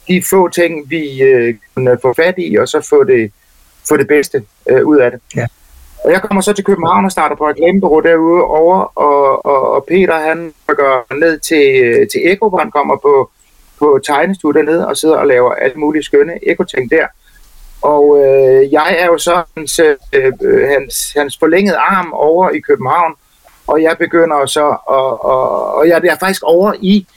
de 0.08 0.24
få 0.30 0.50
ting, 0.50 0.90
vi 0.90 1.24
øh, 1.24 1.56
kunne 1.76 1.98
få 2.02 2.14
fat 2.14 2.36
i, 2.38 2.56
og 2.56 2.68
så 2.68 2.88
få 2.90 3.04
det, 3.04 3.32
få 3.90 3.98
det 3.98 4.08
bedste 4.08 4.44
øh, 4.70 4.86
ud 4.86 4.98
af 4.98 5.12
det. 5.12 5.20
Ja. 5.36 5.46
Og 6.04 6.12
jeg 6.12 6.22
kommer 6.22 6.42
så 6.42 6.54
til 6.54 6.64
København 6.64 7.06
og 7.06 7.12
starter 7.12 7.36
på 7.36 7.50
et 7.50 7.56
reklamebureau 7.56 8.00
derude 8.00 8.44
over, 8.44 8.80
og, 8.96 9.46
og, 9.46 9.72
og 9.72 9.86
Peter 9.86 10.20
han 10.20 10.54
går 10.68 11.16
ned 11.16 11.40
til, 11.40 11.64
til 12.14 12.32
Eko, 12.32 12.50
hvor 12.50 12.58
han 12.58 12.72
kommer 12.72 12.96
på, 12.96 13.32
på 13.80 14.00
tegnestue 14.06 14.54
dernede 14.54 14.88
og 14.88 14.98
sidder 14.98 15.18
og 15.18 15.28
laver 15.28 15.54
alle 15.54 15.76
mulige 15.76 16.04
skønne 16.04 16.50
ekoting 16.50 16.92
der. 16.92 17.08
Og 17.84 18.18
øh, 18.18 18.74
jeg 18.74 18.96
er 19.00 19.06
jo 19.06 19.18
så 19.18 19.44
hans, 19.58 19.80
øh, 19.80 20.34
hans, 20.68 21.14
hans 21.18 21.38
forlængede 21.38 21.78
arm 21.78 22.14
over 22.14 22.50
i 22.50 22.60
København, 22.60 23.14
og 23.68 23.82
jeg 23.82 23.96
begynder 24.00 24.46
så, 24.46 24.78
og, 24.88 25.26
og, 25.26 25.76
og 25.76 25.88
jeg 25.88 26.02
er 26.04 26.18
faktisk 26.20 26.44
over 26.44 26.74
i, 26.82 27.08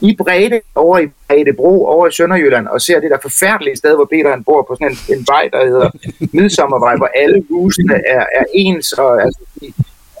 i 0.00 0.16
Brede, 0.16 0.60
over 0.74 0.98
i 0.98 1.06
Bredebro, 1.28 1.86
over 1.86 2.06
i 2.06 2.12
Sønderjylland, 2.12 2.66
og 2.66 2.80
ser 2.80 3.00
det 3.00 3.10
der 3.10 3.18
forfærdelige 3.22 3.76
sted, 3.76 3.94
hvor 3.94 4.04
Peter 4.04 4.30
han 4.30 4.44
bor 4.44 4.62
på 4.62 4.74
sådan 4.74 4.90
en, 4.90 5.18
en 5.18 5.26
vej, 5.28 5.48
der 5.52 5.66
hedder 5.66 5.90
Midsommervej, 6.36 6.96
hvor 6.96 7.10
alle 7.14 7.44
husene 7.50 7.94
er, 8.06 8.24
er 8.38 8.44
ens, 8.54 8.92
og 8.92 9.22
altså, 9.22 9.40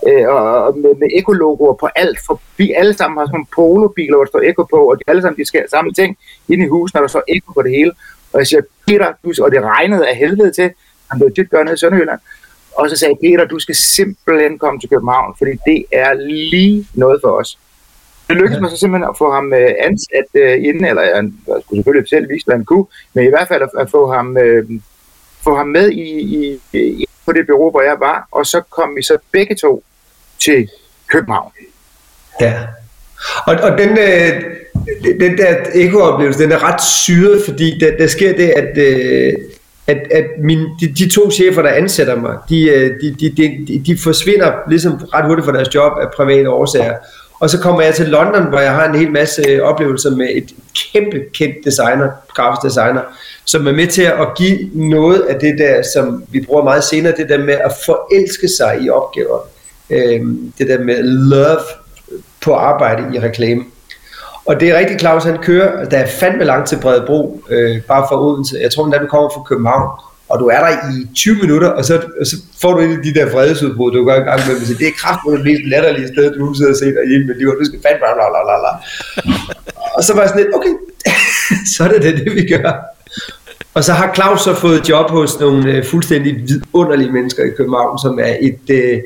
øh, 0.08 0.28
og 0.28 0.78
med, 0.78 0.94
med 0.94 1.08
ekologoer 1.14 1.74
på 1.74 1.88
alt, 1.96 2.18
for 2.26 2.40
vi 2.56 2.72
alle 2.72 2.94
sammen 2.94 3.18
har 3.18 3.26
sådan 3.26 3.34
nogle 3.34 3.54
polobiler, 3.54 4.16
hvor 4.16 4.24
der 4.24 4.30
står 4.30 4.48
eko 4.50 4.62
på, 4.62 4.90
og 4.90 4.98
de 4.98 5.02
alle 5.06 5.22
sammen 5.22 5.38
de 5.38 5.44
skal 5.44 5.64
samme 5.70 5.92
ting 5.92 6.16
inde 6.48 6.64
i 6.64 6.68
huset, 6.68 6.94
når 6.94 7.00
der 7.00 7.08
står 7.08 7.22
eko 7.28 7.52
på 7.52 7.62
det 7.62 7.70
hele. 7.70 7.92
Og 8.32 8.38
jeg 8.38 8.46
siger, 8.46 8.62
Peter, 8.86 9.12
du, 9.24 9.44
og 9.44 9.50
det 9.50 9.62
regnede 9.62 10.08
af 10.08 10.16
helvede 10.16 10.52
til, 10.52 10.70
han 11.10 11.18
blev 11.18 11.34
tit 11.34 11.50
gør 11.50 11.62
nede 11.62 11.74
i 11.74 11.78
Sønderjylland, 11.78 12.20
og 12.72 12.90
så 12.90 12.96
sagde 12.96 13.14
Peter, 13.22 13.44
du 13.44 13.58
skal 13.58 13.74
simpelthen 13.74 14.58
komme 14.58 14.80
til 14.80 14.88
København, 14.88 15.34
fordi 15.38 15.50
det 15.66 15.84
er 15.92 16.14
lige 16.14 16.86
noget 16.94 17.20
for 17.24 17.30
os. 17.30 17.58
Det 18.28 18.36
lykkedes 18.36 18.60
mig 18.60 18.70
så 18.70 18.76
simpelthen 18.76 19.10
at 19.10 19.18
få 19.18 19.32
ham 19.32 19.52
øh, 19.52 19.70
ansat 19.78 20.28
uh, 20.34 20.64
inden, 20.68 20.84
eller 20.84 21.02
jeg 21.02 21.30
skulle 21.62 21.78
selvfølgelig 21.78 22.08
selv 22.08 22.28
vise, 22.28 22.44
hvad 22.44 22.56
han 22.56 22.64
kunne, 22.64 22.86
men 23.14 23.24
i 23.24 23.28
hvert 23.28 23.48
fald 23.48 23.62
at, 23.62 23.70
at 23.78 23.90
få 23.90 24.12
ham, 24.12 24.36
uh, 24.36 24.80
få 25.44 25.56
ham 25.56 25.66
med 25.66 25.90
i, 25.90 26.06
i, 26.20 26.60
i, 26.72 27.06
på 27.26 27.32
det 27.32 27.46
bureau, 27.46 27.70
hvor 27.70 27.82
jeg 27.82 27.96
var, 28.00 28.28
og 28.30 28.46
så 28.46 28.60
kom 28.60 28.96
vi 28.96 29.02
så 29.02 29.18
begge 29.32 29.54
to 29.54 29.84
til 30.38 30.68
København. 31.06 31.52
Ja. 32.40 32.66
Og, 33.46 33.54
og 33.62 33.78
den, 33.78 33.88
øh, 33.98 34.42
den 35.20 35.38
der 35.38 35.56
ekooplevelse, 35.74 36.42
den 36.42 36.52
er 36.52 36.72
ret 36.72 36.82
syret, 36.82 37.42
fordi 37.48 37.78
der, 37.80 37.96
der 37.98 38.06
sker 38.06 38.36
det, 38.36 38.48
at, 38.56 38.78
øh, 38.78 39.32
at, 39.86 39.98
at 40.10 40.24
min, 40.42 40.58
de, 40.80 40.86
de 40.98 41.08
to 41.10 41.30
chefer, 41.30 41.62
der 41.62 41.70
ansætter 41.70 42.16
mig, 42.16 42.36
øh, 42.52 42.90
de, 43.00 43.16
de, 43.20 43.30
de, 43.36 43.64
de, 43.68 43.82
de 43.86 43.98
forsvinder 43.98 44.52
ligesom 44.68 44.92
ret 44.92 45.26
hurtigt 45.26 45.46
fra 45.46 45.52
deres 45.52 45.74
job 45.74 45.92
af 46.02 46.06
private 46.16 46.50
årsager. 46.50 46.94
Og 47.40 47.50
så 47.50 47.58
kommer 47.58 47.82
jeg 47.82 47.94
til 47.94 48.06
London, 48.06 48.48
hvor 48.48 48.58
jeg 48.58 48.74
har 48.74 48.88
en 48.88 48.98
hel 48.98 49.10
masse 49.10 49.62
oplevelser 49.62 50.10
med 50.10 50.28
et 50.30 50.50
kæmpe 50.92 51.20
kendt 51.34 51.56
designer, 51.64 52.08
grafisk 52.34 52.62
designer, 52.62 53.00
som 53.44 53.66
er 53.66 53.72
med 53.72 53.86
til 53.86 54.02
at 54.02 54.28
give 54.38 54.70
noget 54.74 55.20
af 55.20 55.40
det 55.40 55.58
der, 55.58 55.82
som 55.94 56.24
vi 56.30 56.40
bruger 56.40 56.64
meget 56.64 56.84
senere, 56.84 57.14
det 57.16 57.28
der 57.28 57.38
med 57.38 57.54
at 57.54 57.72
forelske 57.84 58.48
sig 58.48 58.78
i 58.82 58.90
opgaver. 58.90 59.38
Øhm, 59.90 60.52
det 60.58 60.68
der 60.68 60.78
med 60.78 61.02
love 61.02 61.60
på 62.44 62.54
arbejde 62.54 63.16
i 63.16 63.20
reklame. 63.20 63.64
Og 64.44 64.60
det 64.60 64.70
er 64.70 64.78
rigtigt, 64.78 65.00
Claus, 65.00 65.24
han 65.24 65.38
kører, 65.38 65.84
der 65.84 65.98
er 65.98 66.06
fandme 66.20 66.44
langt 66.44 66.68
til 66.68 66.78
Bredebro, 66.82 67.42
øh, 67.50 67.82
bare 67.82 68.06
fra 68.08 68.22
Odense. 68.24 68.58
Jeg 68.62 68.70
tror, 68.72 68.94
at 68.94 69.00
du 69.00 69.06
kommer 69.06 69.30
fra 69.34 69.42
København, 69.42 69.88
og 70.28 70.38
du 70.40 70.46
er 70.46 70.60
der 70.66 70.68
i 70.68 71.14
20 71.14 71.34
minutter, 71.34 71.68
og 71.68 71.84
så, 71.84 71.94
og 72.20 72.26
så 72.26 72.36
får 72.60 72.72
du 72.74 72.80
en 72.80 72.92
af 72.96 73.02
de 73.04 73.14
der 73.14 73.30
fredesudbrud, 73.30 73.92
du 73.92 74.04
går 74.04 74.14
i 74.14 74.26
gang 74.30 74.40
med, 74.46 74.56
at 74.56 74.78
det 74.78 74.88
er 74.88 74.96
kraftigt 75.02 75.36
det 75.36 75.44
mest 75.44 75.62
latterlige 75.72 76.08
sted, 76.08 76.34
du 76.34 76.54
sidder 76.54 76.70
og 76.70 76.76
set 76.76 76.94
derhjemme 76.94 77.26
med 77.26 77.34
men 77.34 77.58
du 77.60 77.64
skal 77.64 77.80
fandme, 77.86 77.98
bla, 78.02 78.26
bla, 78.32 78.40
bla, 78.46 78.56
la. 78.64 78.72
Og 79.96 80.04
så 80.04 80.14
var 80.14 80.20
jeg 80.20 80.28
sådan 80.28 80.42
lidt, 80.42 80.54
okay, 80.58 80.74
så 81.72 81.84
er 81.84 81.88
det 81.88 82.02
det, 82.02 82.12
det 82.24 82.34
vi 82.34 82.44
gør. 82.54 82.72
Og 83.74 83.84
så 83.84 83.92
har 83.92 84.14
Claus 84.14 84.40
så 84.40 84.54
fået 84.54 84.88
job 84.88 85.10
hos 85.10 85.40
nogle 85.40 85.72
øh, 85.72 85.84
fuldstændig 85.84 86.36
vidunderlige 86.48 87.12
mennesker 87.12 87.44
i 87.44 87.50
København, 87.56 87.98
som 87.98 88.18
er 88.18 88.34
et, 88.40 88.64
øh, 88.70 88.98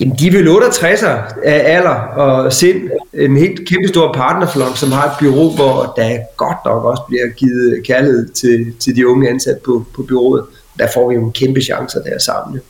Jamen, 0.00 0.16
de 0.18 0.26
er 0.26 0.32
vel 0.32 0.48
68'er 0.48 1.42
af 1.44 1.76
alder 1.76 1.94
og 1.94 2.52
sind. 2.52 2.90
En 3.12 3.36
helt 3.36 3.68
kæmpe 3.68 3.88
stor 3.88 4.12
partnerflok, 4.12 4.76
som 4.76 4.92
har 4.92 5.04
et 5.06 5.12
bureau, 5.20 5.50
hvor 5.50 5.92
der 5.96 6.18
godt 6.36 6.56
nok 6.64 6.84
også 6.84 7.02
bliver 7.08 7.28
givet 7.28 7.86
kærlighed 7.86 8.28
til, 8.28 8.74
til 8.80 8.96
de 8.96 9.08
unge 9.08 9.30
ansatte 9.30 9.60
på, 9.64 9.84
på 9.94 10.02
bureauet. 10.02 10.44
Der 10.78 10.88
får 10.94 11.08
vi 11.08 11.14
jo 11.14 11.24
en 11.24 11.32
kæmpe 11.32 11.60
chancer 11.60 12.02
der 12.02 12.18
sammen. 12.18 12.60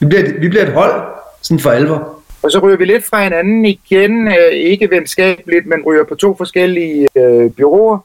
Vi 0.00 0.06
bliver, 0.06 0.22
vi 0.40 0.48
bliver 0.48 0.62
et 0.62 0.72
hold, 0.72 1.02
sådan 1.42 1.60
for 1.60 1.70
alvor. 1.70 2.16
Og 2.42 2.52
så 2.52 2.58
ryger 2.58 2.76
vi 2.76 2.84
lidt 2.84 3.04
fra 3.04 3.22
hinanden 3.22 3.64
igen, 3.64 4.28
øh, 4.28 4.52
ikke 4.52 4.90
venskabeligt, 4.90 5.66
men 5.66 5.82
ryger 5.86 6.04
på 6.04 6.14
to 6.14 6.36
forskellige 6.36 7.08
øh, 7.16 7.50
byråer. 7.50 7.98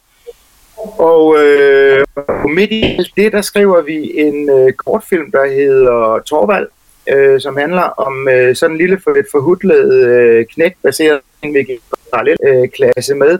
Og 0.97 1.37
øh, 1.39 2.05
midt 2.49 2.71
i 2.71 2.97
det, 3.15 3.31
der 3.31 3.41
skriver 3.41 3.81
vi 3.81 4.19
en 4.19 4.49
øh, 4.49 4.73
kortfilm, 4.73 5.31
der 5.31 5.45
hedder 5.55 6.19
Torvald, 6.25 6.67
øh, 7.07 7.41
som 7.41 7.57
handler 7.57 7.81
om 7.81 8.27
øh, 8.27 8.55
sådan 8.55 8.73
en 8.73 8.77
lille 8.77 8.99
for 9.03 9.11
et 9.11 9.25
forhudlet 9.31 9.93
øh, 9.93 10.45
knæk, 10.45 10.73
baseret 10.83 11.19
på 11.41 11.47
en 11.47 11.67
parallel 12.13 12.37
øh, 12.47 12.69
klasse 12.69 13.15
med, 13.15 13.39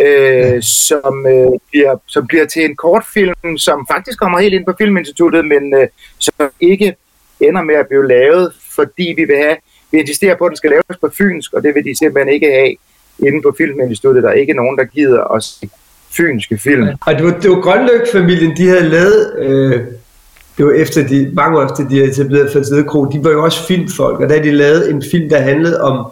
øh, 0.00 0.62
som, 0.62 1.26
øh, 1.26 1.50
bliver, 1.70 1.96
som 2.06 2.26
bliver 2.26 2.46
til 2.46 2.64
en 2.64 2.76
kortfilm, 2.76 3.58
som 3.58 3.86
faktisk 3.92 4.18
kommer 4.18 4.38
helt 4.38 4.54
ind 4.54 4.64
på 4.64 4.74
Filminstituttet, 4.78 5.44
men 5.44 5.74
øh, 5.74 5.88
som 6.18 6.50
ikke 6.60 6.96
ender 7.40 7.62
med 7.62 7.74
at 7.74 7.88
blive 7.88 8.08
lavet, 8.08 8.52
fordi 8.74 9.14
vi 9.16 9.24
vil 9.24 9.36
have, 9.36 9.56
vi 9.92 9.98
insisterer 9.98 10.36
på, 10.36 10.44
at 10.44 10.50
den 10.50 10.56
skal 10.56 10.70
laves 10.70 10.98
på 11.00 11.10
fynsk, 11.18 11.52
og 11.52 11.62
det 11.62 11.74
vil 11.74 11.84
de 11.84 11.98
simpelthen 11.98 12.34
ikke 12.34 12.50
have 12.52 12.74
inde 13.18 13.42
på 13.42 13.54
Filminstituttet. 13.58 14.22
Der 14.22 14.28
er 14.28 14.32
ikke 14.32 14.54
nogen, 14.54 14.78
der 14.78 14.84
gider 14.84 15.34
at 15.34 15.42
se 15.42 15.68
fynske 16.16 16.58
film. 16.58 16.88
Og 17.00 17.14
det 17.14 17.24
var, 17.24 17.30
det 17.30 17.50
var 17.50 17.60
Grønløk-familien, 17.60 18.56
de 18.56 18.68
havde 18.68 18.88
lavet 18.88 19.38
øh, 19.38 19.86
det 20.60 20.68
var 20.68 20.72
efter 20.72 21.06
de, 21.06 21.30
mange 21.32 21.58
år 21.58 21.64
efter 21.64 21.88
de 21.88 21.96
havde 21.96 22.10
etableret 22.10 22.52
Falsede 22.52 22.84
Kro, 22.84 23.04
de 23.04 23.24
var 23.24 23.30
jo 23.30 23.44
også 23.44 23.66
filmfolk, 23.66 24.20
og 24.20 24.28
der 24.28 24.42
de 24.42 24.50
lavede 24.50 24.90
en 24.90 25.02
film, 25.10 25.28
der 25.28 25.40
handlede 25.40 25.80
om 25.80 26.06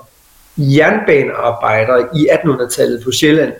jernbanearbejdere 0.56 2.06
i 2.16 2.28
1800-tallet 2.28 3.04
på 3.04 3.10
Sjælland, 3.10 3.52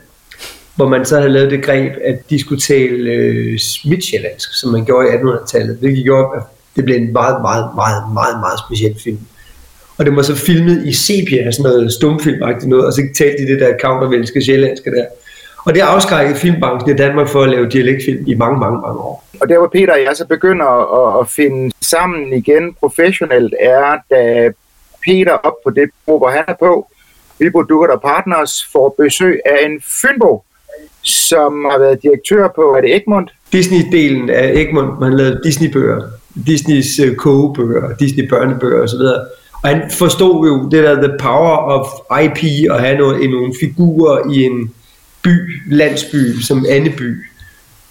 hvor 0.76 0.88
man 0.88 1.04
så 1.04 1.16
havde 1.16 1.32
lavet 1.32 1.50
det 1.50 1.64
greb, 1.64 1.92
at 2.04 2.30
de 2.30 2.40
skulle 2.40 2.60
tale 2.60 3.10
øh, 3.10 3.58
midtjyllandsk, 3.84 4.60
som 4.60 4.72
man 4.72 4.84
gjorde 4.84 5.08
i 5.08 5.10
1800-tallet, 5.10 5.76
hvilket 5.76 6.04
gjorde, 6.04 6.36
at 6.36 6.42
det 6.76 6.84
blev 6.84 6.96
en 6.96 7.12
meget, 7.12 7.42
meget, 7.42 7.66
meget, 7.74 8.02
meget, 8.14 8.40
meget 8.40 8.58
speciel 8.68 8.94
film. 9.04 9.18
Og 9.98 10.04
det 10.04 10.16
var 10.16 10.22
så 10.22 10.34
filmet 10.34 10.86
i 10.86 10.92
sepia, 10.92 11.50
sådan 11.50 11.62
noget 11.62 11.92
stumfilmagtigt 11.92 12.68
noget, 12.68 12.86
og 12.86 12.92
så 12.92 13.02
talte 13.18 13.42
de 13.42 13.52
det 13.52 13.60
der 13.60 13.72
countervælske 13.82 14.42
sjællandske 14.42 14.90
der. 14.90 15.04
Og 15.64 15.74
det 15.74 15.80
afskrækkede 15.80 16.38
filmbranchen 16.38 16.94
i 16.94 16.96
Danmark 16.96 17.28
for 17.28 17.42
at 17.42 17.50
lave 17.50 17.68
dialektfilm 17.68 18.24
i 18.26 18.34
mange, 18.34 18.60
mange, 18.60 18.80
mange 18.80 18.98
år. 18.98 19.27
Og 19.40 19.48
der 19.48 19.58
hvor 19.58 19.68
Peter 19.68 19.92
og 19.92 20.02
jeg 20.02 20.16
så 20.16 20.26
begynder 20.26 20.66
at, 21.00 21.20
at 21.20 21.30
finde 21.30 21.72
sammen 21.80 22.32
igen 22.32 22.74
professionelt, 22.74 23.54
er 23.60 23.96
da 24.10 24.52
Peter 25.04 25.32
op 25.32 25.54
på 25.64 25.70
det 25.70 25.90
brug, 26.06 26.18
hvor 26.18 26.28
han 26.28 26.44
er 26.48 26.54
på, 26.60 26.90
Vibo 27.38 27.62
Dukker 27.62 27.88
og 27.88 28.02
Partners 28.02 28.68
får 28.72 28.94
besøg 28.98 29.40
af 29.46 29.66
en 29.66 29.82
Fynbo, 29.82 30.44
som 31.02 31.64
har 31.70 31.78
været 31.78 32.02
direktør 32.02 32.48
på, 32.48 32.62
er 32.76 32.80
det 32.80 32.94
Egmont? 32.94 33.30
Disney-delen 33.54 34.30
af 34.30 34.52
Egmont, 34.54 35.00
man 35.00 35.16
lavede 35.16 35.40
Disney-bøger, 35.44 36.02
Disneys 36.46 36.98
øh, 36.98 37.16
kogebøger, 37.16 37.96
Disney-børnebøger 37.96 38.82
osv. 38.82 39.00
Og 39.62 39.68
han 39.68 39.90
forstod 39.90 40.48
jo 40.48 40.68
det 40.68 40.84
der 40.84 41.08
the 41.08 41.18
power 41.18 41.56
of 41.56 41.86
IP 42.24 42.70
og 42.70 42.80
have 42.80 42.98
nogle, 42.98 43.30
nogle 43.30 43.54
figurer 43.60 44.32
i 44.32 44.42
en 44.42 44.74
by, 45.22 45.62
landsby, 45.70 46.40
som 46.40 46.66
Anneby, 46.68 47.27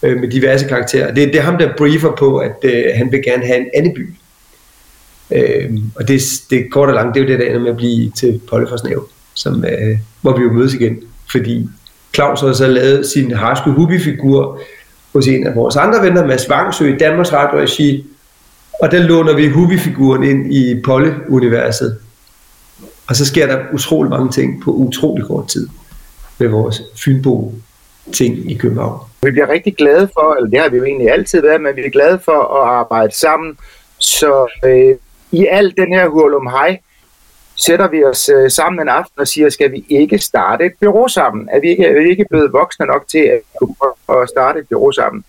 øh, 0.03 0.19
med 0.19 0.27
diverse 0.27 0.67
karakterer. 0.67 1.13
Det, 1.13 1.27
det 1.27 1.35
er 1.35 1.41
ham, 1.41 1.57
der 1.57 1.75
briefer 1.77 2.11
på, 2.11 2.37
at 2.37 2.55
øh, 2.63 2.83
han 2.95 3.11
vil 3.11 3.23
gerne 3.23 3.45
have 3.45 3.59
en 3.59 3.67
Anneby. 3.73 4.13
Øh, 5.31 5.77
og 5.95 6.07
det, 6.07 6.21
det 6.49 6.71
kort 6.71 6.89
og 6.89 6.95
langt, 6.95 7.15
det 7.15 7.21
er 7.21 7.25
jo 7.25 7.31
det, 7.31 7.39
der 7.39 7.45
ender 7.45 7.59
med 7.59 7.71
at 7.71 7.77
blive 7.77 8.11
til 8.11 8.41
Polleforsnæv, 8.49 9.09
som, 9.33 9.65
øh, 9.65 9.97
hvor 10.21 10.37
vi 10.37 10.43
jo 10.43 10.51
mødes 10.51 10.73
igen. 10.73 10.97
Fordi 11.31 11.69
Claus 12.15 12.41
har 12.41 12.53
så 12.53 12.67
lavet 12.67 13.05
sin 13.05 13.31
harske 13.31 13.69
Hubi-figur 13.69 14.61
hos 15.13 15.27
en 15.27 15.47
af 15.47 15.55
vores 15.55 15.75
andre 15.75 16.01
venner, 16.01 16.25
Mads 16.25 16.49
Vangsø, 16.49 16.93
i 16.93 16.97
Danmarks 16.97 17.33
Radio 17.33 17.59
Regi, 17.59 18.05
og 18.81 18.91
der 18.91 18.99
låner 18.99 19.35
vi 19.35 19.47
Hubi-figuren 19.47 20.23
ind 20.23 20.53
i 20.53 20.81
Polle-universet. 20.81 21.97
Og 23.07 23.15
så 23.15 23.25
sker 23.25 23.47
der 23.47 23.59
utrolig 23.73 24.09
mange 24.09 24.31
ting 24.31 24.61
på 24.63 24.71
utrolig 24.71 25.25
kort 25.25 25.47
tid 25.47 25.67
med 26.37 26.47
vores 26.47 26.81
Fynbo 26.95 27.53
ting 28.13 28.51
i 28.51 28.53
København. 28.53 29.06
Vi 29.23 29.31
bliver 29.31 29.49
rigtig 29.49 29.75
glade 29.75 30.09
for, 30.13 30.35
eller 30.35 30.49
det 30.49 30.59
har 30.59 30.69
vi 30.69 30.77
jo 30.77 30.83
egentlig 30.83 31.11
altid 31.11 31.41
været, 31.41 31.61
men 31.61 31.75
vi 31.75 31.85
er 31.85 31.89
glade 31.89 32.19
for 32.25 32.61
at 32.61 32.69
arbejde 32.69 33.15
sammen. 33.15 33.57
Så 33.97 34.47
øh, 34.65 34.95
i 35.31 35.47
alt 35.51 35.77
den 35.77 35.93
her 35.93 36.07
hurlum 36.07 36.47
hej, 36.47 36.79
sætter 37.55 37.87
vi 37.87 38.03
os 38.03 38.29
øh, 38.29 38.51
sammen 38.51 38.81
en 38.81 38.89
aften 38.89 39.19
og 39.19 39.27
siger, 39.27 39.49
skal 39.49 39.71
vi 39.71 39.85
ikke 39.89 40.17
starte 40.17 40.65
et 40.65 40.71
bureau 40.81 41.07
sammen? 41.07 41.49
Er 41.51 41.59
vi 41.59 41.69
ikke, 41.69 41.85
er 41.85 42.03
vi 42.03 42.09
ikke 42.09 42.25
blevet 42.29 42.53
voksne 42.53 42.85
nok 42.85 43.07
til 43.07 43.19
at 43.19 43.39
kunne 43.59 44.27
starte 44.27 44.59
et 44.59 44.65
bureau 44.69 44.91
sammen? 44.91 45.23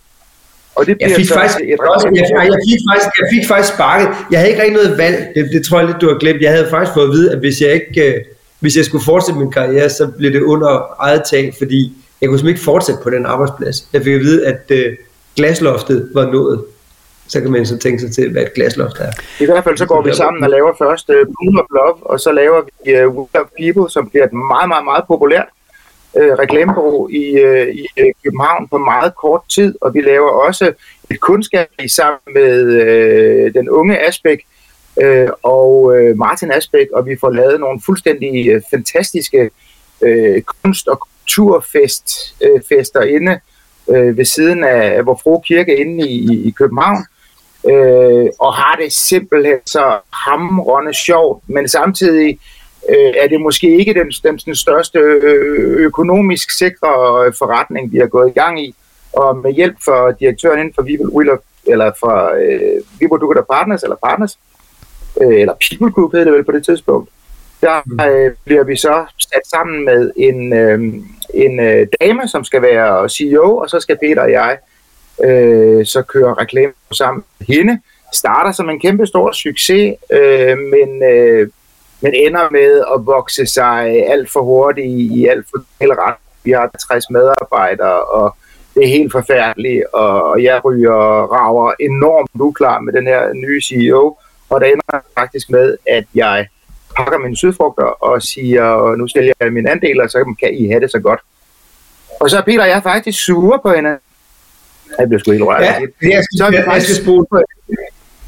Og 0.75 0.85
det 0.85 0.97
jeg, 0.99 1.11
fik 1.11 1.27
faktisk, 1.33 1.59
et 1.59 1.67
jeg, 1.67 1.77
jeg, 2.13 2.59
fik 2.69 2.79
faktisk, 2.89 3.09
jeg 3.21 3.27
fik 3.33 3.47
faktisk 3.47 3.73
sparket. 3.73 4.07
Jeg 4.31 4.39
havde 4.39 4.51
ikke 4.51 4.61
rigtig 4.61 4.77
noget 4.83 4.97
valg. 4.97 5.31
Det, 5.35 5.49
det 5.53 5.65
tror 5.65 5.79
jeg 5.79 5.87
lidt, 5.87 6.01
du 6.01 6.07
har 6.07 6.17
glemt. 6.17 6.41
Jeg 6.41 6.51
havde 6.51 6.69
faktisk 6.69 6.93
fået 6.93 7.05
at 7.05 7.11
vide, 7.11 7.31
at 7.31 7.39
hvis 7.39 7.61
jeg 7.61 7.73
ikke... 7.73 8.15
Øh, 8.15 8.21
hvis 8.59 8.77
jeg 8.77 8.85
skulle 8.85 9.05
fortsætte 9.05 9.39
min 9.39 9.51
karriere, 9.51 9.89
så 9.89 10.11
blev 10.17 10.33
det 10.33 10.41
under 10.41 10.95
eget 10.99 11.23
tag, 11.23 11.53
fordi 11.57 11.93
jeg 12.21 12.29
kunne 12.29 12.39
simpelthen 12.39 12.55
ikke 12.55 12.63
fortsætte 12.63 13.01
på 13.03 13.09
den 13.09 13.25
arbejdsplads. 13.25 13.87
Jeg 13.93 14.03
fik 14.03 14.13
at 14.13 14.19
vide, 14.19 14.47
at 14.47 14.61
øh, 14.69 14.97
glasloftet 15.35 16.09
var 16.13 16.25
nået. 16.31 16.65
Så 17.27 17.41
kan 17.41 17.51
man 17.51 17.65
så 17.65 17.77
tænke 17.77 17.99
sig 17.99 18.11
til, 18.11 18.31
hvad 18.31 18.41
et 18.41 18.53
glasloft 18.53 18.97
er. 18.99 19.11
I 19.39 19.45
hvert 19.45 19.63
fald 19.63 19.77
så 19.77 19.85
går 19.85 20.01
vi 20.01 20.13
sammen 20.13 20.43
og 20.43 20.49
laver 20.49 20.73
først 20.77 21.09
øh, 21.09 21.25
Pool 21.25 21.59
of 21.59 21.65
Love, 21.71 22.11
og 22.11 22.19
så 22.19 22.31
laver 22.31 22.61
vi 22.61 23.05
uh, 23.05 23.17
We 23.17 23.27
Are 23.33 23.47
People, 23.59 23.91
som 23.91 24.09
bliver 24.09 24.25
et 24.25 24.33
meget, 24.33 24.67
meget, 24.67 24.85
meget 24.85 25.03
populært 25.07 25.47
øh, 26.17 26.33
reklamebureau 26.33 27.07
i, 27.09 27.25
øh, 27.31 27.67
i 27.67 27.87
øh, 27.97 28.11
København 28.23 28.67
på 28.67 28.77
meget 28.77 29.15
kort 29.15 29.41
tid, 29.49 29.75
og 29.81 29.93
vi 29.93 30.01
laver 30.01 30.29
også 30.29 30.73
et 31.11 31.19
kunstgalleri 31.19 31.87
sammen 31.87 32.19
med 32.33 32.61
øh, 32.81 33.53
den 33.53 33.69
unge 33.69 34.07
Asbæk 34.07 34.39
øh, 35.01 35.29
og 35.43 35.97
øh, 35.97 36.17
Martin 36.17 36.51
Asbæk, 36.51 36.87
og 36.93 37.05
vi 37.05 37.17
får 37.21 37.29
lavet 37.29 37.59
nogle 37.59 37.81
fuldstændig 37.85 38.49
øh, 38.49 38.61
fantastiske 38.71 39.49
øh, 40.01 40.41
kunst- 40.41 40.87
og 40.87 41.07
kulturfest 41.29 42.35
øh, 42.41 42.61
fester 42.69 43.01
inde 43.01 43.39
øh, 43.89 44.17
ved 44.17 44.25
siden 44.25 44.63
af, 44.63 44.97
af 44.97 45.03
Fro 45.03 45.39
Kirke 45.39 45.77
inde 45.77 46.09
i, 46.09 46.47
i 46.47 46.51
København. 46.51 47.05
øh, 47.69 48.27
og 48.39 48.53
har 48.53 48.75
det 48.81 48.93
simpelthen 48.93 49.57
så 49.65 49.99
hamrende 50.13 50.93
sjovt, 50.93 51.43
men 51.47 51.67
samtidig 51.67 52.39
øh, 52.89 53.13
er 53.17 53.27
det 53.27 53.41
måske 53.41 53.77
ikke 53.77 53.93
den, 53.93 54.11
den, 54.23 54.37
den 54.37 54.55
største 54.55 54.99
øh, 54.99 55.77
økonomisk 55.77 56.57
sikre 56.57 57.25
øh, 57.25 57.33
forretning, 57.37 57.91
vi 57.91 57.97
har 57.97 58.07
gået 58.07 58.29
i 58.29 58.39
gang 58.39 58.63
i, 58.63 58.75
og 59.13 59.37
med 59.37 59.53
hjælp 59.53 59.75
fra 59.85 60.11
direktøren 60.11 60.59
inden 60.59 60.73
for 60.73 60.83
Wheeler, 61.15 61.37
eller 61.67 61.91
fra 61.99 62.37
øh, 62.37 62.81
Vibo 62.99 63.17
Dukker 63.17 63.41
Partners, 63.41 63.83
eller 63.83 63.95
Partners, 64.03 64.39
øh, 65.21 65.41
eller 65.41 65.53
People 65.69 65.91
Group 65.91 66.11
hed 66.13 66.25
det 66.25 66.33
vel 66.33 66.43
på 66.43 66.51
det 66.51 66.65
tidspunkt, 66.65 67.09
der 67.61 67.81
mm. 67.85 67.99
øh, 67.99 68.35
bliver 68.45 68.63
vi 68.63 68.75
så 68.75 69.05
sat 69.17 69.47
sammen 69.47 69.85
med 69.85 70.11
en, 70.17 70.53
øh, 70.53 70.79
en 71.33 71.59
øh, 71.59 71.87
dame, 72.01 72.27
som 72.27 72.43
skal 72.43 72.61
være 72.61 73.09
CEO, 73.09 73.57
og 73.57 73.69
så 73.69 73.79
skal 73.79 73.97
Peter 73.97 74.21
og 74.21 74.31
jeg 74.31 74.57
øh, 75.23 75.85
så 75.85 76.01
køre 76.01 76.33
reklame 76.33 76.73
sammen 76.91 77.23
med 77.39 77.55
hende. 77.55 77.79
Starter 78.13 78.51
som 78.51 78.69
en 78.69 78.79
kæmpe 78.79 79.07
stor 79.07 79.31
succes, 79.31 79.95
øh, 80.11 80.57
men, 80.57 81.03
øh, 81.03 81.49
men 82.01 82.13
ender 82.13 82.49
med 82.51 82.83
at 82.95 83.05
vokse 83.05 83.45
sig 83.45 84.07
alt 84.07 84.31
for 84.31 84.41
hurtigt 84.41 84.87
i, 84.87 85.19
i 85.21 85.25
alt 85.27 85.45
for 85.49 85.63
hele 85.81 85.93
ret. 85.93 86.15
Vi 86.43 86.51
har 86.51 86.71
60 86.91 87.09
medarbejdere, 87.09 88.03
og 88.03 88.35
det 88.75 88.83
er 88.83 88.87
helt 88.87 89.11
forfærdeligt, 89.11 89.85
og 89.93 90.43
jeg 90.43 90.65
ryger 90.65 90.95
rager 91.33 91.73
enormt 91.79 92.41
uklar 92.41 92.79
med 92.79 92.93
den 92.93 93.07
her 93.07 93.33
nye 93.33 93.61
CEO, 93.61 94.17
og 94.49 94.61
der 94.61 94.67
ender 94.67 94.99
faktisk 95.17 95.49
med, 95.49 95.77
at 95.87 96.03
jeg 96.15 96.47
pakker 96.95 97.17
mine 97.17 97.37
sydfrugter 97.37 97.83
og 97.83 98.21
siger, 98.21 98.95
nu 98.95 99.07
sælger 99.07 99.33
jeg 99.39 99.53
mine 99.53 99.71
andel, 99.71 100.01
og 100.01 100.09
så 100.09 100.35
kan 100.39 100.53
I 100.53 100.67
have 100.67 100.79
det 100.79 100.91
så 100.91 100.99
godt. 100.99 101.19
Og 102.19 102.29
så 102.29 102.37
er 102.37 102.41
Peter 102.41 102.61
og 102.61 102.69
jeg 102.69 102.83
faktisk 102.83 103.25
sure 103.25 103.59
på 103.63 103.73
hende. 103.73 103.97
Jeg 104.99 105.07
bliver 105.07 105.19
sgu 105.19 105.31
helt 105.31 105.43
rørt. 105.43 105.61
Ja, 105.61 105.73
jeg 106.01 106.23
skal, 106.23 106.37
så 106.37 106.45
er 106.45 106.51
vi 106.51 106.57
faktisk... 106.57 106.89
jeg 106.89 106.95
skal 106.95 107.03
spole 107.03 107.25
på 107.31 107.41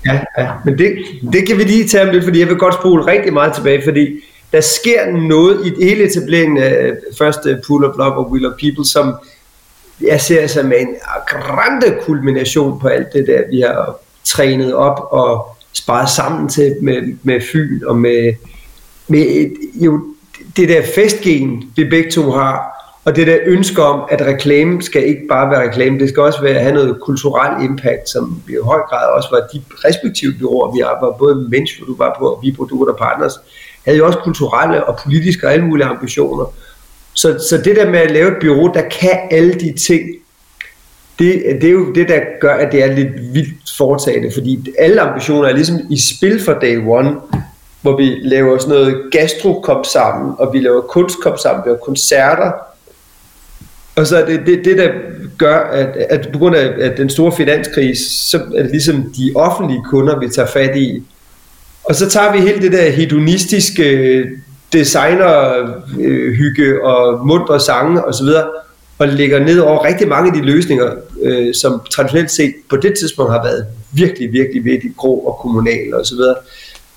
Ja, 0.05 0.19
ja, 0.37 0.51
men 0.65 0.77
det, 0.77 0.97
det 1.33 1.47
kan 1.47 1.57
vi 1.57 1.63
lige 1.63 1.87
tage 1.87 2.03
om 2.03 2.09
lidt, 2.09 2.23
fordi 2.23 2.39
jeg 2.39 2.47
vil 2.47 2.57
godt 2.57 2.73
spole 2.73 3.05
rigtig 3.05 3.33
meget 3.33 3.53
tilbage, 3.53 3.83
fordi 3.83 4.23
der 4.51 4.61
sker 4.61 5.11
noget 5.11 5.65
i 5.65 5.85
hele 5.85 6.03
etableringen 6.03 6.57
af 6.57 6.93
første 7.17 7.61
Pool 7.67 7.85
of 7.85 7.97
Love 7.97 8.13
og 8.13 8.31
Will 8.31 8.45
of 8.45 8.53
People, 8.59 8.85
som 8.85 9.15
jeg 10.01 10.21
ser 10.21 10.47
som 10.47 10.71
en 10.71 10.95
grande 11.27 11.97
kulmination 12.01 12.79
på 12.79 12.87
alt 12.87 13.13
det 13.13 13.27
der, 13.27 13.41
vi 13.49 13.59
har 13.61 13.95
trænet 14.23 14.75
op 14.75 15.07
og 15.11 15.55
sparet 15.73 16.09
sammen 16.09 16.49
til 16.49 16.75
med, 16.81 17.17
med 17.23 17.41
Fyn 17.41 17.81
og 17.85 17.97
med, 17.97 18.33
med 19.07 19.19
et, 19.19 19.53
jo, 19.73 20.05
det 20.57 20.69
der 20.69 20.81
festgen, 20.95 21.71
vi 21.75 21.89
begge 21.89 22.11
to 22.11 22.31
har, 22.31 22.71
og 23.05 23.15
det 23.15 23.27
der 23.27 23.37
ønske 23.45 23.83
om, 23.83 24.07
at 24.09 24.21
reklame 24.21 24.81
skal 24.81 25.07
ikke 25.07 25.21
bare 25.29 25.49
være 25.49 25.69
reklame, 25.69 25.99
det 25.99 26.09
skal 26.09 26.23
også 26.23 26.41
være, 26.41 26.59
have 26.59 26.73
noget 26.73 26.97
kulturel 27.01 27.65
impact, 27.65 28.09
som 28.09 28.41
i 28.49 28.53
høj 28.63 28.79
grad 28.79 29.07
også 29.17 29.29
var 29.31 29.39
de 29.53 29.61
respektive 29.87 30.33
byråer, 30.39 30.73
vi 30.75 30.79
arbejder, 30.79 31.17
både 31.17 31.47
Mensch, 31.49 31.77
hvor 31.77 31.85
du 31.85 31.95
var 31.97 32.15
på, 32.19 32.25
og 32.25 32.39
vi 32.43 32.55
du 32.69 32.95
partners, 32.99 33.33
havde 33.85 33.97
jo 33.97 34.05
også 34.05 34.19
kulturelle 34.23 34.83
og 34.83 34.99
politiske 35.03 35.47
og 35.47 35.53
alle 35.53 35.65
mulige 35.65 35.85
ambitioner. 35.85 36.45
Så, 37.13 37.45
så 37.49 37.57
det 37.57 37.75
der 37.75 37.89
med 37.89 37.99
at 37.99 38.11
lave 38.11 38.31
et 38.31 38.37
bureau, 38.41 38.73
der 38.73 38.81
kan 38.81 39.19
alle 39.31 39.53
de 39.53 39.73
ting, 39.73 40.01
det, 41.21 41.61
det 41.61 41.67
er 41.67 41.71
jo 41.71 41.93
det, 41.93 42.09
der 42.09 42.19
gør, 42.41 42.53
at 42.53 42.71
det 42.71 42.83
er 42.83 42.95
lidt 42.95 43.33
vildt 43.33 43.77
foretagende, 43.77 44.31
fordi 44.33 44.73
alle 44.79 45.01
ambitioner 45.01 45.49
er 45.49 45.53
ligesom 45.53 45.77
i 45.89 45.99
spil 46.15 46.43
for 46.43 46.53
day 46.53 46.77
one, 46.87 47.15
hvor 47.81 47.97
vi 47.97 48.15
laver 48.21 48.57
sådan 48.57 48.75
noget 48.75 48.97
gastrokop 49.11 49.85
sammen, 49.85 50.33
og 50.37 50.53
vi 50.53 50.59
laver 50.59 50.81
kunstkop 50.81 51.39
sammen, 51.39 51.63
vi 51.65 51.69
laver 51.69 51.79
koncerter, 51.79 52.51
og 53.95 54.07
så 54.07 54.17
er 54.17 54.25
det 54.25 54.41
det, 54.45 54.65
det 54.65 54.77
der 54.77 54.89
gør, 55.37 55.57
at, 55.57 55.97
at 56.09 56.29
på 56.33 56.39
grund 56.39 56.55
af 56.55 56.73
at 56.79 56.97
den 56.97 57.09
store 57.09 57.31
finanskrise, 57.31 58.29
så 58.29 58.41
er 58.55 58.61
det 58.61 58.71
ligesom 58.71 59.13
de 59.17 59.31
offentlige 59.35 59.83
kunder, 59.89 60.19
vi 60.19 60.29
tager 60.29 60.47
fat 60.47 60.77
i. 60.77 61.03
Og 61.83 61.95
så 61.95 62.09
tager 62.09 62.31
vi 62.31 62.37
hele 62.37 62.61
det 62.61 62.71
der 62.71 62.91
hedonistiske 62.91 63.89
øh, 63.89 64.27
designerhygge 64.73 66.63
øh, 66.63 66.83
og 66.83 67.27
mundre 67.27 67.59
sange 67.59 68.05
osv., 68.05 68.27
og 68.97 69.07
lægger 69.07 69.39
ned 69.39 69.59
over 69.59 69.85
rigtig 69.85 70.07
mange 70.07 70.27
af 70.27 70.33
de 70.33 70.41
løsninger, 70.45 70.91
øh, 71.21 71.53
som 71.53 71.81
traditionelt 71.91 72.31
set 72.31 72.53
på 72.69 72.77
det 72.77 72.93
tidspunkt 72.99 73.31
har 73.31 73.43
været 73.43 73.65
virkelig, 73.91 74.33
virkelig, 74.33 74.65
virkelig 74.65 74.93
grå 74.97 75.15
og 75.19 75.37
kommunal 75.41 75.93
og 75.93 76.05
Så, 76.05 76.15
videre. 76.15 76.35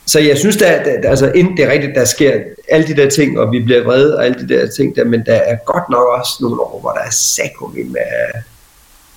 så 0.06 0.20
jeg 0.20 0.38
synes, 0.38 0.62
at, 0.62 0.86
at 0.86 1.04
altså, 1.04 1.32
inden 1.32 1.56
det 1.56 1.64
er 1.64 1.72
rigtigt, 1.72 1.94
der 1.94 2.04
sker 2.04 2.32
alle 2.68 2.86
de 2.86 2.96
der 2.96 3.10
ting, 3.10 3.38
og 3.38 3.52
vi 3.52 3.60
bliver 3.60 3.84
vrede 3.84 4.16
og 4.16 4.24
alle 4.24 4.38
de 4.48 4.54
der 4.54 4.66
ting 4.66 4.96
der, 4.96 5.04
men 5.04 5.22
der 5.26 5.34
er 5.34 5.56
godt 5.66 5.90
nok 5.90 6.06
også 6.18 6.32
nogle 6.40 6.60
år, 6.60 6.80
hvor 6.80 6.90
der 6.90 7.00
er 7.00 7.10
sækkum 7.10 7.70
med 7.74 8.00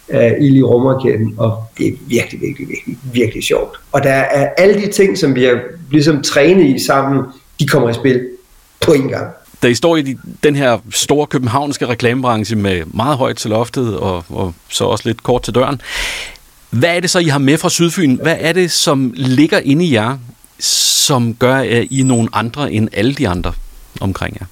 af 0.09 0.37
ild 0.41 0.55
i 0.55 0.63
rummerkæden, 0.63 1.35
og 1.37 1.63
det 1.77 1.87
er 1.87 1.91
virkelig, 2.07 2.41
virkelig, 2.41 2.69
virkelig, 2.69 2.97
virkelig 3.13 3.43
sjovt. 3.43 3.79
Og 3.91 4.03
der 4.03 4.09
er 4.09 4.49
alle 4.57 4.81
de 4.81 4.91
ting, 4.91 5.17
som 5.17 5.35
vi 5.35 5.43
har 5.43 5.59
ligesom 5.91 6.21
trænet 6.21 6.75
i 6.75 6.85
sammen, 6.85 7.23
de 7.59 7.67
kommer 7.67 7.89
i 7.89 7.93
spil 7.93 8.29
på 8.81 8.93
en 8.93 9.07
gang. 9.07 9.33
Da 9.63 9.67
I 9.67 9.75
står 9.75 9.97
i 9.97 10.15
den 10.43 10.55
her 10.55 10.77
store 10.91 11.27
københavnske 11.27 11.87
reklamebranche 11.87 12.55
med 12.55 12.85
meget 12.85 13.17
højt 13.17 13.37
til 13.37 13.49
loftet, 13.49 13.97
og, 13.97 14.23
og 14.29 14.53
så 14.69 14.83
også 14.83 15.03
lidt 15.07 15.23
kort 15.23 15.43
til 15.43 15.55
døren, 15.55 15.81
hvad 16.69 16.95
er 16.95 16.99
det 16.99 17.09
så, 17.09 17.19
I 17.19 17.25
har 17.25 17.39
med 17.39 17.57
fra 17.57 17.69
Sydfyn? 17.69 18.15
Hvad 18.15 18.37
er 18.39 18.53
det, 18.53 18.71
som 18.71 19.13
ligger 19.15 19.59
inde 19.59 19.85
i 19.85 19.93
jer, 19.93 20.17
som 20.59 21.35
gør, 21.35 21.55
at 21.55 21.87
I 21.89 21.99
er 21.99 22.05
nogle 22.05 22.29
andre 22.33 22.71
end 22.71 22.89
alle 22.93 23.13
de 23.13 23.27
andre 23.27 23.53
omkring 24.01 24.37
jer? 24.39 24.45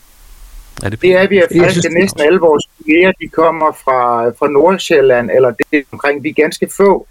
Er 0.83 0.89
det, 0.89 1.01
det 1.01 1.15
er 1.15 1.27
vi, 1.27 1.37
at 1.37 1.47
faktisk 1.59 1.87
næsten 1.91 2.21
alle 2.21 2.39
vores 2.39 2.65
kolleger, 2.77 3.11
de 3.21 3.27
kommer 3.27 3.71
fra, 3.83 4.29
fra 4.29 4.47
Nordsjælland, 4.47 5.29
eller 5.35 5.53
det 5.71 5.83
omkring, 5.91 6.23
vi 6.23 6.29
er 6.29 6.33
ganske 6.33 6.69
få, 6.77 7.07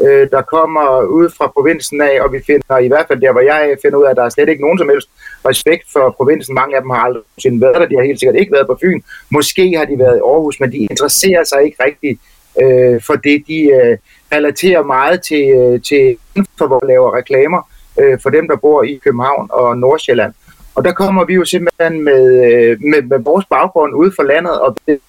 øh, 0.00 0.30
der 0.30 0.42
kommer 0.42 1.02
ud 1.02 1.30
fra 1.36 1.46
provinsen 1.46 2.00
af, 2.00 2.20
og 2.20 2.32
vi 2.32 2.40
finder 2.46 2.78
i 2.78 2.88
hvert 2.88 3.06
fald 3.08 3.20
der, 3.20 3.32
hvor 3.32 3.40
jeg 3.40 3.76
finder 3.82 3.98
ud 3.98 4.04
af, 4.04 4.10
at 4.10 4.16
der 4.16 4.24
er 4.24 4.28
slet 4.28 4.48
ikke 4.48 4.62
nogen 4.62 4.78
som 4.78 4.88
helst 4.88 5.08
respekt 5.48 5.84
for 5.92 6.10
provinsen. 6.10 6.54
Mange 6.54 6.76
af 6.76 6.82
dem 6.82 6.90
har 6.90 6.98
aldrig 6.98 7.60
været 7.60 7.80
der, 7.80 7.86
de 7.86 7.96
har 7.96 8.04
helt 8.04 8.18
sikkert 8.20 8.40
ikke 8.40 8.52
været 8.52 8.66
på 8.66 8.78
Fyn. 8.82 9.00
Måske 9.30 9.76
har 9.76 9.84
de 9.84 9.98
været 9.98 10.16
i 10.16 10.26
Aarhus, 10.30 10.60
men 10.60 10.72
de 10.72 10.76
interesserer 10.76 11.44
sig 11.44 11.64
ikke 11.64 11.84
rigtig 11.84 12.18
øh, 12.62 13.02
for 13.02 13.14
det. 13.14 13.44
De 13.48 13.60
øh, 13.62 13.98
relaterer 14.32 14.82
meget 14.82 15.22
til, 15.22 15.44
øh, 15.50 15.82
til 15.82 16.16
for 16.58 16.66
hvor 16.66 16.86
laver 16.86 17.16
reklamer 17.16 17.70
øh, 18.00 18.18
for 18.22 18.30
dem, 18.30 18.48
der 18.48 18.56
bor 18.56 18.82
i 18.82 19.00
København 19.04 19.48
og 19.52 19.78
Nordsjælland. 19.78 20.32
Og 20.74 20.84
der 20.84 20.92
kommer 20.92 21.24
vi 21.24 21.34
jo 21.34 21.44
simpelthen 21.44 22.04
med, 22.04 22.24
øh, 22.44 22.78
med, 22.80 23.02
med 23.02 23.18
vores 23.18 23.46
baggrund 23.50 23.94
ude 23.94 24.12
for 24.16 24.22
landet, 24.22 24.60
og 24.60 24.78
det 24.86 25.00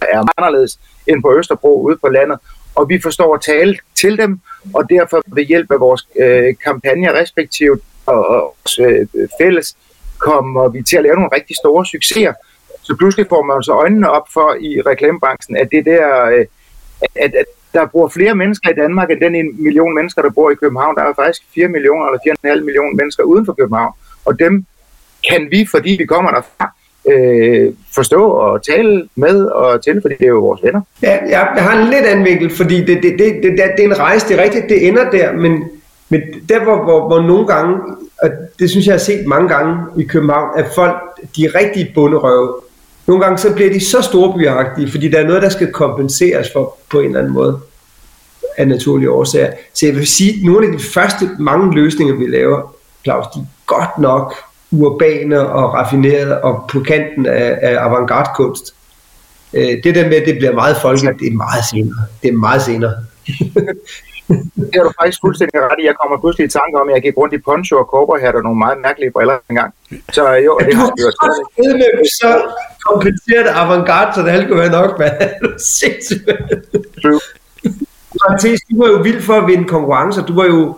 er 0.00 0.24
anderledes 0.36 0.78
end 1.06 1.22
på 1.22 1.38
Østerbro 1.38 1.82
ude 1.82 1.96
på 1.96 2.08
landet. 2.08 2.38
Og 2.76 2.88
vi 2.88 3.00
forstår 3.02 3.34
at 3.34 3.40
tale 3.40 3.78
til 3.94 4.18
dem, 4.18 4.40
og 4.74 4.90
derfor 4.90 5.22
ved 5.26 5.44
hjælp 5.44 5.70
af 5.70 5.80
vores 5.80 6.08
øh, 6.20 6.54
kampagner 6.64 7.12
respektivt 7.12 7.80
og, 8.06 8.26
og 8.26 8.56
øh, 8.80 9.06
fælles, 9.40 9.76
kommer 10.18 10.68
vi 10.68 10.82
til 10.82 10.96
at 10.96 11.02
lave 11.02 11.14
nogle 11.14 11.30
rigtig 11.34 11.56
store 11.56 11.86
succeser. 11.86 12.32
Så 12.82 12.96
pludselig 12.98 13.26
får 13.28 13.42
man 13.42 13.62
så 13.62 13.72
øjnene 13.72 14.10
op 14.10 14.26
for 14.32 14.56
i 14.60 14.80
reklamebranchen, 14.80 15.56
at 15.56 15.68
det 15.72 15.84
der, 15.84 16.24
øh, 16.24 16.46
at, 17.14 17.34
at 17.34 17.46
der 17.72 17.86
bor 17.86 18.08
flere 18.08 18.34
mennesker 18.34 18.70
i 18.70 18.74
Danmark 18.74 19.10
end 19.10 19.20
den 19.20 19.34
en 19.34 19.62
million 19.62 19.94
mennesker, 19.94 20.22
der 20.22 20.30
bor 20.30 20.50
i 20.50 20.54
København. 20.54 20.96
Der 20.96 21.02
er 21.02 21.14
faktisk 21.14 21.42
4 21.54 21.68
millioner 21.68 22.06
eller 22.06 22.54
4,5 22.58 22.64
millioner 22.64 22.94
mennesker 22.94 23.22
uden 23.22 23.46
for 23.46 23.52
København. 23.52 23.92
Og 24.24 24.38
dem 24.38 24.64
kan 25.28 25.48
vi, 25.50 25.66
fordi 25.70 25.90
vi 25.98 26.06
kommer 26.06 26.30
derfra, 26.30 26.66
øh, 27.06 27.72
forstå 27.94 28.28
og 28.28 28.64
tale 28.64 29.08
med 29.14 29.44
og 29.44 29.84
til, 29.84 30.00
fordi 30.02 30.14
det 30.14 30.24
er 30.24 30.28
jo 30.28 30.40
vores 30.40 30.62
venner. 30.62 30.80
Ja, 31.02 31.18
jeg 31.28 31.40
har 31.40 31.82
en 31.82 31.90
lidt 31.90 32.04
anden 32.04 32.24
vinkel, 32.24 32.50
fordi 32.50 32.80
det, 32.80 33.02
det, 33.02 33.18
det, 33.18 33.34
det, 33.42 33.52
det 33.76 33.84
er 33.84 33.88
en 33.88 33.98
rejse, 33.98 34.28
det 34.28 34.38
er 34.38 34.42
rigtigt, 34.42 34.68
det 34.68 34.88
ender 34.88 35.10
der, 35.10 35.32
men, 35.32 35.64
men 36.08 36.20
der 36.48 36.64
hvor, 36.64 36.84
hvor, 36.84 37.06
hvor 37.06 37.20
nogle 37.20 37.46
gange, 37.46 37.78
og 38.22 38.30
det 38.58 38.70
synes 38.70 38.86
jeg 38.86 38.92
har 38.92 38.98
set 38.98 39.26
mange 39.26 39.48
gange 39.48 39.76
i 39.98 40.04
København, 40.04 40.48
at 40.58 40.66
folk, 40.74 40.96
de 41.36 41.44
er 41.44 41.54
rigtig 41.54 41.92
bunderøve, 41.94 42.54
nogle 43.06 43.24
gange 43.24 43.38
så 43.38 43.54
bliver 43.54 43.72
de 43.72 43.84
så 43.84 44.02
storbyagtige, 44.02 44.90
fordi 44.90 45.08
der 45.08 45.18
er 45.18 45.26
noget, 45.26 45.42
der 45.42 45.48
skal 45.48 45.72
kompenseres 45.72 46.52
for 46.52 46.76
på 46.90 47.00
en 47.00 47.06
eller 47.06 47.18
anden 47.18 47.32
måde 47.32 47.58
af 48.56 48.68
naturlige 48.68 49.10
årsager. 49.10 49.52
Så 49.74 49.86
jeg 49.86 49.94
vil 49.94 50.06
sige, 50.06 50.30
at 50.30 50.36
nogle 50.44 50.66
af 50.66 50.72
de 50.72 50.84
første 50.94 51.30
mange 51.38 51.74
løsninger, 51.74 52.14
vi 52.14 52.26
laver, 52.26 52.74
Claus, 53.04 53.26
de 53.34 53.40
er 53.40 53.44
godt 53.66 53.98
nok 53.98 54.34
urbane 54.70 55.40
og 55.40 55.74
raffinerede 55.74 56.42
og 56.42 56.64
på 56.72 56.80
kanten 56.80 57.26
af, 57.26 57.58
af 57.62 57.76
avantgarde-kunst. 57.84 58.74
Øh, 59.52 59.82
det 59.84 59.94
der 59.94 60.08
med, 60.08 60.16
at 60.16 60.26
det 60.26 60.36
bliver 60.38 60.52
meget 60.52 60.76
folkeligt, 60.82 61.18
det 61.20 61.26
er 61.32 61.36
meget 61.36 61.64
senere. 61.70 62.02
Det 62.22 62.28
er 62.28 62.32
meget 62.32 62.62
senere. 62.62 62.94
det 64.70 64.76
er 64.78 64.82
du 64.82 64.92
faktisk 65.00 65.18
fuldstændig 65.24 65.60
ret 65.60 65.80
i. 65.82 65.86
Jeg 65.90 65.96
kommer 66.00 66.16
pludselig 66.22 66.44
i 66.46 66.50
tanke 66.58 66.74
om, 66.80 66.88
at 66.88 66.94
jeg 66.94 67.02
gik 67.02 67.16
rundt 67.16 67.34
i 67.34 67.38
poncho 67.38 67.74
og 67.82 67.86
kobberhat 67.92 68.34
og 68.34 68.42
nogle 68.42 68.58
meget 68.58 68.78
mærkelige 68.86 69.10
briller 69.10 69.36
engang. 69.50 69.74
Så 70.16 70.22
jo, 70.46 70.52
det 70.66 70.74
har 70.80 70.90
vi 70.96 71.00
jo 71.06 71.10
stadig. 71.18 71.44
Så 72.20 72.30
kompenseret 72.86 73.48
avantgarde, 73.60 74.14
så 74.14 74.20
det 74.22 74.32
hele 74.32 74.46
kunne 74.48 74.62
være 74.64 74.76
nok, 74.80 74.98
mand. 74.98 75.12
Sindssygt. 75.78 76.24
Du 78.70 78.74
var 78.82 78.88
jo 78.88 78.98
vild 79.02 79.22
for 79.22 79.34
at 79.34 79.46
vinde 79.46 79.68
konkurrencer. 79.68 80.26
Du 80.26 80.34
var 80.34 80.44
jo 80.44 80.76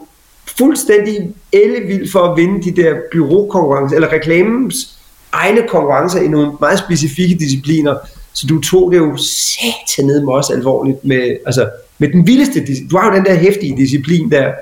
fuldstændig 0.59 1.35
ellevild 1.53 2.13
for 2.13 2.21
at 2.21 2.37
vinde 2.37 2.63
de 2.63 2.83
der 2.83 2.95
byråkonkurrencer, 3.13 3.97
eller 3.97 4.13
reklamens 4.13 4.99
egne 5.33 5.69
konkurrencer 5.69 6.21
i 6.21 6.29
nogle 6.29 6.53
meget 6.61 6.79
specifikke 6.79 7.35
discipliner. 7.35 7.97
Så 8.33 8.47
du 8.47 8.61
tog 8.61 8.93
det 8.93 8.99
jo 8.99 9.17
satan 9.17 10.05
ned 10.05 10.21
med 10.25 10.33
os 10.33 10.51
alvorligt 10.51 11.05
med, 11.05 11.37
altså 11.47 11.71
med 11.99 12.09
den 12.09 12.27
vildeste, 12.27 12.67
du 12.91 12.99
har 12.99 13.11
jo 13.11 13.17
den 13.17 13.25
der 13.25 13.35
hæftige 13.35 13.77
disciplin 13.77 14.31
der, 14.31 14.53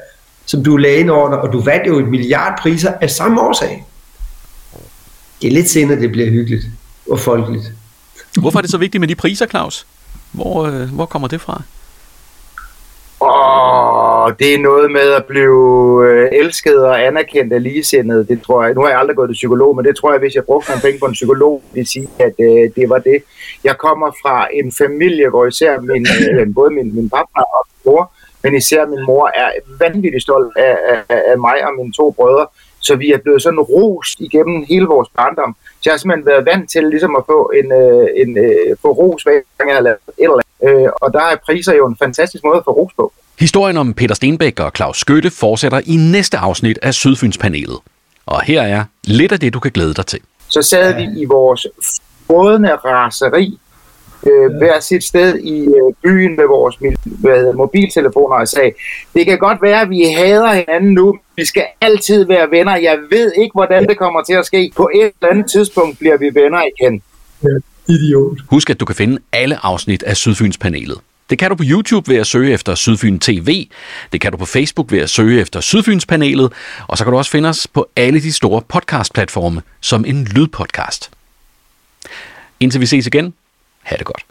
som 0.46 0.64
du 0.64 0.76
lagde 0.76 0.98
ind 0.98 1.10
over 1.10 1.28
dig, 1.28 1.38
og 1.38 1.52
du 1.52 1.60
vandt 1.60 1.86
jo 1.86 1.98
et 1.98 2.08
milliard 2.08 2.58
priser 2.62 2.92
af 3.00 3.10
samme 3.10 3.40
årsag. 3.40 3.84
Det 5.42 5.48
er 5.48 5.52
lidt 5.52 5.68
senere, 5.68 6.00
det 6.00 6.12
bliver 6.12 6.30
hyggeligt 6.30 6.64
og 7.10 7.20
folkeligt. 7.20 7.72
Hvorfor 8.40 8.58
er 8.58 8.62
det 8.62 8.70
så 8.70 8.78
vigtigt 8.78 9.00
med 9.00 9.08
de 9.08 9.14
priser, 9.14 9.46
Claus? 9.46 9.86
Hvor, 10.32 10.64
øh, 10.64 10.94
hvor 10.94 11.06
kommer 11.06 11.28
det 11.28 11.40
fra? 11.40 11.62
Og 14.26 14.38
det 14.38 14.54
er 14.54 14.58
noget 14.58 14.90
med 14.90 15.08
at 15.18 15.24
blive 15.24 15.62
øh, 16.08 16.28
elsket 16.32 16.78
og 16.84 17.06
anerkendt 17.06 17.52
af 17.52 17.62
ligesindede. 17.62 18.26
Det 18.26 18.42
tror 18.42 18.64
jeg. 18.64 18.74
Nu 18.74 18.80
har 18.80 18.88
jeg 18.88 18.98
aldrig 18.98 19.16
gået 19.16 19.28
til 19.28 19.34
psykolog, 19.42 19.76
men 19.76 19.84
det 19.84 19.96
tror 19.96 20.12
jeg, 20.12 20.20
hvis 20.20 20.34
jeg 20.34 20.44
brugte 20.44 20.70
nogle 20.70 20.82
penge 20.82 20.98
på 20.98 21.06
en 21.06 21.12
psykolog, 21.12 21.62
vil 21.74 21.86
sige, 21.86 22.08
at 22.18 22.34
øh, 22.40 22.70
det 22.76 22.88
var 22.88 22.98
det. 22.98 23.22
Jeg 23.64 23.78
kommer 23.78 24.10
fra 24.22 24.48
en 24.52 24.72
familie, 24.72 25.28
hvor 25.28 25.46
især 25.46 25.80
min, 25.80 26.06
øh, 26.30 26.54
både 26.54 26.70
min, 26.70 26.94
min 26.94 27.10
pappa 27.10 27.40
og 27.56 27.62
min 27.68 27.92
mor, 27.92 28.12
men 28.42 28.54
især 28.54 28.86
min 28.86 29.02
mor 29.06 29.30
er 29.34 29.48
vanvittigt 29.80 30.22
stolt 30.22 30.56
af, 30.56 30.76
af, 31.08 31.22
af 31.30 31.38
mig 31.38 31.56
og 31.66 31.72
mine 31.78 31.92
to 31.92 32.10
brødre. 32.10 32.46
Så 32.80 32.96
vi 32.96 33.12
er 33.12 33.18
blevet 33.18 33.42
sådan 33.42 33.60
ros 33.60 34.08
igennem 34.18 34.64
hele 34.68 34.86
vores 34.86 35.08
barndom. 35.16 35.56
Så 35.80 35.82
jeg 35.84 35.92
har 35.92 35.98
simpelthen 35.98 36.26
været 36.26 36.46
vant 36.46 36.70
til 36.70 36.84
ligesom 36.84 37.16
at 37.16 37.22
få 37.26 37.52
en, 37.60 37.72
øh, 37.72 38.06
en 38.22 38.38
øh, 38.38 38.76
få 38.82 38.88
ros 39.00 39.22
hver 39.22 39.40
gang 39.58 39.68
jeg 39.70 39.76
har 39.76 39.82
lavet 39.82 39.98
et 40.06 40.12
eller 40.18 40.34
andet. 40.34 40.46
Øh, 40.66 40.88
og 41.02 41.12
der 41.12 41.20
er 41.20 41.36
priser 41.46 41.74
jo 41.74 41.86
en 41.86 41.96
fantastisk 41.96 42.44
måde 42.44 42.56
at 42.56 42.62
få 42.64 42.70
ros 42.70 42.92
på. 42.96 43.12
Historien 43.38 43.76
om 43.76 43.94
Peter 43.94 44.14
Stenbæk 44.14 44.60
og 44.60 44.72
Claus 44.76 44.98
Skytte 44.98 45.30
fortsætter 45.30 45.80
i 45.86 45.96
næste 45.96 46.38
afsnit 46.38 46.78
af 46.82 46.94
Sydfynspanelet. 46.94 47.78
Og 48.26 48.42
her 48.42 48.62
er 48.62 48.84
lidt 49.04 49.32
af 49.32 49.40
det, 49.40 49.54
du 49.54 49.60
kan 49.60 49.70
glæde 49.70 49.94
dig 49.94 50.06
til. 50.06 50.20
Så 50.48 50.62
sad 50.62 50.94
vi 50.94 51.20
i 51.20 51.24
vores 51.24 51.66
rådende 52.30 52.74
raseri 52.74 53.58
øh, 54.26 54.56
hver 54.58 54.80
sit 54.80 55.04
sted 55.04 55.38
i 55.38 55.66
øh, 55.66 55.94
byen 56.02 56.36
med 56.36 56.46
vores 56.48 56.76
hvad 57.04 57.36
hedder, 57.36 57.52
mobiltelefoner 57.52 58.36
og 58.36 58.48
sagde, 58.48 58.72
det 59.14 59.26
kan 59.26 59.38
godt 59.38 59.62
være, 59.62 59.80
at 59.80 59.90
vi 59.90 60.02
hader 60.04 60.52
hinanden 60.52 60.92
nu, 60.92 61.18
vi 61.36 61.44
skal 61.44 61.66
altid 61.80 62.26
være 62.26 62.50
venner. 62.50 62.76
Jeg 62.76 62.98
ved 63.10 63.32
ikke, 63.38 63.52
hvordan 63.54 63.86
det 63.88 63.98
kommer 63.98 64.22
til 64.22 64.34
at 64.34 64.46
ske. 64.46 64.72
På 64.76 64.90
et 64.94 65.12
eller 65.20 65.32
andet 65.32 65.50
tidspunkt 65.50 65.98
bliver 65.98 66.16
vi 66.16 66.30
venner 66.34 66.62
igen. 66.78 67.02
Ja, 67.42 67.48
idiot. 67.88 68.38
Husk, 68.46 68.70
at 68.70 68.80
du 68.80 68.84
kan 68.84 68.96
finde 68.96 69.18
alle 69.32 69.66
afsnit 69.66 70.02
af 70.02 70.16
Sydfynspanelet. 70.16 70.98
Det 71.30 71.38
kan 71.38 71.50
du 71.50 71.56
på 71.56 71.64
YouTube 71.66 72.08
ved 72.08 72.16
at 72.16 72.26
søge 72.26 72.52
efter 72.52 72.74
Sydfyn 72.74 73.18
TV. 73.18 73.68
Det 74.12 74.20
kan 74.20 74.32
du 74.32 74.38
på 74.38 74.44
Facebook 74.44 74.92
ved 74.92 74.98
at 74.98 75.10
søge 75.10 75.40
efter 75.40 75.60
Sydfynspanelet. 75.60 76.52
Og 76.86 76.98
så 76.98 77.04
kan 77.04 77.10
du 77.10 77.18
også 77.18 77.30
finde 77.30 77.48
os 77.48 77.66
på 77.66 77.88
alle 77.96 78.20
de 78.20 78.32
store 78.32 78.62
podcastplatforme 78.68 79.62
som 79.80 80.04
en 80.04 80.24
lydpodcast. 80.24 81.10
Indtil 82.60 82.80
vi 82.80 82.86
ses 82.86 83.06
igen, 83.06 83.34
ha' 83.82 83.96
det 83.96 84.06
godt. 84.06 84.24